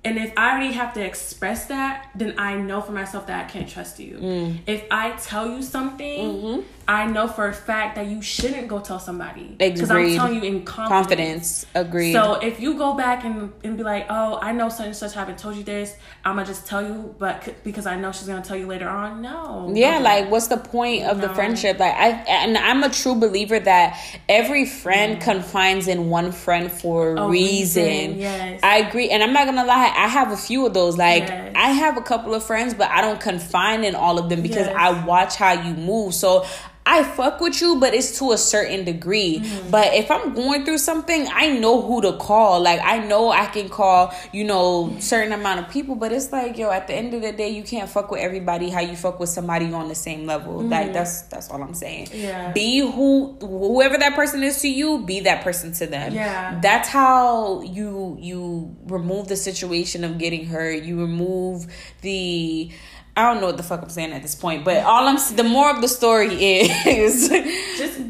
And 0.05 0.17
if 0.17 0.33
I 0.35 0.51
already 0.51 0.73
have 0.73 0.93
to 0.95 1.01
express 1.01 1.67
that, 1.67 2.09
then 2.13 2.35
I 2.37 2.55
know 2.55 2.81
for 2.81 2.91
myself 2.91 3.27
that 3.27 3.45
I 3.45 3.49
can't 3.49 3.69
trust 3.69 3.99
you. 3.99 4.17
Mm. 4.17 4.59
If 4.67 4.83
I 4.91 5.11
tell 5.11 5.49
you 5.49 5.63
something, 5.63 6.19
mm-hmm. 6.19 6.61
I 6.87 7.05
know 7.05 7.27
for 7.27 7.47
a 7.47 7.53
fact 7.53 7.95
that 7.95 8.07
you 8.07 8.21
shouldn't 8.21 8.67
go 8.67 8.79
tell 8.79 8.99
somebody. 8.99 9.55
Because 9.57 9.89
I'm 9.89 10.13
telling 10.15 10.35
you 10.35 10.41
in 10.41 10.65
confidence. 10.65 10.89
confidence. 10.89 11.65
Agreed. 11.73 12.13
So 12.13 12.33
if 12.35 12.59
you 12.59 12.73
go 12.77 12.93
back 12.95 13.23
and, 13.23 13.53
and 13.63 13.77
be 13.77 13.83
like, 13.83 14.07
oh, 14.09 14.37
I 14.41 14.51
know 14.51 14.67
such 14.67 14.87
and 14.87 14.95
such 14.95 15.13
haven't 15.13 15.37
told 15.37 15.55
you 15.55 15.63
this, 15.63 15.95
I'm 16.25 16.35
going 16.35 16.45
to 16.45 16.51
just 16.51 16.67
tell 16.67 16.81
you, 16.81 17.15
but 17.17 17.63
because 17.63 17.85
I 17.85 17.95
know 17.95 18.11
she's 18.11 18.27
going 18.27 18.41
to 18.41 18.47
tell 18.47 18.57
you 18.57 18.67
later 18.67 18.89
on, 18.89 19.21
no. 19.21 19.71
Yeah, 19.73 19.99
like 19.99 20.29
what's 20.29 20.47
the 20.47 20.57
point 20.57 21.03
of 21.03 21.17
no. 21.17 21.27
the 21.27 21.33
friendship? 21.33 21.79
Like, 21.79 21.93
I, 21.93 22.09
and 22.27 22.57
I'm 22.57 22.83
a 22.83 22.89
true 22.89 23.15
believer 23.15 23.59
that 23.59 23.97
every 24.27 24.65
friend 24.65 25.13
yeah. 25.13 25.19
confines 25.19 25.87
in 25.87 26.09
one 26.09 26.33
friend 26.33 26.69
for 26.69 27.15
a 27.15 27.29
reason. 27.29 27.83
reason. 27.85 28.19
Yes. 28.19 28.59
I 28.61 28.79
agree. 28.79 29.09
And 29.09 29.23
I'm 29.23 29.31
not 29.31 29.45
going 29.45 29.57
to 29.57 29.63
lie, 29.63 29.93
I 29.95 30.07
have 30.07 30.31
a 30.31 30.37
few 30.37 30.65
of 30.65 30.73
those. 30.73 30.97
Like 30.97 31.23
yes. 31.23 31.53
I 31.55 31.69
have 31.69 31.95
a 31.95 32.01
couple 32.01 32.33
of 32.33 32.43
friends, 32.43 32.73
but 32.73 32.89
I 32.89 32.99
don't 32.99 33.21
confine 33.21 33.85
in 33.85 33.95
all 33.95 34.19
of 34.19 34.29
them 34.29 34.41
because 34.41 34.67
yes. 34.67 34.75
I 34.77 35.05
watch 35.05 35.35
how 35.35 35.53
you 35.53 35.73
move. 35.75 36.13
So 36.13 36.45
I 36.85 37.03
fuck 37.03 37.39
with 37.39 37.61
you, 37.61 37.79
but 37.79 37.93
it's 37.93 38.17
to 38.19 38.31
a 38.33 38.37
certain 38.37 38.83
degree. 38.83 39.39
Mm-hmm. 39.39 39.69
But 39.69 39.93
if 39.93 40.11
I'm 40.11 40.33
going 40.33 40.65
through 40.65 40.79
something, 40.79 41.27
I 41.31 41.57
know 41.57 41.81
who 41.81 42.01
to 42.01 42.13
call. 42.17 42.61
Like 42.61 42.81
I 42.83 42.99
know 42.99 43.31
I 43.31 43.45
can 43.45 43.69
call, 43.69 44.13
you 44.31 44.43
know, 44.43 44.95
certain 44.99 45.31
amount 45.31 45.61
of 45.61 45.69
people. 45.69 45.95
But 45.95 46.11
it's 46.11 46.31
like, 46.31 46.57
yo, 46.57 46.71
at 46.71 46.87
the 46.87 46.93
end 46.93 47.13
of 47.13 47.21
the 47.21 47.31
day, 47.31 47.49
you 47.49 47.63
can't 47.63 47.89
fuck 47.89 48.11
with 48.11 48.19
everybody 48.19 48.69
how 48.69 48.81
you 48.81 48.95
fuck 48.95 49.19
with 49.19 49.29
somebody 49.29 49.71
on 49.71 49.87
the 49.87 49.95
same 49.95 50.25
level. 50.25 50.59
Mm-hmm. 50.59 50.69
Like 50.69 50.93
that's 50.93 51.21
that's 51.23 51.49
all 51.49 51.63
I'm 51.63 51.73
saying. 51.73 52.09
Yeah. 52.11 52.51
Be 52.51 52.79
who 52.79 53.37
whoever 53.39 53.97
that 53.97 54.15
person 54.15 54.43
is 54.43 54.61
to 54.61 54.67
you, 54.67 55.05
be 55.05 55.21
that 55.21 55.43
person 55.43 55.71
to 55.73 55.87
them. 55.87 56.13
Yeah. 56.13 56.59
That's 56.61 56.89
how 56.89 57.61
you 57.61 58.17
you 58.19 58.75
remove 58.85 59.29
the 59.29 59.37
situation 59.37 60.03
of 60.03 60.17
getting 60.17 60.45
hurt. 60.45 60.83
You 60.83 60.99
remove 60.99 61.67
the 62.01 62.71
I 63.15 63.31
don't 63.31 63.41
know 63.41 63.47
what 63.47 63.57
the 63.57 63.63
fuck 63.63 63.81
I'm 63.81 63.89
saying 63.89 64.11
at 64.11 64.21
this 64.21 64.35
point, 64.35 64.65
but 64.65 64.83
all 64.83 65.07
I'm 65.07 65.17
the 65.35 65.43
more 65.43 65.69
of 65.69 65.81
the 65.81 65.87
story 65.87 66.33
is 66.33 67.29
just 67.77 68.01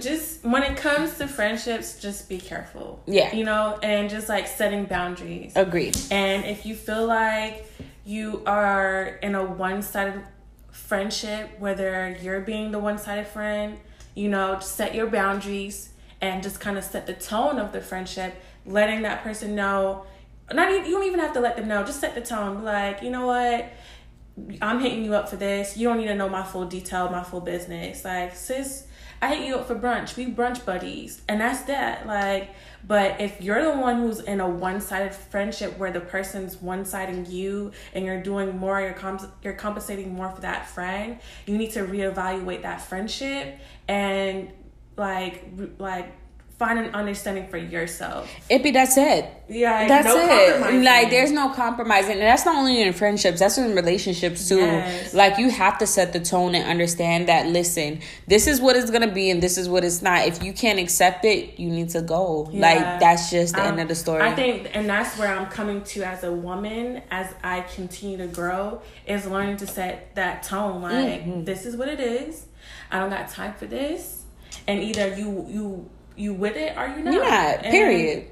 just 0.00 0.44
when 0.44 0.62
it 0.62 0.76
comes 0.76 1.18
to 1.18 1.26
friendships, 1.26 2.00
just 2.00 2.28
be 2.28 2.38
careful. 2.38 3.02
Yeah. 3.06 3.34
You 3.34 3.44
know, 3.44 3.78
and 3.82 4.08
just 4.08 4.28
like 4.28 4.46
setting 4.46 4.84
boundaries. 4.84 5.52
Agreed. 5.56 5.96
And 6.10 6.44
if 6.44 6.64
you 6.64 6.74
feel 6.74 7.06
like 7.06 7.66
you 8.04 8.42
are 8.46 9.18
in 9.22 9.34
a 9.34 9.44
one-sided 9.44 10.22
friendship, 10.70 11.58
whether 11.58 12.16
you're 12.22 12.40
being 12.40 12.70
the 12.70 12.78
one-sided 12.78 13.26
friend, 13.26 13.78
you 14.14 14.28
know, 14.28 14.58
set 14.60 14.94
your 14.94 15.08
boundaries 15.08 15.90
and 16.20 16.42
just 16.42 16.60
kind 16.60 16.78
of 16.78 16.84
set 16.84 17.06
the 17.06 17.14
tone 17.14 17.58
of 17.58 17.72
the 17.72 17.80
friendship, 17.80 18.34
letting 18.64 19.02
that 19.02 19.22
person 19.22 19.54
know 19.54 20.06
not 20.52 20.70
even 20.70 20.84
you 20.84 20.92
don't 20.92 21.06
even 21.06 21.20
have 21.20 21.32
to 21.34 21.40
let 21.40 21.56
them 21.56 21.68
know, 21.68 21.82
just 21.82 22.00
set 22.00 22.14
the 22.14 22.20
tone. 22.20 22.62
Like, 22.62 23.02
you 23.02 23.10
know 23.10 23.26
what? 23.26 23.72
I'm 24.60 24.80
hitting 24.80 25.04
you 25.04 25.14
up 25.14 25.28
for 25.28 25.36
this. 25.36 25.76
You 25.76 25.88
don't 25.88 25.98
need 25.98 26.06
to 26.06 26.14
know 26.14 26.28
my 26.28 26.42
full 26.42 26.64
detail, 26.64 27.08
my 27.10 27.22
full 27.22 27.40
business. 27.40 28.04
Like, 28.04 28.34
sis, 28.34 28.86
I 29.20 29.34
hit 29.34 29.46
you 29.46 29.56
up 29.56 29.68
for 29.68 29.74
brunch. 29.74 30.16
We 30.16 30.26
brunch 30.26 30.64
buddies. 30.64 31.22
And 31.28 31.40
that's 31.40 31.62
that. 31.62 32.06
Like, 32.06 32.50
but 32.86 33.20
if 33.20 33.40
you're 33.40 33.62
the 33.62 33.78
one 33.78 34.00
who's 34.00 34.20
in 34.20 34.40
a 34.40 34.48
one-sided 34.48 35.14
friendship 35.14 35.78
where 35.78 35.92
the 35.92 36.00
person's 36.00 36.60
one-siding 36.60 37.26
you 37.30 37.72
and 37.94 38.04
you're 38.04 38.22
doing 38.22 38.56
more, 38.56 38.80
you're 38.80 38.94
comp- 38.94 39.32
you're 39.42 39.52
compensating 39.52 40.14
more 40.14 40.30
for 40.30 40.40
that 40.40 40.68
friend, 40.68 41.18
you 41.46 41.56
need 41.56 41.72
to 41.72 41.84
reevaluate 41.84 42.62
that 42.62 42.80
friendship 42.80 43.58
and 43.86 44.50
like 44.96 45.44
like 45.78 46.12
find 46.62 46.78
an 46.78 46.94
understanding 46.94 47.48
for 47.48 47.56
yourself. 47.56 48.30
It 48.48 48.62
be 48.62 48.70
that's 48.70 48.96
it. 48.96 49.28
Yeah, 49.48 49.88
that's 49.88 50.06
no 50.06 50.16
it. 50.16 50.82
Like 50.84 51.10
there's 51.10 51.32
no 51.32 51.48
compromising, 51.48 52.12
and 52.12 52.22
that's 52.22 52.46
not 52.46 52.54
only 52.54 52.80
in 52.80 52.92
friendships. 52.92 53.40
That's 53.40 53.58
in 53.58 53.74
relationships 53.74 54.48
too. 54.48 54.58
Yes. 54.58 55.12
Like 55.12 55.38
you 55.38 55.50
have 55.50 55.78
to 55.78 55.88
set 55.88 56.12
the 56.12 56.20
tone 56.20 56.54
and 56.54 56.64
understand 56.64 57.28
that. 57.28 57.48
Listen, 57.48 58.00
this 58.28 58.46
is 58.46 58.60
what 58.60 58.76
it's 58.76 58.92
gonna 58.92 59.12
be, 59.12 59.28
and 59.30 59.42
this 59.42 59.58
is 59.58 59.68
what 59.68 59.84
it's 59.84 60.02
not. 60.02 60.28
If 60.28 60.40
you 60.44 60.52
can't 60.52 60.78
accept 60.78 61.24
it, 61.24 61.58
you 61.58 61.68
need 61.68 61.88
to 61.90 62.00
go. 62.00 62.48
Yeah. 62.52 62.60
Like 62.60 63.00
that's 63.00 63.32
just 63.32 63.56
the 63.56 63.62
um, 63.62 63.72
end 63.72 63.80
of 63.80 63.88
the 63.88 63.96
story. 63.96 64.22
I 64.22 64.32
think, 64.36 64.70
and 64.72 64.88
that's 64.88 65.18
where 65.18 65.36
I'm 65.36 65.46
coming 65.46 65.82
to 65.82 66.04
as 66.04 66.22
a 66.22 66.30
woman 66.30 67.02
as 67.10 67.34
I 67.42 67.62
continue 67.62 68.18
to 68.18 68.28
grow 68.28 68.82
is 69.04 69.26
learning 69.26 69.56
to 69.58 69.66
set 69.66 70.14
that 70.14 70.44
tone. 70.44 70.82
Like 70.82 71.22
mm-hmm. 71.22 71.42
this 71.42 71.66
is 71.66 71.76
what 71.76 71.88
it 71.88 71.98
is. 71.98 72.46
I 72.92 73.00
don't 73.00 73.10
got 73.10 73.28
time 73.28 73.54
for 73.54 73.66
this, 73.66 74.22
and 74.68 74.80
either 74.80 75.08
you 75.08 75.46
you 75.48 75.90
you 76.16 76.34
with 76.34 76.56
it 76.56 76.76
or 76.76 76.86
you 76.88 77.04
not. 77.04 77.14
You're 77.14 77.30
not. 77.30 77.62
Period. 77.62 78.28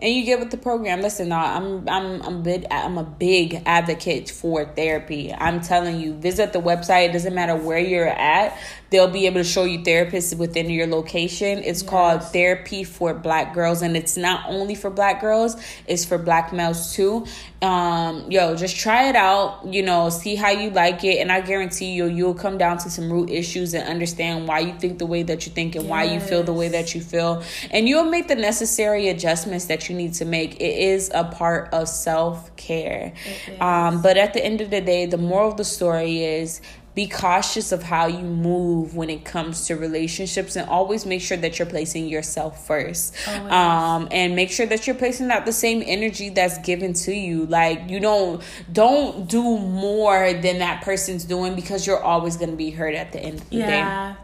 And 0.00 0.12
you 0.12 0.24
get 0.24 0.40
with 0.40 0.50
the 0.50 0.56
program. 0.56 1.00
Listen, 1.00 1.30
I'm 1.30 1.88
I'm 1.88 2.20
I'm 2.22 2.42
big 2.42 2.66
I'm 2.70 2.98
a 2.98 3.04
big 3.04 3.62
advocate 3.66 4.30
for 4.30 4.64
therapy. 4.64 5.32
I'm 5.32 5.60
telling 5.60 6.00
you, 6.00 6.14
visit 6.14 6.52
the 6.52 6.60
website. 6.60 7.10
It 7.10 7.12
doesn't 7.12 7.34
matter 7.34 7.54
where 7.54 7.78
you're 7.78 8.08
at 8.08 8.58
they'll 8.92 9.08
be 9.08 9.26
able 9.26 9.40
to 9.40 9.44
show 9.44 9.64
you 9.64 9.80
therapists 9.80 10.36
within 10.36 10.70
your 10.70 10.86
location. 10.86 11.58
It's 11.58 11.82
yes. 11.82 11.90
called 11.90 12.22
Therapy 12.22 12.84
for 12.84 13.14
Black 13.14 13.54
Girls, 13.54 13.82
and 13.82 13.96
it's 13.96 14.16
not 14.16 14.44
only 14.46 14.76
for 14.76 14.90
black 14.90 15.20
girls, 15.20 15.56
it's 15.88 16.04
for 16.04 16.18
black 16.18 16.52
males 16.52 16.94
too. 16.94 17.26
Um, 17.62 18.30
yo, 18.30 18.54
just 18.56 18.76
try 18.76 19.08
it 19.08 19.16
out, 19.16 19.64
you 19.66 19.82
know, 19.82 20.10
see 20.10 20.34
how 20.34 20.50
you 20.50 20.70
like 20.70 21.02
it, 21.02 21.18
and 21.18 21.32
I 21.32 21.40
guarantee 21.40 21.92
you, 21.92 22.06
you'll 22.06 22.34
come 22.34 22.58
down 22.58 22.78
to 22.78 22.90
some 22.90 23.10
root 23.10 23.30
issues 23.30 23.74
and 23.74 23.88
understand 23.88 24.46
why 24.46 24.60
you 24.60 24.74
think 24.78 24.98
the 24.98 25.06
way 25.06 25.22
that 25.22 25.46
you 25.46 25.52
think 25.52 25.74
and 25.74 25.84
yes. 25.84 25.90
why 25.90 26.04
you 26.04 26.20
feel 26.20 26.42
the 26.42 26.52
way 26.52 26.68
that 26.68 26.94
you 26.94 27.00
feel, 27.00 27.42
and 27.70 27.88
you'll 27.88 28.10
make 28.10 28.28
the 28.28 28.36
necessary 28.36 29.08
adjustments 29.08 29.66
that 29.66 29.88
you 29.88 29.96
need 29.96 30.14
to 30.14 30.24
make. 30.24 30.56
It 30.56 30.78
is 30.78 31.10
a 31.14 31.24
part 31.24 31.72
of 31.72 31.88
self 31.88 32.54
care. 32.56 33.14
Um, 33.60 34.02
but 34.02 34.16
at 34.16 34.34
the 34.34 34.44
end 34.44 34.60
of 34.60 34.70
the 34.70 34.80
day, 34.80 35.06
the 35.06 35.18
moral 35.18 35.50
of 35.50 35.56
the 35.56 35.64
story 35.64 36.24
is 36.24 36.60
be 36.94 37.08
cautious 37.08 37.72
of 37.72 37.82
how 37.82 38.06
you 38.06 38.24
move 38.24 38.94
when 38.94 39.08
it 39.08 39.24
comes 39.24 39.66
to 39.66 39.76
relationships 39.76 40.56
and 40.56 40.68
always 40.68 41.06
make 41.06 41.22
sure 41.22 41.38
that 41.38 41.58
you're 41.58 41.66
placing 41.66 42.06
yourself 42.06 42.66
first. 42.66 43.16
Um 43.28 44.08
and 44.10 44.36
make 44.36 44.50
sure 44.50 44.66
that 44.66 44.86
you're 44.86 44.96
placing 44.96 45.30
out 45.30 45.46
the 45.46 45.52
same 45.52 45.82
energy 45.86 46.28
that's 46.28 46.58
given 46.58 46.92
to 46.94 47.14
you. 47.14 47.46
Like 47.46 47.88
you 47.88 47.98
don't 47.98 48.42
don't 48.70 49.28
do 49.28 49.58
more 49.58 50.32
than 50.34 50.58
that 50.58 50.82
person's 50.82 51.24
doing 51.24 51.54
because 51.54 51.86
you're 51.86 52.02
always 52.02 52.36
going 52.36 52.50
to 52.50 52.56
be 52.56 52.70
hurt 52.70 52.94
at 52.94 53.12
the 53.12 53.20
end 53.20 53.40
of 53.40 53.50
the 53.50 53.56
yeah, 53.56 53.66
day. 53.66 53.78
Yeah, 53.78 54.14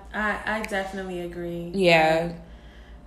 I, 0.47 0.59
I 0.59 0.63
definitely 0.63 1.21
agree. 1.21 1.71
yeah. 1.75 2.33
Like, 2.33 2.37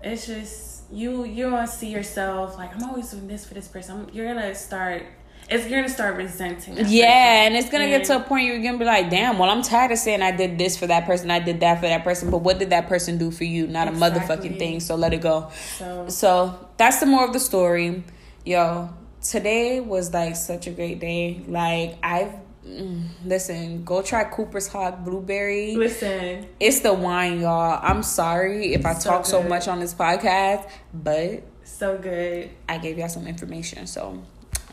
it's 0.03 0.25
just 0.25 0.91
you 0.91 1.23
you 1.25 1.49
don't 1.49 1.67
see 1.67 1.89
yourself 1.89 2.57
like 2.57 2.75
I'm 2.75 2.83
always 2.83 3.11
doing 3.11 3.27
this 3.27 3.45
for 3.45 3.53
this 3.53 3.67
person. 3.67 4.07
I'm, 4.07 4.09
you're 4.13 4.27
gonna 4.33 4.55
start 4.55 5.03
it's 5.51 5.67
gonna 5.67 5.89
start 5.89 6.15
resenting. 6.15 6.75
Yeah, 6.77 6.83
person. 6.83 6.97
and 7.03 7.55
it's 7.57 7.69
gonna 7.69 7.87
get 7.87 8.05
to 8.05 8.15
a 8.15 8.19
point 8.21 8.45
you're 8.47 8.61
gonna 8.63 8.77
be 8.77 8.85
like, 8.85 9.09
damn, 9.09 9.37
well, 9.37 9.49
I'm 9.49 9.61
tired 9.61 9.91
of 9.91 9.97
saying 9.97 10.21
I 10.21 10.31
did 10.31 10.57
this 10.57 10.77
for 10.77 10.87
that 10.87 11.05
person, 11.05 11.29
I 11.29 11.39
did 11.39 11.59
that 11.59 11.81
for 11.81 11.87
that 11.87 12.03
person, 12.03 12.31
but 12.31 12.39
what 12.39 12.57
did 12.57 12.69
that 12.69 12.87
person 12.87 13.17
do 13.17 13.31
for 13.31 13.43
you? 13.43 13.67
Not 13.67 13.87
a 13.89 13.91
motherfucking 13.91 14.57
thing, 14.57 14.79
so 14.79 14.95
let 14.95 15.13
it 15.13 15.21
go. 15.21 15.51
So 15.77 16.07
So 16.07 16.69
that's 16.77 16.99
the 17.01 17.05
more 17.05 17.25
of 17.25 17.33
the 17.33 17.39
story. 17.39 18.03
Yo, 18.45 18.89
today 19.21 19.81
was 19.81 20.13
like 20.13 20.35
such 20.35 20.67
a 20.67 20.71
great 20.71 20.99
day. 20.99 21.41
Like, 21.47 21.97
I've, 22.01 22.33
mm, 22.65 23.07
listen, 23.25 23.83
go 23.83 24.01
try 24.01 24.23
Cooper's 24.23 24.67
Hawk 24.67 25.03
Blueberry. 25.03 25.75
listen, 25.75 26.47
It's 26.59 26.79
the 26.79 26.93
wine, 26.93 27.41
y'all. 27.41 27.79
I'm 27.83 28.03
sorry 28.03 28.73
if 28.73 28.85
I 28.85 28.93
So 28.93 29.09
talk 29.09 29.25
so 29.25 29.43
much 29.43 29.67
on 29.67 29.79
this 29.81 29.93
podcast, 29.93 30.69
but 30.93 31.43
so 31.63 31.97
good. 31.97 32.49
I 32.69 32.77
gave 32.77 32.97
y'all 32.97 33.09
some 33.09 33.27
information, 33.27 33.85
so 33.85 34.23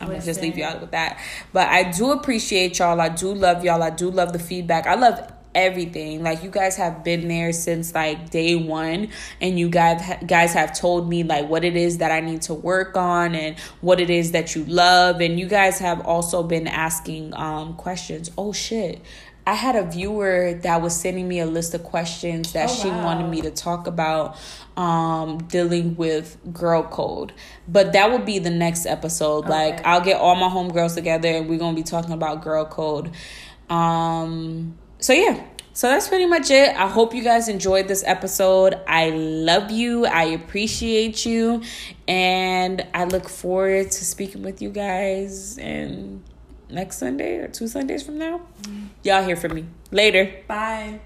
I'm 0.00 0.08
gonna 0.08 0.22
just 0.22 0.40
leave 0.40 0.56
y'all 0.56 0.78
with 0.80 0.92
that. 0.92 1.20
But 1.52 1.68
I 1.68 1.90
do 1.90 2.12
appreciate 2.12 2.78
y'all. 2.78 3.00
I 3.00 3.08
do 3.08 3.34
love 3.34 3.64
y'all. 3.64 3.82
I 3.82 3.90
do 3.90 4.10
love 4.10 4.32
the 4.32 4.38
feedback. 4.38 4.86
I 4.86 4.94
love 4.94 5.32
everything. 5.54 6.22
Like 6.22 6.42
you 6.42 6.50
guys 6.50 6.76
have 6.76 7.02
been 7.02 7.26
there 7.26 7.52
since 7.52 7.94
like 7.94 8.30
day 8.30 8.54
one, 8.54 9.08
and 9.40 9.58
you 9.58 9.68
guys 9.68 10.02
guys 10.26 10.54
have 10.54 10.78
told 10.78 11.08
me 11.08 11.24
like 11.24 11.48
what 11.48 11.64
it 11.64 11.76
is 11.76 11.98
that 11.98 12.12
I 12.12 12.20
need 12.20 12.42
to 12.42 12.54
work 12.54 12.96
on 12.96 13.34
and 13.34 13.58
what 13.80 14.00
it 14.00 14.10
is 14.10 14.32
that 14.32 14.54
you 14.54 14.64
love, 14.64 15.20
and 15.20 15.38
you 15.38 15.46
guys 15.46 15.78
have 15.80 16.00
also 16.06 16.42
been 16.42 16.66
asking 16.68 17.34
um 17.34 17.74
questions. 17.74 18.30
Oh 18.38 18.52
shit. 18.52 19.02
I 19.48 19.54
had 19.54 19.76
a 19.76 19.82
viewer 19.82 20.52
that 20.62 20.82
was 20.82 20.94
sending 20.94 21.26
me 21.26 21.40
a 21.40 21.46
list 21.46 21.72
of 21.72 21.82
questions 21.82 22.52
that 22.52 22.68
Oh, 22.68 22.74
she 22.80 22.88
wow. 22.88 23.04
wanted 23.06 23.28
me 23.30 23.40
to 23.42 23.50
talk 23.50 23.86
about 23.86 24.36
um 24.76 25.38
dealing 25.54 25.96
with 25.96 26.36
girl 26.52 26.82
code. 26.82 27.32
But 27.66 27.92
that 27.94 28.10
will 28.10 28.24
be 28.32 28.38
the 28.38 28.50
next 28.64 28.84
episode. 28.86 29.48
Like 29.48 29.76
i'll 29.86 30.02
get 30.10 30.20
all 30.20 30.36
my 30.36 30.48
homegirls 30.56 30.94
together 30.94 31.28
and 31.28 31.48
we're 31.48 31.58
gonna 31.58 31.74
be 31.74 31.82
talking 31.94 32.12
about 32.12 32.42
girl 32.42 32.66
code. 32.66 33.10
Um 33.70 34.76
so 34.98 35.12
yeah. 35.14 35.44
So 35.72 35.88
that's 35.88 36.08
pretty 36.08 36.26
much 36.26 36.50
it. 36.50 36.74
I 36.76 36.88
hope 36.88 37.14
you 37.14 37.22
guys 37.22 37.48
enjoyed 37.48 37.86
this 37.86 38.02
episode. 38.04 38.74
I 38.88 39.10
love 39.10 39.70
you. 39.70 40.06
I 40.06 40.24
appreciate 40.24 41.24
you. 41.24 41.62
And 42.08 42.84
i 42.92 43.04
look 43.04 43.28
forward 43.28 43.90
to 43.92 44.04
speaking 44.04 44.42
with 44.42 44.60
you 44.60 44.70
guys 44.70 45.56
and 45.58 46.22
next 46.70 46.98
sunday 46.98 47.36
or 47.36 47.48
two 47.48 47.68
sundays 47.68 48.02
from 48.02 48.18
now? 48.18 48.40
Y'all 49.02 49.24
hear 49.24 49.36
from 49.36 49.54
me. 49.54 49.64
Later. 49.90 50.42
Bye. 50.46 51.00